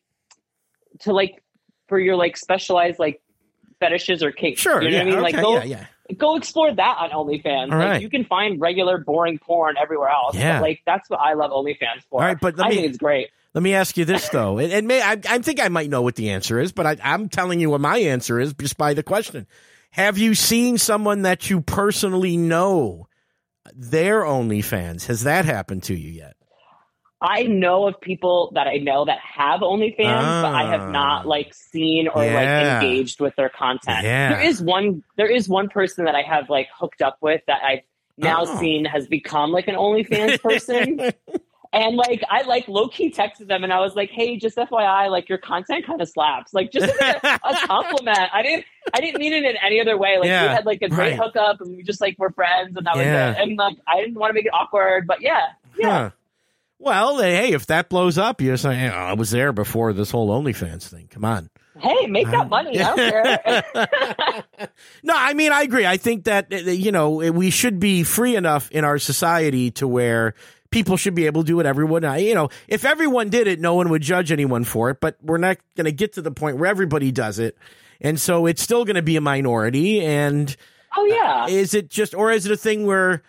to 1.00 1.12
like 1.12 1.42
for 1.88 1.98
your 1.98 2.16
like 2.16 2.36
specialized 2.36 2.98
like 2.98 3.22
fetishes 3.80 4.22
or 4.22 4.32
kinks. 4.32 4.60
Sure. 4.60 4.82
you 4.82 4.90
know 4.90 4.96
yeah. 4.96 5.04
what 5.04 5.06
I 5.06 5.10
mean? 5.10 5.24
okay, 5.24 5.36
Like 5.36 5.42
go 5.42 5.54
yeah. 5.54 5.64
Yeah. 6.10 6.14
go 6.16 6.36
explore 6.36 6.74
that 6.74 6.96
on 6.98 7.10
OnlyFans. 7.10 7.72
All 7.72 7.78
like 7.78 7.88
right. 7.88 8.02
you 8.02 8.10
can 8.10 8.24
find 8.24 8.60
regular 8.60 8.98
boring 8.98 9.38
porn 9.38 9.76
everywhere 9.80 10.08
else. 10.10 10.34
but, 10.34 10.40
Yeah. 10.40 10.60
like 10.60 10.82
that's 10.84 11.08
what 11.08 11.20
I 11.20 11.34
love 11.34 11.50
OnlyFans 11.50 12.02
for. 12.10 12.20
All 12.20 12.26
right, 12.26 12.38
but 12.40 12.60
I 12.60 12.68
me- 12.68 12.76
think 12.76 12.88
it's 12.88 12.98
great. 12.98 13.28
Let 13.54 13.62
me 13.62 13.72
ask 13.74 13.96
you 13.96 14.04
this 14.04 14.28
though, 14.28 14.58
and, 14.58 14.86
may 14.86 15.00
I, 15.00 15.12
I 15.12 15.38
think 15.38 15.58
I 15.60 15.68
might 15.68 15.88
know 15.88 16.02
what 16.02 16.16
the 16.16 16.30
answer 16.30 16.60
is, 16.60 16.70
but 16.70 16.86
I, 16.86 16.96
I'm 17.02 17.28
telling 17.30 17.60
you 17.60 17.70
what 17.70 17.80
my 17.80 17.96
answer 17.98 18.38
is 18.38 18.52
just 18.52 18.76
by 18.76 18.92
the 18.94 19.02
question. 19.02 19.46
Have 19.92 20.18
you 20.18 20.34
seen 20.34 20.76
someone 20.76 21.22
that 21.22 21.48
you 21.48 21.62
personally 21.62 22.36
know 22.36 23.07
their 23.74 24.22
OnlyFans? 24.22 25.06
Has 25.06 25.24
that 25.24 25.44
happened 25.44 25.84
to 25.84 25.94
you 25.94 26.10
yet? 26.10 26.34
I 27.20 27.42
know 27.42 27.88
of 27.88 28.00
people 28.00 28.52
that 28.54 28.68
I 28.68 28.76
know 28.76 29.04
that 29.06 29.18
have 29.18 29.60
OnlyFans, 29.60 29.96
but 30.42 30.54
I 30.54 30.64
Ah. 30.64 30.70
have 30.70 30.90
not 30.92 31.26
like 31.26 31.52
seen 31.52 32.06
or 32.06 32.24
Yeah. 32.24 32.34
like 32.34 32.82
engaged 32.84 33.20
with 33.20 33.34
their 33.34 33.48
content. 33.48 34.04
Yeah. 34.04 34.34
There 34.34 34.40
is 34.42 34.62
one 34.62 35.02
there 35.16 35.26
is 35.26 35.48
one 35.48 35.68
person 35.68 36.04
that 36.04 36.14
I 36.14 36.22
have 36.22 36.48
like 36.48 36.68
hooked 36.78 37.02
up 37.02 37.18
with 37.20 37.40
that 37.48 37.60
I've 37.64 37.80
now 38.16 38.42
Oh. 38.42 38.58
seen 38.60 38.84
has 38.84 39.08
become 39.08 39.50
like 39.50 39.66
an 39.66 39.74
OnlyFans 39.74 40.40
person. 40.42 41.00
And 41.72 41.96
like 41.96 42.22
I 42.30 42.42
like 42.42 42.66
low 42.68 42.88
key 42.88 43.10
texted 43.10 43.46
them 43.48 43.64
and 43.64 43.72
I 43.72 43.80
was 43.80 43.94
like, 43.94 44.10
hey, 44.10 44.36
just 44.38 44.56
FYI, 44.56 45.10
like 45.10 45.28
your 45.28 45.38
content 45.38 45.86
kind 45.86 46.00
of 46.00 46.08
slaps. 46.08 46.54
Like 46.54 46.72
just 46.72 46.86
a, 46.86 47.36
a 47.46 47.56
compliment. 47.66 48.18
I 48.32 48.42
didn't 48.42 48.64
I 48.94 49.00
didn't 49.00 49.18
mean 49.20 49.32
it 49.32 49.44
in 49.44 49.54
any 49.64 49.80
other 49.80 49.96
way. 49.98 50.18
Like 50.18 50.28
Yeah, 50.28 50.42
we 50.44 50.48
had 50.48 50.66
like 50.66 50.82
a 50.82 50.88
great 50.88 51.10
right. 51.10 51.18
hookup 51.18 51.60
and 51.60 51.76
we 51.76 51.82
just 51.82 52.00
like 52.00 52.18
were 52.18 52.30
friends 52.30 52.76
and 52.76 52.86
that 52.86 52.96
Yeah. 52.96 53.28
was 53.28 53.36
it. 53.36 53.42
And 53.42 53.56
like 53.58 53.76
I 53.86 54.00
didn't 54.00 54.14
want 54.14 54.30
to 54.30 54.34
make 54.34 54.46
it 54.46 54.52
awkward, 54.54 55.06
but 55.06 55.20
yeah. 55.20 55.48
Yeah. 55.76 55.88
Huh. 55.90 56.10
Well, 56.80 57.18
hey, 57.18 57.52
if 57.52 57.66
that 57.66 57.88
blows 57.88 58.18
up, 58.18 58.40
you 58.40 58.52
just 58.52 58.62
say, 58.62 58.74
hey, 58.76 58.88
I 58.88 59.14
was 59.14 59.30
there 59.30 59.52
before 59.52 59.92
this 59.92 60.12
whole 60.12 60.28
OnlyFans 60.28 60.88
thing. 60.88 61.08
Come 61.10 61.24
on. 61.24 61.50
Hey, 61.80 62.06
make 62.06 62.28
that 62.30 62.48
money. 62.48 62.78
I 62.80 63.62
no, 65.02 65.12
I 65.16 65.34
mean, 65.34 65.52
I 65.52 65.62
agree. 65.62 65.86
I 65.86 65.96
think 65.96 66.24
that, 66.24 66.52
uh, 66.52 66.56
you 66.56 66.92
know, 66.92 67.10
we 67.32 67.50
should 67.50 67.78
be 67.80 68.02
free 68.04 68.36
enough 68.36 68.70
in 68.70 68.84
our 68.84 68.98
society 68.98 69.70
to 69.72 69.86
where 69.88 70.34
people 70.70 70.96
should 70.96 71.14
be 71.14 71.26
able 71.26 71.42
to 71.42 71.46
do 71.46 71.56
what 71.56 71.66
everyone, 71.66 72.04
uh, 72.04 72.14
you 72.14 72.34
know, 72.34 72.48
if 72.66 72.84
everyone 72.84 73.28
did 73.30 73.46
it, 73.46 73.60
no 73.60 73.74
one 73.74 73.88
would 73.90 74.02
judge 74.02 74.30
anyone 74.30 74.64
for 74.64 74.90
it, 74.90 75.00
but 75.00 75.16
we're 75.22 75.38
not 75.38 75.58
going 75.76 75.86
to 75.86 75.92
get 75.92 76.14
to 76.14 76.22
the 76.22 76.30
point 76.30 76.58
where 76.58 76.68
everybody 76.68 77.10
does 77.10 77.38
it. 77.38 77.56
And 78.00 78.20
so 78.20 78.46
it's 78.46 78.62
still 78.62 78.84
going 78.84 78.96
to 78.96 79.02
be 79.02 79.16
a 79.16 79.20
minority. 79.20 80.04
And 80.04 80.54
oh 80.96 81.04
yeah. 81.06 81.44
Uh, 81.44 81.48
is 81.48 81.74
it 81.74 81.90
just, 81.90 82.14
or 82.14 82.30
is 82.30 82.46
it 82.46 82.52
a 82.52 82.56
thing 82.56 82.86
where 82.86 83.22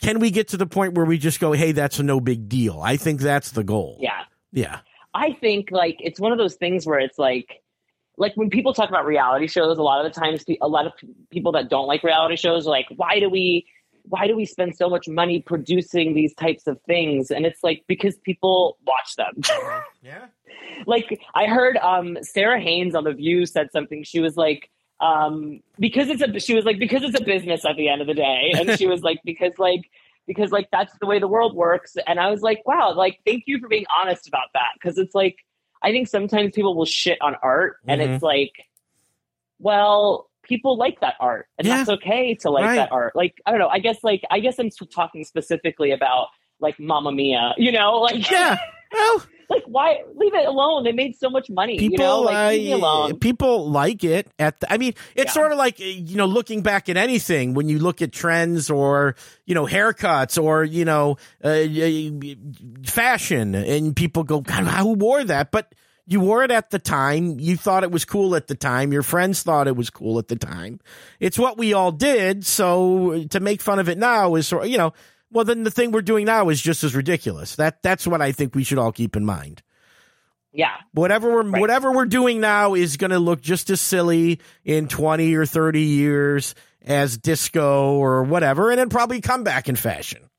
can 0.00 0.18
we 0.18 0.30
get 0.30 0.48
to 0.48 0.56
the 0.56 0.66
point 0.66 0.94
where 0.94 1.06
we 1.06 1.18
just 1.18 1.40
go, 1.40 1.52
hey, 1.52 1.72
that's 1.72 1.98
a 1.98 2.02
no 2.02 2.20
big 2.20 2.48
deal? 2.48 2.80
I 2.80 2.96
think 2.96 3.20
that's 3.20 3.52
the 3.52 3.64
goal. 3.64 3.98
Yeah. 4.00 4.22
Yeah. 4.52 4.80
I 5.14 5.32
think 5.40 5.70
like 5.70 5.96
it's 6.00 6.20
one 6.20 6.32
of 6.32 6.38
those 6.38 6.54
things 6.54 6.86
where 6.86 6.98
it's 6.98 7.18
like 7.18 7.62
like 8.16 8.36
when 8.36 8.50
people 8.50 8.74
talk 8.74 8.88
about 8.88 9.06
reality 9.06 9.46
shows 9.46 9.78
a 9.78 9.82
lot 9.82 10.04
of 10.04 10.12
the 10.12 10.20
times 10.20 10.44
a 10.60 10.68
lot 10.68 10.86
of 10.86 10.92
people 11.30 11.52
that 11.52 11.68
don't 11.68 11.86
like 11.86 12.04
reality 12.04 12.36
shows 12.36 12.66
are 12.66 12.70
like 12.70 12.86
why 12.96 13.18
do 13.18 13.28
we 13.28 13.66
why 14.10 14.26
do 14.26 14.34
we 14.36 14.44
spend 14.44 14.76
so 14.76 14.90
much 14.90 15.06
money 15.08 15.40
producing 15.40 16.14
these 16.14 16.34
types 16.34 16.66
of 16.66 16.76
things 16.82 17.30
and 17.30 17.46
it's 17.46 17.62
like 17.62 17.84
because 17.86 18.16
people 18.18 18.76
watch 18.86 19.14
them 19.16 19.34
Yeah. 20.02 20.26
like 20.86 21.20
I 21.34 21.46
heard 21.46 21.76
um 21.78 22.18
Sara 22.22 22.60
Haines 22.60 22.94
on 22.94 23.04
the 23.04 23.12
View 23.12 23.46
said 23.46 23.70
something. 23.72 24.02
She 24.02 24.20
was 24.20 24.36
like, 24.36 24.70
um, 25.00 25.60
because 25.78 26.08
it's 26.08 26.22
a 26.22 26.40
she 26.40 26.54
was 26.54 26.64
like, 26.64 26.78
because 26.78 27.02
it's 27.02 27.18
a 27.18 27.24
business 27.24 27.64
at 27.64 27.76
the 27.76 27.88
end 27.88 28.00
of 28.00 28.06
the 28.06 28.14
day. 28.14 28.52
And 28.56 28.76
she 28.78 28.86
was 28.86 29.02
like, 29.02 29.20
because 29.24 29.52
like 29.58 29.82
because 30.26 30.50
like 30.52 30.68
that's 30.72 30.92
the 31.00 31.06
way 31.06 31.18
the 31.18 31.28
world 31.28 31.54
works. 31.54 31.96
And 32.06 32.18
I 32.18 32.30
was 32.30 32.40
like, 32.40 32.60
wow, 32.66 32.94
like 32.94 33.20
thank 33.26 33.44
you 33.46 33.58
for 33.60 33.68
being 33.68 33.86
honest 34.00 34.26
about 34.28 34.48
that. 34.54 34.72
Cause 34.82 34.96
it's 34.98 35.14
like 35.14 35.36
I 35.82 35.90
think 35.92 36.08
sometimes 36.08 36.52
people 36.54 36.74
will 36.74 36.84
shit 36.86 37.18
on 37.20 37.36
art 37.42 37.76
and 37.86 38.00
Mhm. 38.00 38.14
it's 38.14 38.22
like, 38.22 38.52
well, 39.58 40.29
people 40.50 40.76
like 40.76 41.00
that 41.00 41.14
art 41.20 41.46
and 41.56 41.66
Yeah. 41.66 41.76
that's 41.78 41.88
okay 41.96 42.34
to 42.42 42.50
like 42.50 42.64
Right. 42.66 42.76
that 42.76 42.92
art. 42.92 43.12
Like, 43.16 43.34
I 43.46 43.50
don't 43.52 43.60
know, 43.60 43.68
I 43.68 43.78
guess 43.78 43.98
like 44.04 44.22
I 44.30 44.40
guess 44.40 44.58
I'm 44.58 44.68
talking 45.00 45.24
specifically 45.24 45.92
about 45.92 46.26
like 46.60 46.78
Mamma 46.78 47.12
Mia, 47.12 47.54
you 47.56 47.72
know, 47.72 47.92
like 48.08 48.30
Yeah. 48.30 48.58
Well, 48.92 49.22
like 49.48 49.62
why 49.66 50.02
leave 50.16 50.34
it 50.34 50.46
alone? 50.46 50.82
They 50.84 50.92
made 50.92 51.14
so 51.16 51.30
much 51.30 51.48
money. 51.48 51.78
people 51.78 51.92
you 51.92 51.98
know, 52.10 52.20
like 52.22 52.52
leave 52.52 52.66
me 52.66 52.72
uh, 52.72 52.76
alone. 52.76 53.18
people 53.20 53.70
like 53.70 54.02
it 54.04 54.26
at 54.38 54.58
the, 54.60 54.72
i 54.72 54.76
mean 54.78 54.94
it's 55.14 55.30
Yeah. 55.30 55.40
sort 55.40 55.52
of 55.52 55.58
like 55.58 55.78
you 55.80 56.16
know 56.16 56.26
looking 56.26 56.62
back 56.62 56.88
at 56.88 56.96
anything 56.96 57.54
when 57.54 57.68
you 57.68 57.78
look 57.78 58.02
at 58.02 58.10
trends 58.12 58.68
or 58.70 59.14
you 59.46 59.54
know 59.56 59.66
haircuts 59.66 60.40
or 60.42 60.64
you 60.64 60.84
know 60.84 61.16
uh, 61.42 61.64
fashion 62.84 63.54
and 63.54 63.94
people 63.96 64.24
go 64.24 64.40
god 64.40 64.64
who 64.64 64.94
wore 64.94 65.24
that 65.24 65.50
but 65.50 65.72
you 66.10 66.20
wore 66.20 66.42
it 66.44 66.50
at 66.50 66.68
the 66.70 66.78
time. 66.78 67.40
You 67.40 67.56
thought 67.56 67.84
it 67.84 67.90
was 67.90 68.04
cool 68.04 68.34
at 68.36 68.48
the 68.48 68.54
time. 68.54 68.92
Your 68.92 69.02
friends 69.02 69.42
thought 69.42 69.66
it 69.68 69.76
was 69.76 69.88
cool 69.88 70.18
at 70.18 70.28
the 70.28 70.36
time. 70.36 70.80
It's 71.20 71.38
what 71.38 71.56
we 71.56 71.72
all 71.72 71.92
did. 71.92 72.44
So 72.44 73.12
uh, 73.12 73.24
to 73.30 73.40
make 73.40 73.62
fun 73.62 73.78
of 73.78 73.88
it 73.88 73.96
now 73.96 74.34
is 74.34 74.46
sort 74.48 74.68
you 74.68 74.76
know 74.76 74.92
well 75.32 75.44
then 75.44 75.62
the 75.62 75.70
thing 75.70 75.92
we're 75.92 76.02
doing 76.02 76.26
now 76.26 76.48
is 76.50 76.60
just 76.60 76.84
as 76.84 76.94
ridiculous. 76.94 77.56
That 77.56 77.82
that's 77.82 78.06
what 78.06 78.20
i 78.20 78.32
think 78.32 78.54
we 78.54 78.64
should 78.64 78.78
all 78.78 78.92
keep 78.92 79.16
in 79.16 79.24
mind. 79.24 79.62
Yeah, 80.52 80.74
whatever 80.92 81.30
we're 81.32 81.44
Right. 81.44 81.60
whatever 81.60 81.92
we're 81.92 82.06
doing 82.06 82.40
now 82.40 82.74
is 82.74 82.96
going 82.96 83.12
to 83.12 83.20
look 83.20 83.40
just 83.40 83.70
as 83.70 83.80
silly 83.80 84.40
in 84.64 84.88
20 84.88 85.32
or 85.36 85.46
30 85.46 85.80
years 85.80 86.56
as 86.84 87.16
disco 87.18 87.94
or 87.94 88.24
whatever 88.24 88.70
and 88.70 88.78
then 88.80 88.88
probably 88.88 89.20
come 89.20 89.44
back 89.44 89.68
in 89.68 89.76
fashion 89.76 90.29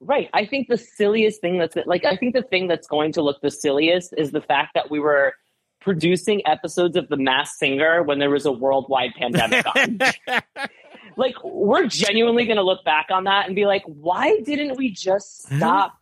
right. 0.00 0.28
I 0.34 0.46
think 0.46 0.68
the 0.68 0.78
silliest 0.78 1.40
thing 1.40 1.58
that's 1.58 1.76
like 1.86 2.04
I 2.04 2.16
think 2.16 2.34
the 2.34 2.42
thing 2.42 2.68
that's 2.68 2.86
going 2.86 3.12
to 3.12 3.22
look 3.22 3.40
the 3.40 3.50
silliest 3.50 4.14
is 4.16 4.30
the 4.30 4.40
fact 4.40 4.74
that 4.74 4.90
we 4.90 5.00
were 5.00 5.34
producing 5.80 6.42
episodes 6.46 6.96
of 6.96 7.08
The 7.08 7.16
Masked 7.16 7.58
Singer 7.58 8.02
when 8.02 8.18
there 8.18 8.30
was 8.30 8.44
a 8.44 8.52
worldwide 8.52 9.12
pandemic 9.16 9.64
on. 9.76 10.00
like 11.16 11.36
we're 11.44 11.86
genuinely 11.86 12.44
going 12.44 12.56
to 12.56 12.62
look 12.62 12.84
back 12.84 13.06
on 13.10 13.24
that 13.24 13.46
and 13.46 13.54
be 13.54 13.66
like, 13.66 13.82
why 13.86 14.40
didn't 14.40 14.76
we 14.76 14.90
just 14.90 15.42
stop 15.44 15.96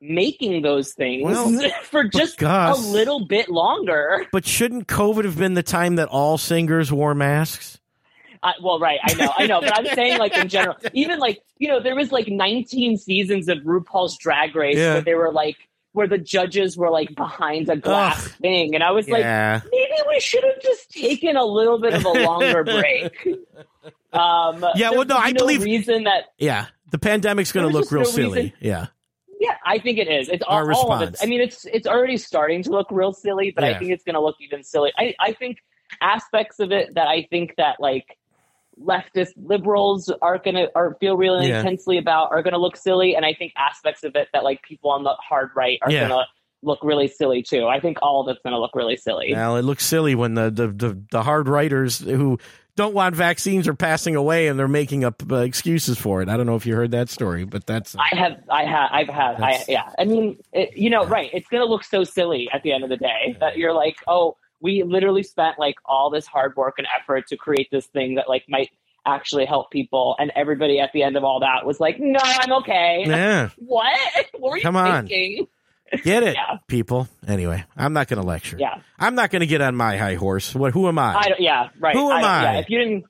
making 0.00 0.62
those 0.62 0.92
things 0.92 1.24
Well, 1.24 1.70
for 1.84 2.04
just 2.04 2.42
a 2.42 2.74
little 2.74 3.26
bit 3.26 3.48
longer? 3.48 4.26
but 4.32 4.44
shouldn't 4.44 4.88
covid 4.88 5.24
have 5.24 5.38
been 5.38 5.54
the 5.54 5.62
time 5.62 5.96
that 5.96 6.08
all 6.08 6.36
singers 6.36 6.92
wore 6.92 7.14
masks 7.14 7.78
I, 8.42 8.54
well, 8.62 8.78
right, 8.80 8.98
I 9.04 9.14
know, 9.14 9.32
I 9.38 9.46
know, 9.46 9.60
but 9.60 9.78
I'm 9.78 9.86
saying 9.94 10.18
like 10.18 10.36
in 10.36 10.48
general, 10.48 10.76
even 10.92 11.18
like 11.18 11.40
you 11.58 11.68
know, 11.68 11.80
there 11.80 11.94
was 11.94 12.10
like 12.10 12.26
19 12.28 12.96
seasons 12.96 13.48
of 13.48 13.58
RuPaul's 13.58 14.16
Drag 14.18 14.54
Race 14.56 14.76
Yeah. 14.76 14.94
where 14.94 15.02
they 15.02 15.14
were 15.14 15.30
like, 15.32 15.56
where 15.92 16.08
the 16.08 16.18
judges 16.18 16.76
were 16.76 16.90
like 16.90 17.14
behind 17.14 17.68
a 17.68 17.76
glass 17.76 18.26
Ugh. 18.26 18.32
thing, 18.40 18.74
and 18.74 18.82
I 18.82 18.90
was 18.90 19.08
like, 19.08 19.24
maybe 19.24 19.92
we 20.08 20.20
should 20.20 20.42
have 20.42 20.60
just 20.62 20.90
taken 20.90 21.36
a 21.36 21.44
little 21.44 21.78
bit 21.80 21.94
of 21.94 22.04
a 22.04 22.08
longer 22.10 22.64
break. 22.64 23.26
Um, 24.12 24.64
Yeah, 24.74 24.90
well, 24.90 25.04
no, 25.04 25.16
I 25.16 25.32
no 25.32 25.38
believe- 25.40 25.62
reason 25.62 26.04
that. 26.04 26.24
yeah 26.38 26.66
the 26.90 26.98
pandemic's 26.98 27.52
going 27.52 27.66
to 27.66 27.72
look 27.72 27.90
real 27.90 28.02
no 28.02 28.08
silly 28.10 28.40
reason- 28.42 28.52
yeah 28.60 28.86
Yeah, 29.40 29.56
I 29.64 29.78
think 29.78 29.98
it 29.98 30.08
is. 30.08 30.28
It's 30.28 30.42
Our 30.42 30.70
all, 30.72 30.78
all 30.90 30.92
of 30.92 31.00
it. 31.02 31.04
response. 31.12 31.22
I 31.22 31.26
mean, 31.26 31.40
it's 31.40 31.64
it's 31.64 31.86
already 31.86 32.16
starting 32.18 32.62
to 32.64 32.70
look 32.70 32.88
real 32.90 33.12
silly, 33.12 33.50
but 33.54 33.64
Yeah. 33.64 33.70
I 33.70 33.78
think 33.78 33.92
it's 33.92 34.04
going 34.04 34.14
to 34.14 34.20
look 34.20 34.36
even 34.40 34.62
silly. 34.62 34.92
I 34.98 35.14
I 35.18 35.32
think 35.32 35.58
aspects 36.00 36.58
of 36.60 36.70
it 36.72 36.94
that 36.96 37.06
I 37.08 37.26
think 37.30 37.54
that 37.56 37.76
like 37.80 38.18
leftist 38.84 39.32
liberals 39.36 40.12
are 40.22 40.38
going 40.38 40.54
to 40.56 40.70
or 40.74 40.96
feel 41.00 41.16
really 41.16 41.48
Yeah. 41.48 41.58
intensely 41.58 41.98
about 41.98 42.30
are 42.32 42.42
going 42.42 42.52
to 42.52 42.58
look 42.58 42.76
silly, 42.76 43.14
and 43.16 43.24
I 43.24 43.34
think 43.34 43.52
aspects 43.56 44.04
of 44.04 44.14
it 44.16 44.28
that 44.32 44.44
like 44.44 44.62
people 44.62 44.90
on 44.90 45.04
the 45.04 45.14
hard 45.26 45.50
right 45.54 45.78
are 45.82 45.90
Yeah. 45.90 46.08
going 46.08 46.20
to 46.20 46.24
look 46.64 46.78
really 46.82 47.08
silly 47.08 47.42
too. 47.42 47.66
I 47.66 47.80
think 47.80 47.98
all 48.02 48.20
of 48.20 48.28
it's 48.28 48.40
going 48.44 48.52
to 48.54 48.58
look 48.60 48.74
really 48.74 48.96
silly. 48.96 49.32
well 49.32 49.56
it 49.56 49.62
looks 49.62 49.84
silly 49.84 50.14
when 50.14 50.34
the 50.34 50.50
the, 50.50 50.68
the, 50.68 51.02
the 51.10 51.22
hard 51.22 51.48
writers 51.48 51.98
who 51.98 52.38
don't 52.76 52.94
want 52.94 53.14
vaccines 53.16 53.66
are 53.68 53.74
passing 53.74 54.14
away 54.16 54.46
and 54.46 54.58
they're 54.58 54.68
making 54.68 55.04
up 55.04 55.22
uh, 55.30 55.36
excuses 55.38 55.98
for 55.98 56.22
it 56.22 56.28
i 56.30 56.36
don't 56.38 56.46
know 56.46 56.54
if 56.56 56.64
you 56.64 56.74
heard 56.74 56.92
that 56.92 57.10
story 57.10 57.44
but 57.44 57.66
that's 57.66 57.94
I 57.96 58.16
have, 58.16 58.40
I 58.48 58.64
have, 58.64 58.88
I've 58.92 59.08
had, 59.08 59.40
I, 59.42 59.62
yeah. 59.68 59.90
I 59.98 60.04
mean, 60.06 60.38
it, 60.54 60.74
you 60.76 60.88
know, 60.88 61.04
right? 61.04 61.28
It's 61.34 61.48
gonna 61.48 61.64
look 61.66 61.84
so 61.84 62.02
silly 62.04 62.48
at 62.52 62.62
the 62.62 62.72
end 62.72 62.82
of 62.84 62.88
the 62.90 62.96
day 62.96 63.36
that 63.40 63.56
you're 63.58 63.74
like, 63.74 63.96
oh, 64.06 64.36
we 64.62 64.82
literally 64.84 65.22
spent 65.22 65.58
like 65.58 65.74
all 65.84 66.08
this 66.10 66.26
hard 66.26 66.56
work 66.56 66.74
and 66.78 66.86
effort 67.00 67.26
to 67.28 67.36
create 67.36 67.68
this 67.70 67.86
thing 67.86 68.14
that 68.14 68.28
like 68.28 68.44
might 68.48 68.70
actually 69.04 69.44
help 69.44 69.70
people, 69.72 70.14
and 70.20 70.30
everybody 70.36 70.78
at 70.78 70.92
the 70.92 71.02
end 71.02 71.16
of 71.16 71.24
all 71.24 71.40
that 71.40 71.66
was 71.66 71.80
like, 71.80 71.96
no, 71.98 72.20
I'm 72.22 72.52
okay. 72.62 73.02
yeah 73.08 73.48
What? 73.56 73.98
What 74.38 74.50
were 74.52 74.56
you 74.56 74.62
Come 74.62 74.76
on. 74.76 75.08
thinking? 75.08 75.46
get 76.04 76.22
it 76.22 76.34
Yeah. 76.36 76.56
people 76.68 77.06
anyway 77.28 77.62
i'm 77.76 77.92
not 77.92 78.08
going 78.08 78.18
to 78.18 78.26
lecture 78.26 78.56
Yeah, 78.58 78.80
i'm 78.98 79.14
not 79.14 79.28
going 79.30 79.40
to 79.40 79.46
get 79.46 79.60
on 79.60 79.76
my 79.76 79.98
high 79.98 80.14
horse 80.14 80.54
what 80.54 80.72
who 80.72 80.88
am 80.88 80.98
i 80.98 81.14
I 81.14 81.28
don't. 81.28 81.40
Yeah, 81.40 81.68
right. 81.78 81.94
Who 81.94 82.10
am 82.10 82.22
don't- 82.22 82.30
I? 82.30 82.42
Yeah, 82.54 82.58
if 82.60 82.70
you 82.70 82.78
didn't, 82.78 83.04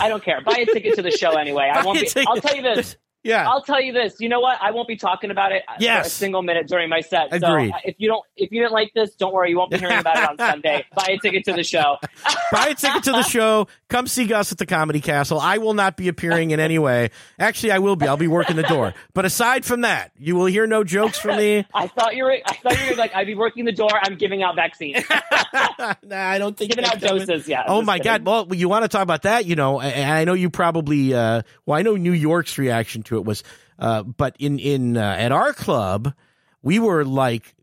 I 0.00 0.08
don't 0.08 0.24
care. 0.24 0.40
Buy 0.40 0.56
a 0.60 0.64
ticket 0.64 0.94
to 0.94 1.02
the 1.02 1.10
show 1.10 1.32
anyway. 1.36 1.70
I 1.74 1.84
won't 1.84 2.00
be. 2.00 2.06
ticket. 2.06 2.26
I'll 2.28 2.40
tell 2.40 2.56
you 2.56 2.62
this. 2.62 2.96
Yeah 3.22 3.48
I'll 3.48 3.62
tell 3.62 3.80
you 3.80 3.92
this. 3.92 4.16
You 4.20 4.28
know 4.28 4.40
what? 4.40 4.58
I 4.60 4.70
won't 4.70 4.88
be 4.88 4.96
talking 4.96 5.30
about 5.30 5.52
it 5.52 5.62
for 5.66 5.84
a 5.84 6.04
single 6.04 6.42
minute 6.42 6.68
during 6.68 6.88
my 6.88 7.00
set. 7.00 7.32
Agreed. 7.32 7.70
So 7.70 7.76
uh, 7.76 7.80
if 7.84 7.96
you 7.98 8.08
don't, 8.08 8.24
if 8.36 8.50
you 8.52 8.60
didn't 8.60 8.72
like 8.72 8.92
this, 8.94 9.14
don't 9.14 9.32
worry. 9.32 9.50
You 9.50 9.58
won't 9.58 9.70
be 9.70 9.78
hearing 9.78 9.98
about 9.98 10.16
it 10.16 10.28
on 10.28 10.38
Sunday. 10.52 10.84
Buy 10.94 11.08
a 11.10 11.18
ticket 11.18 11.44
to 11.44 11.52
the 11.52 11.64
show. 11.64 11.98
buy 12.52 12.68
a 12.68 12.74
ticket 12.74 13.04
to 13.04 13.12
the 13.12 13.22
show 13.22 13.66
come 13.88 14.06
see 14.06 14.26
gus 14.26 14.52
at 14.52 14.58
the 14.58 14.66
comedy 14.66 15.00
castle 15.00 15.38
i 15.38 15.58
will 15.58 15.74
not 15.74 15.96
be 15.96 16.08
appearing 16.08 16.50
in 16.50 16.60
any 16.60 16.78
way 16.78 17.10
actually 17.38 17.70
i 17.70 17.78
will 17.78 17.96
be 17.96 18.06
i'll 18.06 18.16
be 18.16 18.28
working 18.28 18.56
the 18.56 18.62
door 18.62 18.94
but 19.14 19.24
aside 19.24 19.64
from 19.64 19.82
that 19.82 20.12
you 20.18 20.34
will 20.34 20.46
hear 20.46 20.66
no 20.66 20.82
jokes 20.84 21.18
from 21.18 21.36
me 21.36 21.66
I 21.74 21.88
thought 21.88 22.14
you 22.16 22.24
were. 22.24 22.32
I 22.32 22.54
thought 22.54 22.82
you 22.82 22.90
were 22.90 22.96
like, 22.96 23.14
I'd 23.14 23.26
be 23.26 23.34
working 23.34 23.64
the 23.64 23.72
door. 23.72 23.90
I'm 23.92 24.16
giving 24.16 24.42
out 24.42 24.56
vaccines, 24.56 25.04
nah, 25.08 25.94
i 26.10 26.38
don't 26.38 26.56
think 26.56 26.70
giving 26.70 26.84
out 26.84 27.00
coming. 27.00 27.26
doses. 27.26 27.48
Yeah. 27.48 27.64
Oh 27.66 27.82
my 27.82 27.98
kidding. 27.98 28.24
God! 28.24 28.48
Well, 28.48 28.54
you 28.54 28.68
want 28.68 28.84
to 28.84 28.88
talk 28.88 29.02
about 29.02 29.22
that? 29.22 29.46
You 29.46 29.56
know, 29.56 29.80
and 29.80 30.10
I 30.10 30.24
know 30.24 30.34
you 30.34 30.50
probably. 30.50 31.14
Uh, 31.14 31.42
well, 31.66 31.78
I 31.78 31.82
know 31.82 31.96
New 31.96 32.12
York's 32.12 32.58
reaction 32.58 33.02
to 33.04 33.11
it 33.16 33.24
was, 33.24 33.42
uh, 33.78 34.02
but 34.02 34.36
in 34.38 34.58
in 34.58 34.96
uh, 34.96 35.16
at 35.18 35.32
our 35.32 35.52
club, 35.52 36.14
we 36.62 36.78
were 36.78 37.04
like, 37.04 37.54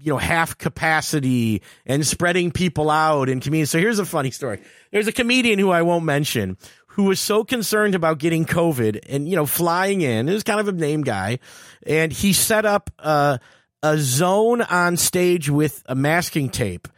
you 0.00 0.12
know, 0.12 0.18
half 0.18 0.58
capacity 0.58 1.62
and 1.86 2.06
spreading 2.06 2.50
people 2.50 2.90
out 2.90 3.28
and 3.28 3.42
comedians. 3.42 3.70
So 3.70 3.78
here's 3.78 3.98
a 3.98 4.06
funny 4.06 4.30
story. 4.30 4.60
There's 4.90 5.08
a 5.08 5.12
comedian 5.12 5.58
who 5.58 5.70
I 5.70 5.82
won't 5.82 6.04
mention 6.04 6.56
who 6.88 7.04
was 7.04 7.20
so 7.20 7.44
concerned 7.44 7.94
about 7.94 8.18
getting 8.18 8.44
COVID 8.44 9.00
and 9.08 9.28
you 9.28 9.36
know 9.36 9.46
flying 9.46 10.00
in. 10.00 10.28
It 10.28 10.32
was 10.32 10.42
kind 10.42 10.60
of 10.60 10.68
a 10.68 10.72
name 10.72 11.02
guy, 11.02 11.38
and 11.86 12.12
he 12.12 12.32
set 12.32 12.66
up 12.66 12.90
uh, 12.98 13.38
a 13.82 13.98
zone 13.98 14.62
on 14.62 14.96
stage 14.96 15.48
with 15.48 15.82
a 15.86 15.94
masking 15.94 16.48
tape 16.48 16.88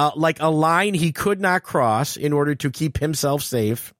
uh, 0.00 0.12
like 0.16 0.40
a 0.40 0.50
line 0.50 0.94
he 0.94 1.12
could 1.12 1.40
not 1.42 1.62
cross 1.62 2.16
in 2.16 2.32
order 2.32 2.54
to 2.54 2.70
keep 2.70 2.96
himself 2.96 3.42
safe. 3.42 3.92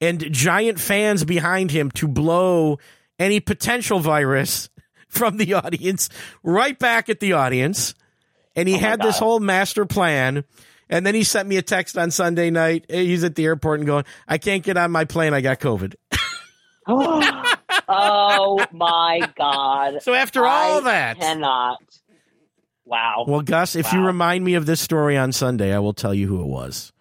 And 0.00 0.32
giant 0.32 0.80
fans 0.80 1.24
behind 1.24 1.70
him 1.70 1.90
to 1.92 2.08
blow 2.08 2.78
any 3.18 3.40
potential 3.40 4.00
virus 4.00 4.68
from 5.08 5.36
the 5.36 5.54
audience 5.54 6.08
right 6.42 6.78
back 6.78 7.08
at 7.08 7.20
the 7.20 7.32
audience. 7.32 7.94
And 8.54 8.68
he 8.68 8.74
Oh 8.74 8.78
had 8.78 9.00
this 9.00 9.18
whole 9.18 9.40
master 9.40 9.86
plan. 9.86 10.44
And 10.90 11.04
then 11.04 11.14
he 11.14 11.22
sent 11.22 11.48
me 11.48 11.58
a 11.58 11.62
text 11.62 11.98
on 11.98 12.10
Sunday 12.10 12.50
night. 12.50 12.86
He's 12.88 13.22
at 13.22 13.34
the 13.34 13.44
airport 13.44 13.80
and 13.80 13.86
going, 13.86 14.04
I 14.26 14.38
can't 14.38 14.62
get 14.62 14.76
on 14.76 14.90
my 14.90 15.04
plane. 15.04 15.34
I 15.34 15.42
got 15.42 15.60
COVID. 15.60 15.94
oh 16.88 18.64
my 18.72 19.20
god! 19.36 20.02
So 20.02 20.14
after 20.14 20.46
all 20.46 20.78
I 20.78 20.84
that, 20.84 21.18
cannot. 21.18 21.82
Wow. 22.86 23.26
well, 23.28 23.42
Gus, 23.42 23.76
if 23.76 23.92
you 23.92 24.00
remind 24.00 24.42
me 24.42 24.54
of 24.54 24.64
this 24.64 24.80
story 24.80 25.18
on 25.18 25.32
Sunday, 25.32 25.74
I 25.74 25.78
will 25.80 25.92
tell 25.92 26.14
you 26.14 26.26
who 26.26 26.40
it 26.40 26.46
was. 26.46 26.94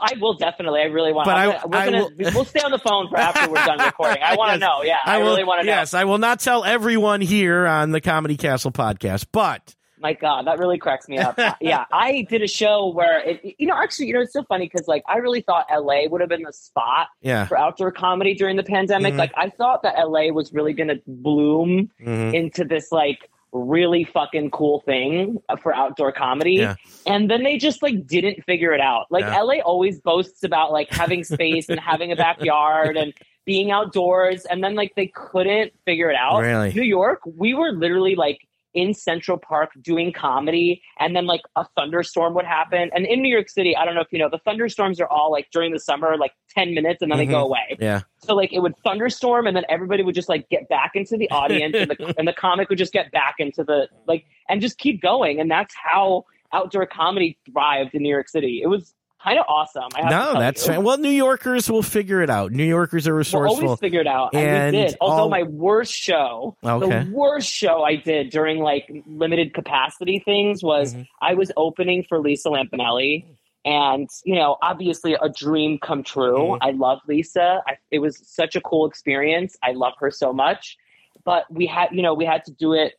I 0.00 0.14
will 0.20 0.34
definitely. 0.34 0.80
I 0.80 0.84
really 0.84 1.12
want. 1.12 1.26
But 1.26 1.36
I'm 1.36 1.48
I- 1.50 1.52
gonna, 1.52 1.66
we're 1.68 1.76
I 1.78 1.84
gonna, 1.84 2.02
will- 2.04 2.34
we'll 2.34 2.44
stay 2.44 2.60
on 2.60 2.70
the 2.70 2.78
phone 2.78 3.08
for 3.08 3.16
after 3.18 3.48
we're 3.50 3.64
done 3.64 3.78
recording. 3.84 4.22
I 4.22 4.36
want 4.36 4.50
to 4.54 4.58
Yes. 4.58 4.60
know. 4.60 4.82
Yeah, 4.82 4.96
I, 5.04 5.18
will, 5.18 5.26
really 5.26 5.44
want 5.44 5.60
to 5.60 5.66
know. 5.66 5.72
Yes, 5.72 5.94
I 5.94 6.04
will 6.04 6.18
not 6.18 6.40
tell 6.40 6.64
everyone 6.64 7.20
here 7.20 7.66
on 7.66 7.90
the 7.92 8.00
Comedy 8.00 8.36
Castle 8.36 8.70
podcast, 8.72 9.26
but 9.32 9.74
My 10.00 10.12
God, 10.12 10.46
that 10.46 10.58
really 10.58 10.78
cracks 10.78 11.08
me 11.08 11.18
up. 11.18 11.38
yeah, 11.60 11.84
I 11.92 12.24
did 12.30 12.42
a 12.42 12.46
show 12.46 12.88
where 12.94 13.20
it, 13.20 13.56
you 13.58 13.66
know, 13.66 13.74
actually, 13.76 14.06
you 14.06 14.14
know, 14.14 14.20
it's 14.20 14.32
so 14.32 14.44
funny 14.44 14.68
because 14.72 14.86
like 14.86 15.02
I 15.08 15.16
really 15.18 15.40
thought 15.40 15.66
LA 15.74 16.06
would 16.08 16.20
have 16.20 16.30
been 16.30 16.42
the 16.42 16.52
spot 16.52 17.08
yeah. 17.20 17.46
for 17.46 17.56
outdoor 17.58 17.90
comedy 17.92 18.34
during 18.34 18.56
the 18.56 18.62
pandemic. 18.62 19.14
Mhm. 19.14 19.18
Like 19.18 19.32
I 19.36 19.48
thought 19.50 19.82
that 19.82 19.96
LA 19.98 20.30
was 20.32 20.52
really 20.52 20.72
going 20.72 20.88
to 20.88 21.00
bloom 21.06 21.90
Mhm. 22.00 22.32
into 22.34 22.64
this 22.64 22.92
like 22.92 23.28
really 23.52 24.04
fucking 24.04 24.50
cool 24.50 24.80
thing 24.80 25.38
for 25.62 25.74
outdoor 25.74 26.12
comedy. 26.12 26.54
Yeah. 26.54 26.74
And 27.06 27.30
then 27.30 27.42
they 27.42 27.56
just 27.56 27.82
like 27.82 28.06
didn't 28.06 28.44
figure 28.44 28.72
it 28.72 28.80
out. 28.80 29.06
Like 29.10 29.24
Yeah. 29.24 29.40
LA 29.40 29.60
always 29.60 30.00
boasts 30.00 30.42
about 30.44 30.72
like 30.72 30.90
having 30.90 31.24
space 31.24 31.68
and 31.68 31.80
having 31.80 32.12
a 32.12 32.16
backyard 32.16 32.96
and 32.96 33.12
being 33.44 33.70
outdoors 33.70 34.44
and 34.44 34.62
then 34.62 34.74
like 34.74 34.94
they 34.94 35.06
couldn't 35.14 35.72
figure 35.86 36.10
it 36.10 36.16
out. 36.16 36.40
Really? 36.40 36.72
New 36.72 36.82
York, 36.82 37.20
we 37.24 37.54
were 37.54 37.72
literally 37.72 38.14
like 38.14 38.46
in 38.78 38.94
Central 38.94 39.36
Park 39.38 39.70
doing 39.82 40.12
comedy 40.12 40.80
and 41.00 41.14
then 41.16 41.26
like 41.26 41.40
a 41.56 41.66
thunderstorm 41.76 42.34
would 42.34 42.44
happen. 42.44 42.90
And 42.94 43.04
in 43.06 43.20
New 43.22 43.28
York 43.32 43.48
City, 43.48 43.76
I 43.76 43.84
don't 43.84 43.94
know 43.94 44.00
if 44.00 44.12
you 44.12 44.18
know, 44.18 44.28
the 44.30 44.38
thunderstorms 44.38 45.00
are 45.00 45.08
all 45.08 45.30
like 45.32 45.48
during 45.52 45.72
the 45.72 45.80
summer 45.80 46.16
like 46.16 46.32
10 46.50 46.74
minutes 46.74 47.02
and 47.02 47.10
then 47.10 47.18
they 47.18 47.26
Mhm. 47.26 47.30
go 47.30 47.44
away. 47.44 47.76
Yeah. 47.80 48.02
So 48.18 48.34
like 48.34 48.52
it 48.52 48.60
would 48.60 48.74
thunderstorm 48.84 49.46
and 49.46 49.56
then 49.56 49.64
everybody 49.68 50.02
would 50.02 50.14
just 50.14 50.28
like 50.28 50.48
get 50.48 50.68
back 50.68 50.92
into 50.94 51.16
the 51.16 51.28
audience 51.30 51.74
and 51.76 51.90
the 51.90 52.14
and 52.18 52.28
the 52.28 52.32
comic 52.32 52.68
would 52.68 52.78
just 52.78 52.92
get 52.92 53.10
back 53.12 53.34
into 53.38 53.64
the 53.64 53.88
like 54.06 54.24
and 54.48 54.60
just 54.60 54.78
keep 54.78 55.02
going 55.02 55.40
and 55.40 55.50
that's 55.50 55.74
how 55.90 56.24
outdoor 56.52 56.86
comedy 56.86 57.38
thrived 57.50 57.94
in 57.94 58.02
New 58.02 58.08
York 58.08 58.28
City. 58.28 58.60
It 58.62 58.68
was 58.68 58.94
kind 59.22 59.38
of 59.38 59.44
awesome. 59.48 59.88
No, 60.08 60.34
that's 60.38 60.66
you. 60.66 60.72
fan- 60.74 60.84
well. 60.84 60.98
New 60.98 61.08
Yorkers 61.10 61.70
will 61.70 61.82
figure 61.82 62.22
it 62.22 62.30
out. 62.30 62.52
New 62.52 62.64
Yorkers 62.64 63.06
are 63.08 63.14
resourceful. 63.14 63.56
We'll 63.58 63.66
always 63.70 63.80
figure 63.80 64.00
it 64.00 64.06
out, 64.06 64.34
and, 64.34 64.46
And 64.46 64.76
we 64.76 64.82
did. 64.86 64.96
Although 65.00 65.22
all- 65.24 65.28
my 65.28 65.42
worst 65.44 65.92
show, 65.92 66.56
Okay. 66.64 67.04
the 67.04 67.10
worst 67.12 67.48
show 67.50 67.82
I 67.82 67.96
did 67.96 68.30
during 68.30 68.58
like 68.60 68.90
limited 69.06 69.54
capacity 69.54 70.20
things 70.24 70.62
was 70.62 70.94
Mhm. 70.94 71.06
I 71.20 71.34
was 71.34 71.50
opening 71.56 72.04
for 72.08 72.18
Lisa 72.20 72.48
Lampanelli, 72.48 73.24
and 73.64 74.08
you 74.24 74.34
know, 74.36 74.56
obviously 74.62 75.14
a 75.14 75.28
dream 75.28 75.78
come 75.78 76.02
true. 76.02 76.50
Mhm. 76.52 76.58
I 76.62 76.70
love 76.70 77.00
Lisa. 77.08 77.62
I, 77.66 77.76
it 77.90 77.98
was 77.98 78.22
such 78.26 78.54
a 78.56 78.60
cool 78.60 78.86
experience. 78.86 79.56
I 79.62 79.72
love 79.72 79.94
her 79.98 80.10
so 80.10 80.32
much, 80.32 80.76
but 81.24 81.44
we 81.52 81.66
had, 81.66 81.88
you 81.92 82.02
know, 82.02 82.14
we 82.14 82.24
had 82.24 82.44
to 82.46 82.52
do 82.52 82.72
it 82.72 82.94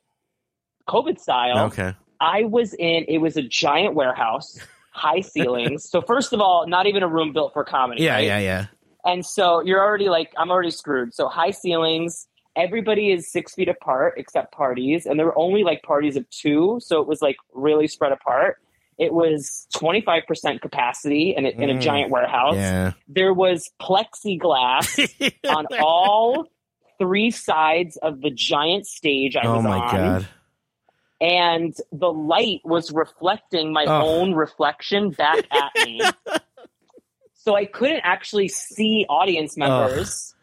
COVID 0.88 1.20
style. 1.20 1.66
okay. 1.68 1.94
I 2.20 2.44
was 2.44 2.74
in. 2.74 3.06
It 3.08 3.20
was 3.20 3.38
a 3.38 3.42
giant 3.44 3.96
warehouse. 3.96 4.60
High 5.00 5.22
ceilings. 5.22 5.90
So 5.90 6.02
first 6.02 6.34
of 6.34 6.42
all, 6.42 6.68
not 6.68 6.86
even 6.88 7.04
a 7.04 7.08
room 7.08 7.32
built 7.34 7.54
for 7.54 7.64
comedy. 7.64 8.04
Yeah, 8.04 8.16
right? 8.16 8.26
yeah, 8.26 8.40
yeah. 8.40 8.66
And 9.06 9.26
so 9.26 9.62
you're 9.62 9.80
already 9.84 10.10
like, 10.10 10.32
I'm 10.38 10.52
already 10.52 10.72
screwed. 10.72 11.14
So 11.14 11.28
high 11.30 11.52
ceilings, 11.52 12.28
everybody 12.58 13.12
is 13.12 13.32
six 13.32 13.54
feet 13.56 13.70
apart 13.70 14.16
except 14.18 14.52
parties. 14.54 15.06
And 15.06 15.18
there 15.18 15.26
were 15.26 15.40
only 15.40 15.64
like 15.64 15.82
parties 15.84 16.18
of 16.18 16.30
two. 16.30 16.80
So 16.82 17.02
it 17.02 17.08
was 17.08 17.22
like 17.22 17.38
really 17.54 17.88
spread 17.88 18.12
apart. 18.12 18.58
It 18.98 19.14
was 19.14 19.66
25% 19.76 20.60
capacity 20.62 21.34
in 21.38 21.46
a, 21.46 21.50
in 21.50 21.70
a 21.70 21.76
Mm. 21.76 21.82
giant 21.82 22.12
warehouse. 22.12 22.56
Yeah. 22.58 22.92
There 23.08 23.34
was 23.34 23.70
plexiglass 23.82 25.34
on 25.50 25.66
all 25.82 26.46
three 26.98 27.32
sides 27.32 27.96
of 27.98 28.20
the 28.22 28.30
giant 28.32 28.86
stage 28.86 29.36
I 29.38 29.46
oh 29.48 29.56
was 29.56 29.64
my 29.64 29.80
on. 29.80 29.96
god. 29.96 30.28
And 31.22 31.76
the 31.92 32.12
light 32.12 32.62
was 32.64 32.92
reflecting 32.92 33.74
my 33.74 33.86
Oh. 33.86 34.08
own 34.20 34.34
reflection 34.34 35.10
back 35.12 35.46
at 35.52 35.72
me. 35.86 36.02
so 37.34 37.56
I 37.56 37.66
couldn't 37.66 38.02
actually 38.04 38.48
see 38.48 39.06
audience 39.10 39.58
members. 39.58 40.34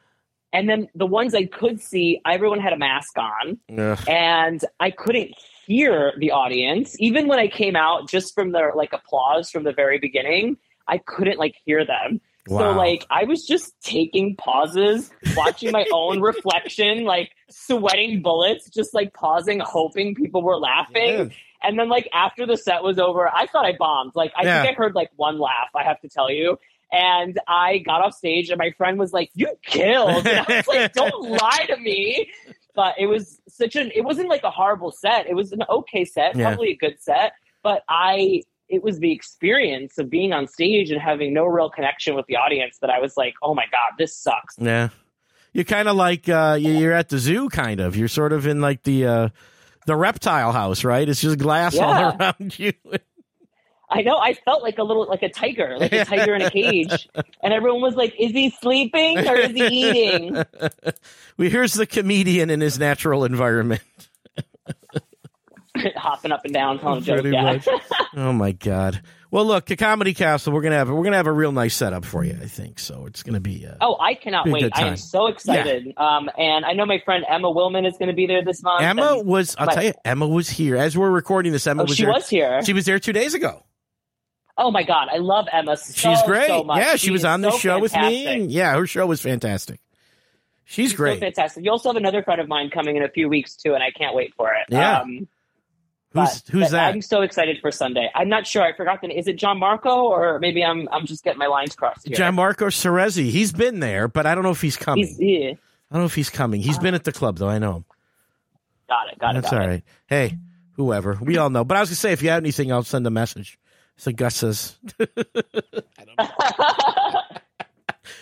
And 0.52 0.68
then 0.68 0.88
the 0.94 1.06
ones 1.06 1.34
I 1.34 1.44
could 1.46 1.80
see, 1.80 2.20
everyone 2.26 2.60
had 2.60 2.72
a 2.72 2.78
mask 2.78 3.18
on, 3.18 3.58
Ugh. 3.76 3.98
and 4.08 4.64
I 4.80 4.90
couldn't 4.90 5.32
hear 5.66 6.12
the 6.18 6.30
audience. 6.30 6.96
Even 6.98 7.26
when 7.28 7.38
I 7.38 7.48
came 7.48 7.76
out, 7.76 8.08
just 8.08 8.34
from 8.34 8.52
the 8.52 8.70
like 8.74 8.92
applause 8.92 9.50
from 9.50 9.64
the 9.64 9.72
very 9.72 9.98
beginning, 9.98 10.56
I 10.88 10.98
couldn't 10.98 11.38
like 11.38 11.56
hear 11.64 11.84
them. 11.84 12.20
So 12.48 12.70
like 12.72 13.04
I 13.10 13.24
was 13.24 13.46
just 13.46 13.74
taking 13.82 14.36
pauses, 14.36 15.10
watching 15.34 15.72
my 15.72 15.84
own 15.92 16.20
reflection, 16.20 17.04
like 17.04 17.32
sweating 17.50 18.22
bullets, 18.22 18.70
just 18.70 18.94
like 18.94 19.12
pausing, 19.14 19.60
hoping 19.60 20.14
people 20.14 20.42
were 20.42 20.56
laughing. 20.56 21.32
And 21.62 21.78
then 21.78 21.88
like 21.88 22.08
after 22.12 22.46
the 22.46 22.56
set 22.56 22.82
was 22.82 22.98
over, 22.98 23.28
I 23.28 23.46
thought 23.46 23.64
I 23.64 23.74
bombed. 23.78 24.12
Like 24.14 24.32
I 24.36 24.44
Yeah. 24.44 24.62
think 24.62 24.74
I 24.74 24.76
heard 24.76 24.94
like 24.94 25.10
one 25.16 25.38
laugh, 25.38 25.68
I 25.74 25.82
have 25.82 26.00
to 26.02 26.08
tell 26.08 26.30
you. 26.30 26.58
And 26.92 27.40
I 27.48 27.78
got 27.78 28.00
off 28.02 28.14
stage 28.14 28.48
and 28.50 28.58
my 28.58 28.70
friend 28.78 28.98
was 28.98 29.12
like, 29.12 29.30
You 29.34 29.48
killed. 29.64 30.26
And 30.26 30.38
I 30.38 30.44
was 30.58 30.66
like, 30.68 30.92
Don't 30.94 31.22
lie 31.28 31.66
to 31.68 31.76
me. 31.76 32.30
But 32.76 32.94
it 32.98 33.06
was 33.06 33.40
such 33.48 33.74
an 33.74 33.90
it 33.94 34.02
wasn't 34.02 34.28
like 34.28 34.44
a 34.44 34.50
horrible 34.50 34.92
set. 34.92 35.26
It 35.26 35.34
was 35.34 35.50
an 35.52 35.64
okay 35.68 36.04
set, 36.04 36.36
Yeah. 36.36 36.44
probably 36.48 36.70
a 36.70 36.76
good 36.76 37.02
set. 37.02 37.32
But 37.62 37.82
I 37.88 38.42
it 38.68 38.82
was 38.82 38.98
the 38.98 39.12
experience 39.12 39.98
of 39.98 40.10
being 40.10 40.32
on 40.32 40.46
stage 40.48 40.90
and 40.90 41.00
having 41.00 41.32
no 41.32 41.44
real 41.44 41.70
connection 41.70 42.14
with 42.14 42.26
the 42.26 42.36
audience 42.36 42.78
that 42.80 42.90
I 42.90 42.98
was 43.00 43.16
like, 43.16 43.34
Oh 43.42 43.54
my 43.54 43.64
God, 43.64 43.96
this 43.98 44.16
sucks. 44.16 44.54
Yeah. 44.58 44.88
You're 45.52 45.64
kind 45.64 45.88
of 45.88 45.96
like 45.96 46.28
uh, 46.28 46.58
you- 46.60 46.72
you're 46.72 46.92
at 46.92 47.08
the 47.08 47.18
zoo, 47.18 47.48
kind 47.48 47.80
of. 47.80 47.96
You're 47.96 48.08
sort 48.08 48.32
of 48.32 48.46
in 48.46 48.60
like 48.60 48.82
the 48.82 49.06
uh, 49.06 49.28
the 49.86 49.96
reptile 49.96 50.52
house, 50.52 50.84
right? 50.84 51.08
It's 51.08 51.20
just 51.22 51.38
glass 51.38 51.78
all 51.78 52.14
around 52.20 52.58
you. 52.58 52.72
I 53.88 54.02
know. 54.02 54.18
I 54.18 54.34
felt 54.34 54.62
like 54.64 54.78
a 54.78 54.82
little 54.82 55.06
like 55.08 55.22
a 55.22 55.28
tiger, 55.30 55.78
like 55.78 55.92
a 55.92 56.04
tiger 56.04 56.34
in 56.34 56.42
a 56.42 56.50
cage, 56.50 57.08
and 57.42 57.54
everyone 57.54 57.80
was 57.80 57.94
like, 57.94 58.12
"Is 58.18 58.32
he 58.32 58.50
sleeping 58.50 59.16
or 59.28 59.36
is 59.36 59.52
he 59.52 59.64
eating?" 59.64 60.34
well, 61.38 61.48
here's 61.48 61.72
the 61.74 61.86
comedian 61.86 62.50
in 62.50 62.60
his 62.60 62.78
natural 62.80 63.24
environment. 63.24 63.80
Hopping 65.96 66.32
up 66.32 66.44
and 66.44 66.52
down, 66.54 66.78
telling 66.78 67.02
jokes. 67.02 67.22
Pretty 67.22 67.36
Yeah. 67.36 67.58
Oh 68.16 68.32
my 68.32 68.52
god. 68.52 69.02
Well, 69.30 69.44
look, 69.44 69.66
the 69.66 69.76
Comedy 69.76 70.14
Castle. 70.14 70.52
We're 70.52 70.62
gonna 70.62 70.76
have 70.76 70.88
we're 70.88 71.02
gonna 71.04 71.16
have 71.16 71.26
a 71.26 71.32
real 71.32 71.52
nice 71.52 71.74
setup 71.74 72.04
for 72.04 72.24
you. 72.24 72.38
I 72.40 72.46
think 72.46 72.78
so. 72.78 73.06
It's 73.06 73.22
gonna 73.22 73.40
be. 73.40 73.66
Uh, 73.66 73.74
Oh, 73.80 73.96
I 74.00 74.14
cannot 74.14 74.48
wait! 74.48 74.70
I 74.74 74.86
am 74.86 74.96
so 74.96 75.26
excited. 75.26 75.92
Um, 75.96 76.30
and 76.38 76.64
I 76.64 76.72
know 76.72 76.86
my 76.86 77.00
friend 77.04 77.24
Emma 77.28 77.48
Willmann 77.48 77.86
is 77.86 77.98
going 77.98 78.08
to 78.08 78.14
be 78.14 78.26
there 78.26 78.44
this 78.44 78.62
month. 78.62 78.82
Emma 78.82 79.20
was. 79.20 79.54
I'll 79.58 79.66
my- 79.66 79.74
tell 79.74 79.84
you, 79.84 79.92
Emma 80.04 80.26
was 80.26 80.48
here 80.48 80.76
as 80.76 80.96
we're 80.96 81.10
recording 81.10 81.52
this. 81.52 81.66
Emma 81.66 81.82
oh, 81.82 81.86
was 81.86 81.96
she 81.96 82.04
there. 82.04 82.12
was 82.12 82.28
here. 82.28 82.62
She 82.64 82.72
was 82.72 82.86
there 82.86 82.98
two 82.98 83.12
days 83.12 83.34
ago. 83.34 83.62
oh 84.56 84.70
my 84.70 84.84
god, 84.84 85.08
I 85.12 85.18
love 85.18 85.46
Emma. 85.52 85.76
So, 85.76 85.92
She's 85.92 86.22
great. 86.22 86.46
So 86.46 86.64
yeah, 86.74 86.92
she, 86.92 87.08
She 87.08 87.10
was 87.10 87.24
on 87.24 87.42
so 87.42 87.50
show 87.58 87.78
with 87.80 87.94
me, 87.94 88.26
and 88.26 88.50
yeah, 88.50 88.74
her 88.76 88.86
show 88.86 89.06
was 89.06 89.20
fantastic. 89.20 89.80
She's, 90.64 90.74
She's 90.74 90.90
so 90.92 90.96
great. 90.96 91.20
fantastic. 91.20 91.64
You 91.64 91.70
also 91.72 91.90
have 91.90 91.96
another 91.96 92.22
friend 92.22 92.40
of 92.40 92.48
mine 92.48 92.70
coming 92.70 92.96
in 92.96 93.02
a 93.02 93.08
few 93.08 93.28
weeks 93.28 93.54
too, 93.56 93.74
and 93.74 93.82
I 93.82 93.90
can't 93.90 94.14
wait 94.16 94.34
for 94.34 94.52
it. 94.52 94.66
Yeah. 94.68 95.00
Um, 95.00 95.28
who's 96.12 96.42
but- 96.42 96.52
who's 96.52 96.62
but 96.64 96.70
that? 96.72 96.94
I'm 96.94 97.02
so 97.02 97.22
excited 97.22 97.58
for 97.60 97.70
Sunday. 97.70 98.10
I'm 98.14 98.28
not 98.28 98.46
sure. 98.46 98.62
I 98.62 98.74
forgot 98.74 99.00
the. 99.00 99.08
Is 99.16 99.28
it 99.28 99.36
John 99.36 99.58
Marco 99.58 100.04
or 100.04 100.38
maybe 100.38 100.64
I'm 100.64 100.88
I'm 100.90 101.06
just 101.06 101.24
getting 101.24 101.38
my 101.38 101.46
lines 101.46 101.74
crossed 101.74 102.06
here. 102.08 102.32
Marco 102.32 102.66
Cerezi. 102.66 103.30
He's 103.30 103.52
been 103.52 103.80
there, 103.80 104.08
but 104.08 104.26
I 104.26 104.34
don't 104.34 104.44
know 104.44 104.50
if 104.50 104.60
he's 104.60 104.76
coming. 104.76 105.06
He's, 105.06 105.18
yeah. 105.18 105.50
I 105.90 105.94
don't 105.94 106.02
know 106.02 106.06
if 106.06 106.14
he's 106.14 106.30
coming. 106.30 106.60
He's 106.60 106.78
been 106.78 106.94
at 106.94 107.04
the 107.04 107.12
club 107.12 107.38
though. 107.38 107.48
I 107.48 107.58
know 107.58 107.76
him. 107.76 107.84
Got 108.88 109.12
it. 109.12 109.18
Got 109.18 109.30
it. 109.36 109.42
That's 109.42 109.50
got 109.50 109.62
all 109.62 109.70
it. 109.70 109.84
Hey, 110.06 110.38
whoever. 110.72 111.18
We 111.20 111.38
all 111.38 111.50
know. 111.50 111.64
But 111.64 111.76
I 111.76 111.80
was 111.80 111.90
gonna 111.90 111.96
say, 111.96 112.12
if 112.12 112.22
you 112.22 112.30
have 112.30 112.42
anything, 112.42 112.72
I'll 112.72 112.82
send 112.82 113.06
a 113.06 113.10
message. 113.10 113.58
So 113.96 114.12
Gus 114.12 114.36
says. 114.36 114.76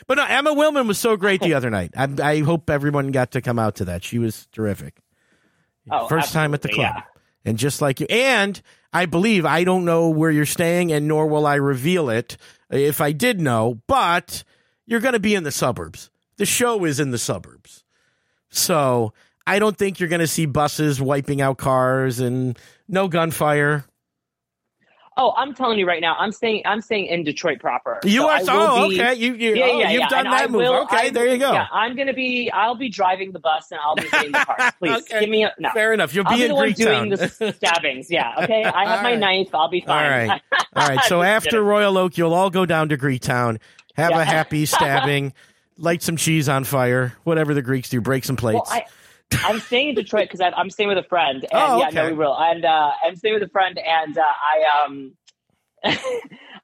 But 0.06 0.16
no, 0.18 0.24
Emma 0.26 0.50
Willmann 0.50 0.86
was 0.86 0.98
so 0.98 1.16
great 1.16 1.40
the 1.40 1.54
other 1.54 1.70
night. 1.70 1.92
I, 1.96 2.08
I 2.22 2.40
hope 2.40 2.68
everyone 2.68 3.10
got 3.10 3.32
to 3.32 3.40
come 3.40 3.58
out 3.58 3.76
to 3.76 3.86
that. 3.86 4.04
She 4.04 4.18
was 4.18 4.46
terrific. 4.52 4.94
Oh, 5.90 6.08
First 6.08 6.32
time 6.32 6.54
at 6.54 6.62
the 6.62 6.68
absolutely, 6.68 6.92
club. 6.92 7.04
And 7.44 7.58
just 7.58 7.82
like 7.82 8.00
you, 8.00 8.06
and 8.08 8.60
I 8.92 9.06
believe 9.06 9.44
I 9.44 9.64
don't 9.64 9.84
know 9.84 10.08
where 10.08 10.30
you're 10.30 10.46
staying, 10.46 10.92
and 10.92 11.06
nor 11.06 11.26
will 11.26 11.46
I 11.46 11.56
reveal 11.56 12.08
it 12.08 12.36
if 12.70 13.00
I 13.00 13.12
did 13.12 13.40
know. 13.40 13.80
But 13.86 14.44
you're 14.86 15.00
going 15.00 15.12
to 15.12 15.20
be 15.20 15.34
in 15.34 15.44
the 15.44 15.50
suburbs. 15.50 16.10
The 16.36 16.46
show 16.46 16.84
is 16.84 16.98
in 17.00 17.10
the 17.10 17.18
suburbs, 17.18 17.84
so 18.48 19.12
I 19.46 19.58
don't 19.58 19.76
think 19.76 20.00
you're 20.00 20.08
going 20.08 20.20
to 20.20 20.26
see 20.26 20.46
buses 20.46 21.00
wiping 21.00 21.40
out 21.40 21.58
cars 21.58 22.18
and 22.18 22.58
no 22.88 23.08
gunfire. 23.08 23.84
Oh, 25.16 25.32
I'm 25.36 25.54
telling 25.54 25.78
you 25.78 25.86
right 25.86 26.00
now, 26.00 26.16
I'm 26.18 26.32
staying. 26.32 26.62
I'm 26.64 26.80
staying 26.80 27.06
in 27.06 27.22
Detroit 27.22 27.60
proper. 27.60 28.00
You 28.04 28.22
So 28.22 28.28
are 28.30 28.40
oh 28.48 28.88
be- 28.88 29.00
okay. 29.00 29.14
You, 29.14 29.34
you 29.34 29.54
Yeah, 29.54 29.64
oh, 29.66 29.78
yeah, 29.78 29.90
you've 29.90 30.00
yeah. 30.00 30.08
done 30.08 30.26
And 30.26 30.32
that 30.34 30.42
I 30.42 30.46
move. 30.48 30.62
will- 30.62 30.82
okay, 30.82 30.96
I- 31.06 31.10
there 31.10 31.26
you 31.28 31.38
go. 31.38 31.52
Yeah, 31.52 31.66
I'm 31.72 31.94
gonna 31.96 32.12
be. 32.12 32.50
I'll 32.50 32.74
be 32.74 32.88
driving 32.88 33.30
the 33.32 33.38
bus 33.38 33.70
and 33.70 33.80
I'll 33.80 33.94
be 33.94 34.08
in 34.26 34.32
the 34.32 34.38
car. 34.44 34.72
Please 34.80 34.96
Okay. 35.10 35.20
give 35.20 35.28
me 35.30 35.44
a 35.44 35.52
no. 35.58 35.70
Fair 35.72 35.92
enough. 35.92 36.14
You'll 36.14 36.26
I'll 36.26 36.34
be 36.34 36.40
be 36.40 36.46
in 36.46 36.54
one 36.54 36.68
Greektown. 36.70 36.76
doing 36.76 37.10
the 37.10 37.52
stabbings. 37.56 38.10
Yeah. 38.10 38.34
Okay. 38.42 38.64
I 38.64 38.84
have 38.86 38.96
All 38.98 39.02
my 39.04 39.10
right. 39.12 39.18
knife. 39.18 39.54
I'll 39.54 39.68
be 39.70 39.80
fine. 39.82 40.28
right. 40.28 40.42
All 40.76 40.88
right. 40.88 41.00
So 41.04 41.22
after. 41.22 41.62
Royal 41.62 41.96
Oak, 41.96 42.18
you'll 42.18 42.34
all 42.34 42.50
go 42.50 42.66
down 42.66 42.88
to 42.88 42.96
Greektown, 42.98 43.58
have 43.96 44.10
Yeah. 44.10 44.20
a 44.20 44.24
happy 44.24 44.66
stabbing, 44.66 45.32
light 45.78 46.02
some 46.02 46.16
cheese 46.16 46.48
on 46.48 46.64
fire, 46.64 47.14
whatever 47.24 47.54
the 47.54 47.62
Greeks 47.62 47.88
do, 47.88 48.00
break 48.00 48.24
some 48.24 48.36
plates. 48.36 48.68
Well, 48.68 48.80
I, 48.80 48.84
I'm 49.32 49.60
staying 49.60 49.90
in 49.90 49.94
Detroit 49.94 50.28
because 50.30 50.40
I'm 50.40 50.70
staying 50.70 50.88
with 50.88 50.98
a 50.98 51.02
friend, 51.08 51.42
and 51.44 51.50
Oh, 51.52 51.78
yeah, 51.78 51.90
no, 51.90 52.06
we 52.06 52.12
will. 52.14 52.34
And 52.38 52.64
uh, 52.64 52.92
I'm 53.04 53.16
staying 53.16 53.34
with 53.34 53.42
a 53.42 53.48
friend, 53.50 53.78
and 53.78 54.16
uh, 54.16 54.22
I 54.22 54.84
um, 54.86 55.12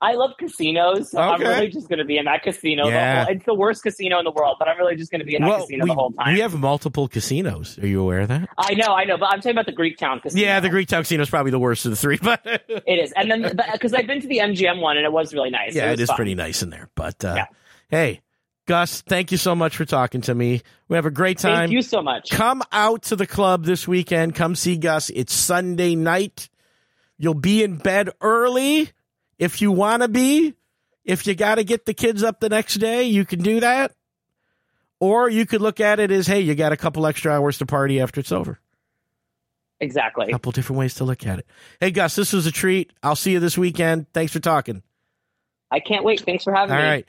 I 0.02 0.14
love 0.14 0.30
casinos, 0.38 1.10
so 1.10 1.20
I'm 1.20 1.40
really 1.42 1.68
just 1.68 1.90
going 1.90 1.98
to 1.98 2.06
be 2.06 2.16
in 2.16 2.24
that 2.24 2.42
casino. 2.42 2.84
the 2.86 2.90
Yeah. 2.92 3.24
whole- 3.24 3.34
it's 3.34 3.44
the 3.44 3.52
worst 3.54 3.82
casino 3.82 4.18
in 4.18 4.24
the 4.24 4.30
world, 4.30 4.56
but 4.58 4.66
I'm 4.66 4.78
really 4.78 4.96
just 4.96 5.10
going 5.10 5.18
to 5.18 5.26
be 5.26 5.34
in 5.34 5.42
that 5.42 5.48
well, 5.48 5.60
casino 5.60 5.84
we, 5.84 5.90
the 5.90 5.94
whole 5.94 6.10
time. 6.12 6.32
we 6.32 6.40
have 6.40 6.58
multiple 6.58 7.06
casinos. 7.06 7.78
Are 7.78 7.86
you 7.86 8.00
aware 8.00 8.20
of 8.20 8.28
that? 8.28 8.48
I 8.56 8.72
know, 8.74 8.94
I 8.94 9.04
know, 9.04 9.18
but 9.18 9.26
I'm 9.26 9.40
talking 9.40 9.50
about 9.52 9.66
the 9.66 9.72
Greek 9.72 9.98
town 9.98 10.20
casino. 10.20 10.40
Yeah, 10.42 10.60
the 10.60 10.70
Greektown 10.70 11.00
casino 11.00 11.22
is 11.22 11.28
probably 11.28 11.50
the 11.50 11.58
worst 11.58 11.84
of 11.84 11.90
the 11.90 11.96
three, 11.96 12.16
but 12.22 12.40
It 12.46 12.98
is, 12.98 13.12
and 13.12 13.30
then 13.30 13.42
because 13.72 13.92
I've 13.92 14.06
been 14.06 14.22
to 14.22 14.28
the 14.28 14.38
MGM 14.38 14.80
one, 14.80 14.96
and 14.96 15.04
it 15.04 15.12
was 15.12 15.34
really 15.34 15.50
nice. 15.50 15.74
yeah, 15.74 15.90
it, 15.90 15.94
it 15.94 16.00
is 16.00 16.06
fun. 16.08 16.16
pretty 16.16 16.34
nice 16.34 16.62
in 16.62 16.70
there. 16.70 16.88
But 16.94 17.22
uh, 17.22 17.34
Yeah. 17.36 17.46
hey, 17.90 18.20
Gus, 18.70 19.00
thank 19.00 19.32
you 19.32 19.36
so 19.36 19.56
much 19.56 19.76
for 19.76 19.84
talking 19.84 20.20
to 20.20 20.32
me. 20.32 20.62
We 20.86 20.94
have 20.94 21.04
a 21.04 21.10
great 21.10 21.38
time. 21.38 21.56
Thank 21.56 21.72
you 21.72 21.82
so 21.82 22.02
much. 22.02 22.30
Come 22.30 22.62
out 22.70 23.02
to 23.02 23.16
the 23.16 23.26
club 23.26 23.64
this 23.64 23.88
weekend. 23.88 24.36
Come 24.36 24.54
see 24.54 24.76
Gus. 24.76 25.10
It's 25.10 25.32
Sunday 25.32 25.96
night. 25.96 26.48
You'll 27.18 27.34
be 27.34 27.64
in 27.64 27.78
bed 27.78 28.10
early 28.20 28.92
if 29.40 29.60
you 29.60 29.72
want 29.72 30.02
to 30.02 30.08
be. 30.08 30.54
If 31.04 31.26
you 31.26 31.34
got 31.34 31.56
to 31.56 31.64
get 31.64 31.84
the 31.84 31.94
kids 31.94 32.22
up 32.22 32.38
the 32.38 32.48
next 32.48 32.74
day, 32.74 33.02
you 33.02 33.24
can 33.24 33.40
do 33.42 33.58
that. 33.58 33.90
Or 35.00 35.28
you 35.28 35.46
could 35.46 35.62
look 35.62 35.80
at 35.80 35.98
it 35.98 36.12
as, 36.12 36.28
hey, 36.28 36.38
you 36.38 36.54
got 36.54 36.70
a 36.70 36.76
couple 36.76 37.08
extra 37.08 37.32
hours 37.32 37.58
to 37.58 37.66
party 37.66 38.00
after 38.00 38.20
it's 38.20 38.30
over. 38.30 38.60
Exactly. 39.80 40.28
A 40.28 40.30
couple 40.30 40.52
different 40.52 40.78
ways 40.78 40.94
to 40.94 41.04
look 41.04 41.26
at 41.26 41.40
it. 41.40 41.46
Hey, 41.80 41.90
Gus, 41.90 42.14
this 42.14 42.32
was 42.32 42.46
a 42.46 42.52
treat. 42.52 42.92
I'll 43.02 43.16
see 43.16 43.32
you 43.32 43.40
this 43.40 43.58
weekend. 43.58 44.06
Thanks 44.12 44.32
for 44.32 44.38
talking. 44.38 44.84
I 45.72 45.80
can't 45.80 46.04
wait. 46.04 46.20
Thanks 46.20 46.44
for 46.44 46.52
having 46.52 46.76
All 46.76 46.80
me. 46.80 46.88
right. 46.88 47.06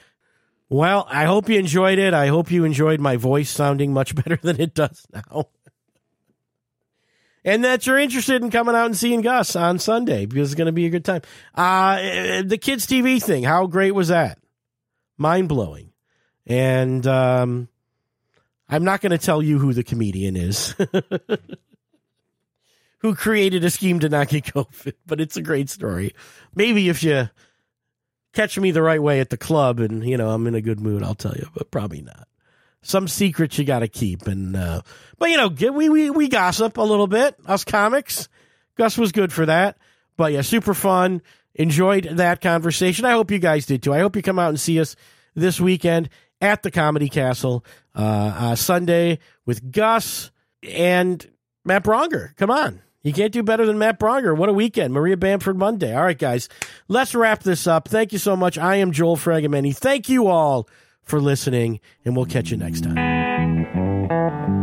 Well, 0.72 1.06
I 1.10 1.26
hope 1.26 1.50
you 1.50 1.60
enjoyed 1.60 2.00
it. 2.00 2.14
I 2.14 2.28
hope 2.28 2.50
you 2.50 2.64
enjoyed 2.64 3.02
my 3.02 3.18
voice 3.18 3.50
sounding 3.50 3.92
much 3.92 4.16
better 4.24 4.40
than 4.42 4.62
it 4.62 4.74
does 4.74 5.06
now. 5.14 5.50
And 7.44 7.66
that 7.66 7.86
you're 7.86 8.00
interested 8.00 8.42
in 8.42 8.52
coming 8.52 8.74
out 8.74 8.86
and 8.86 8.96
seeing 8.96 9.20
Gus 9.20 9.58
on 9.58 9.80
Sunday 9.80 10.26
because 10.26 10.50
it's 10.50 10.58
going 10.58 10.68
to 10.68 10.72
be 10.72 10.86
a 10.86 10.90
good 10.90 11.04
time. 11.04 11.24
Uh, 11.54 12.42
the 12.44 12.58
kids' 12.58 12.88
TV 12.88 13.22
thing, 13.22 13.44
how 13.44 13.68
great 13.68 13.92
was 13.92 14.08
that? 14.08 14.40
Mind 15.18 15.50
blowing. 15.50 15.92
And 16.48 17.06
um, 17.06 17.68
I'm 18.70 18.86
not 18.86 19.02
going 19.02 19.12
to 19.12 19.18
tell 19.18 19.42
you 19.42 19.60
who 19.60 19.74
the 19.74 19.84
comedian 19.84 20.38
is 20.38 20.74
who 23.00 23.14
created 23.14 23.66
a 23.66 23.70
scheme 23.70 24.00
to 24.00 24.08
not 24.08 24.30
get 24.30 24.46
COVID, 24.46 24.94
but 25.06 25.20
it's 25.20 25.36
a 25.36 25.42
great 25.42 25.70
story. 25.70 26.16
Maybe 26.56 26.88
if 26.88 27.04
you 27.04 27.30
catch 28.34 28.58
me 28.60 28.72
the 28.72 28.82
right 28.82 29.02
way 29.02 29.20
at 29.20 29.30
the 29.30 29.38
club 29.38 29.80
and 29.80 30.04
you 30.08 30.18
know 30.18 30.30
I'm 30.30 30.48
in 30.48 30.56
a 30.56 30.62
good 30.62 30.80
mood, 30.80 31.04
I'll 31.04 31.16
tell 31.16 31.34
you, 31.36 31.48
but 31.54 31.72
probably 31.72 32.02
not. 32.02 32.28
Some 32.84 33.08
secrets 33.08 33.58
you 33.60 33.64
got 33.66 33.80
to 33.80 33.88
keep, 33.88 34.26
and 34.28 34.56
uh, 34.56 34.82
but 35.20 35.30
you 35.30 35.38
know 35.38 35.50
get- 35.50 35.74
we 35.74 35.90
we 35.90 36.10
we 36.10 36.28
gossip 36.28 36.78
a 36.78 36.82
little 36.82 37.08
bit. 37.08 37.36
Us 37.46 37.64
comics, 37.64 38.28
Gus 38.76 38.98
was 38.98 39.12
good 39.12 39.32
for 39.32 39.46
that, 39.46 39.78
but 40.18 40.32
yeah, 40.34 40.42
super 40.42 40.74
fun. 40.74 41.22
Enjoyed 41.54 42.06
that 42.14 42.42
conversation. 42.42 43.06
I 43.06 43.12
hope 43.12 43.30
you 43.30 43.38
guys 43.38 43.66
did 43.68 43.84
too. 43.84 43.94
I 43.94 44.00
hope 44.00 44.16
you 44.16 44.22
come 44.24 44.40
out 44.40 44.50
and 44.50 44.60
see 44.60 44.80
us 44.80 44.96
this 45.36 45.60
weekend 45.62 46.10
at 46.40 46.64
the 46.64 46.72
Comedy 46.72 47.08
Castle 47.10 47.64
uh, 47.94 48.00
uh, 48.36 48.56
Sunday 48.56 49.20
with 49.46 49.72
Gus 49.72 50.32
and 50.64 51.24
Matt 51.66 51.84
Braunger. 51.84 52.36
Come 52.38 52.50
on. 52.50 52.82
You 53.04 53.14
can't 53.14 53.34
do 53.34 53.42
better 53.42 53.66
than 53.66 53.80
Matt 53.80 54.00
Braunger. 54.00 54.36
What 54.36 54.50
a 54.50 54.54
weekend. 54.54 54.94
Maria 54.94 55.18
Bamford 55.18 55.58
Monday. 55.58 55.96
All 55.96 56.04
right, 56.04 56.18
guys, 56.18 56.50
let's 56.88 57.16
wrap 57.16 57.42
this 57.44 57.66
up. 57.66 57.88
Thank 57.88 58.12
you 58.14 58.20
so 58.20 58.36
much. 58.36 58.58
I 58.58 58.76
am 58.76 58.92
Joel 58.92 59.18
Fragamenti. 59.18 59.76
Thank 59.76 60.08
you 60.08 60.28
all 60.28 60.68
for 61.04 61.20
listening, 61.20 61.80
and 62.06 62.16
we'll 62.16 62.26
catch 62.26 62.52
you 62.52 62.58
next 62.58 62.82
time. 62.84 64.61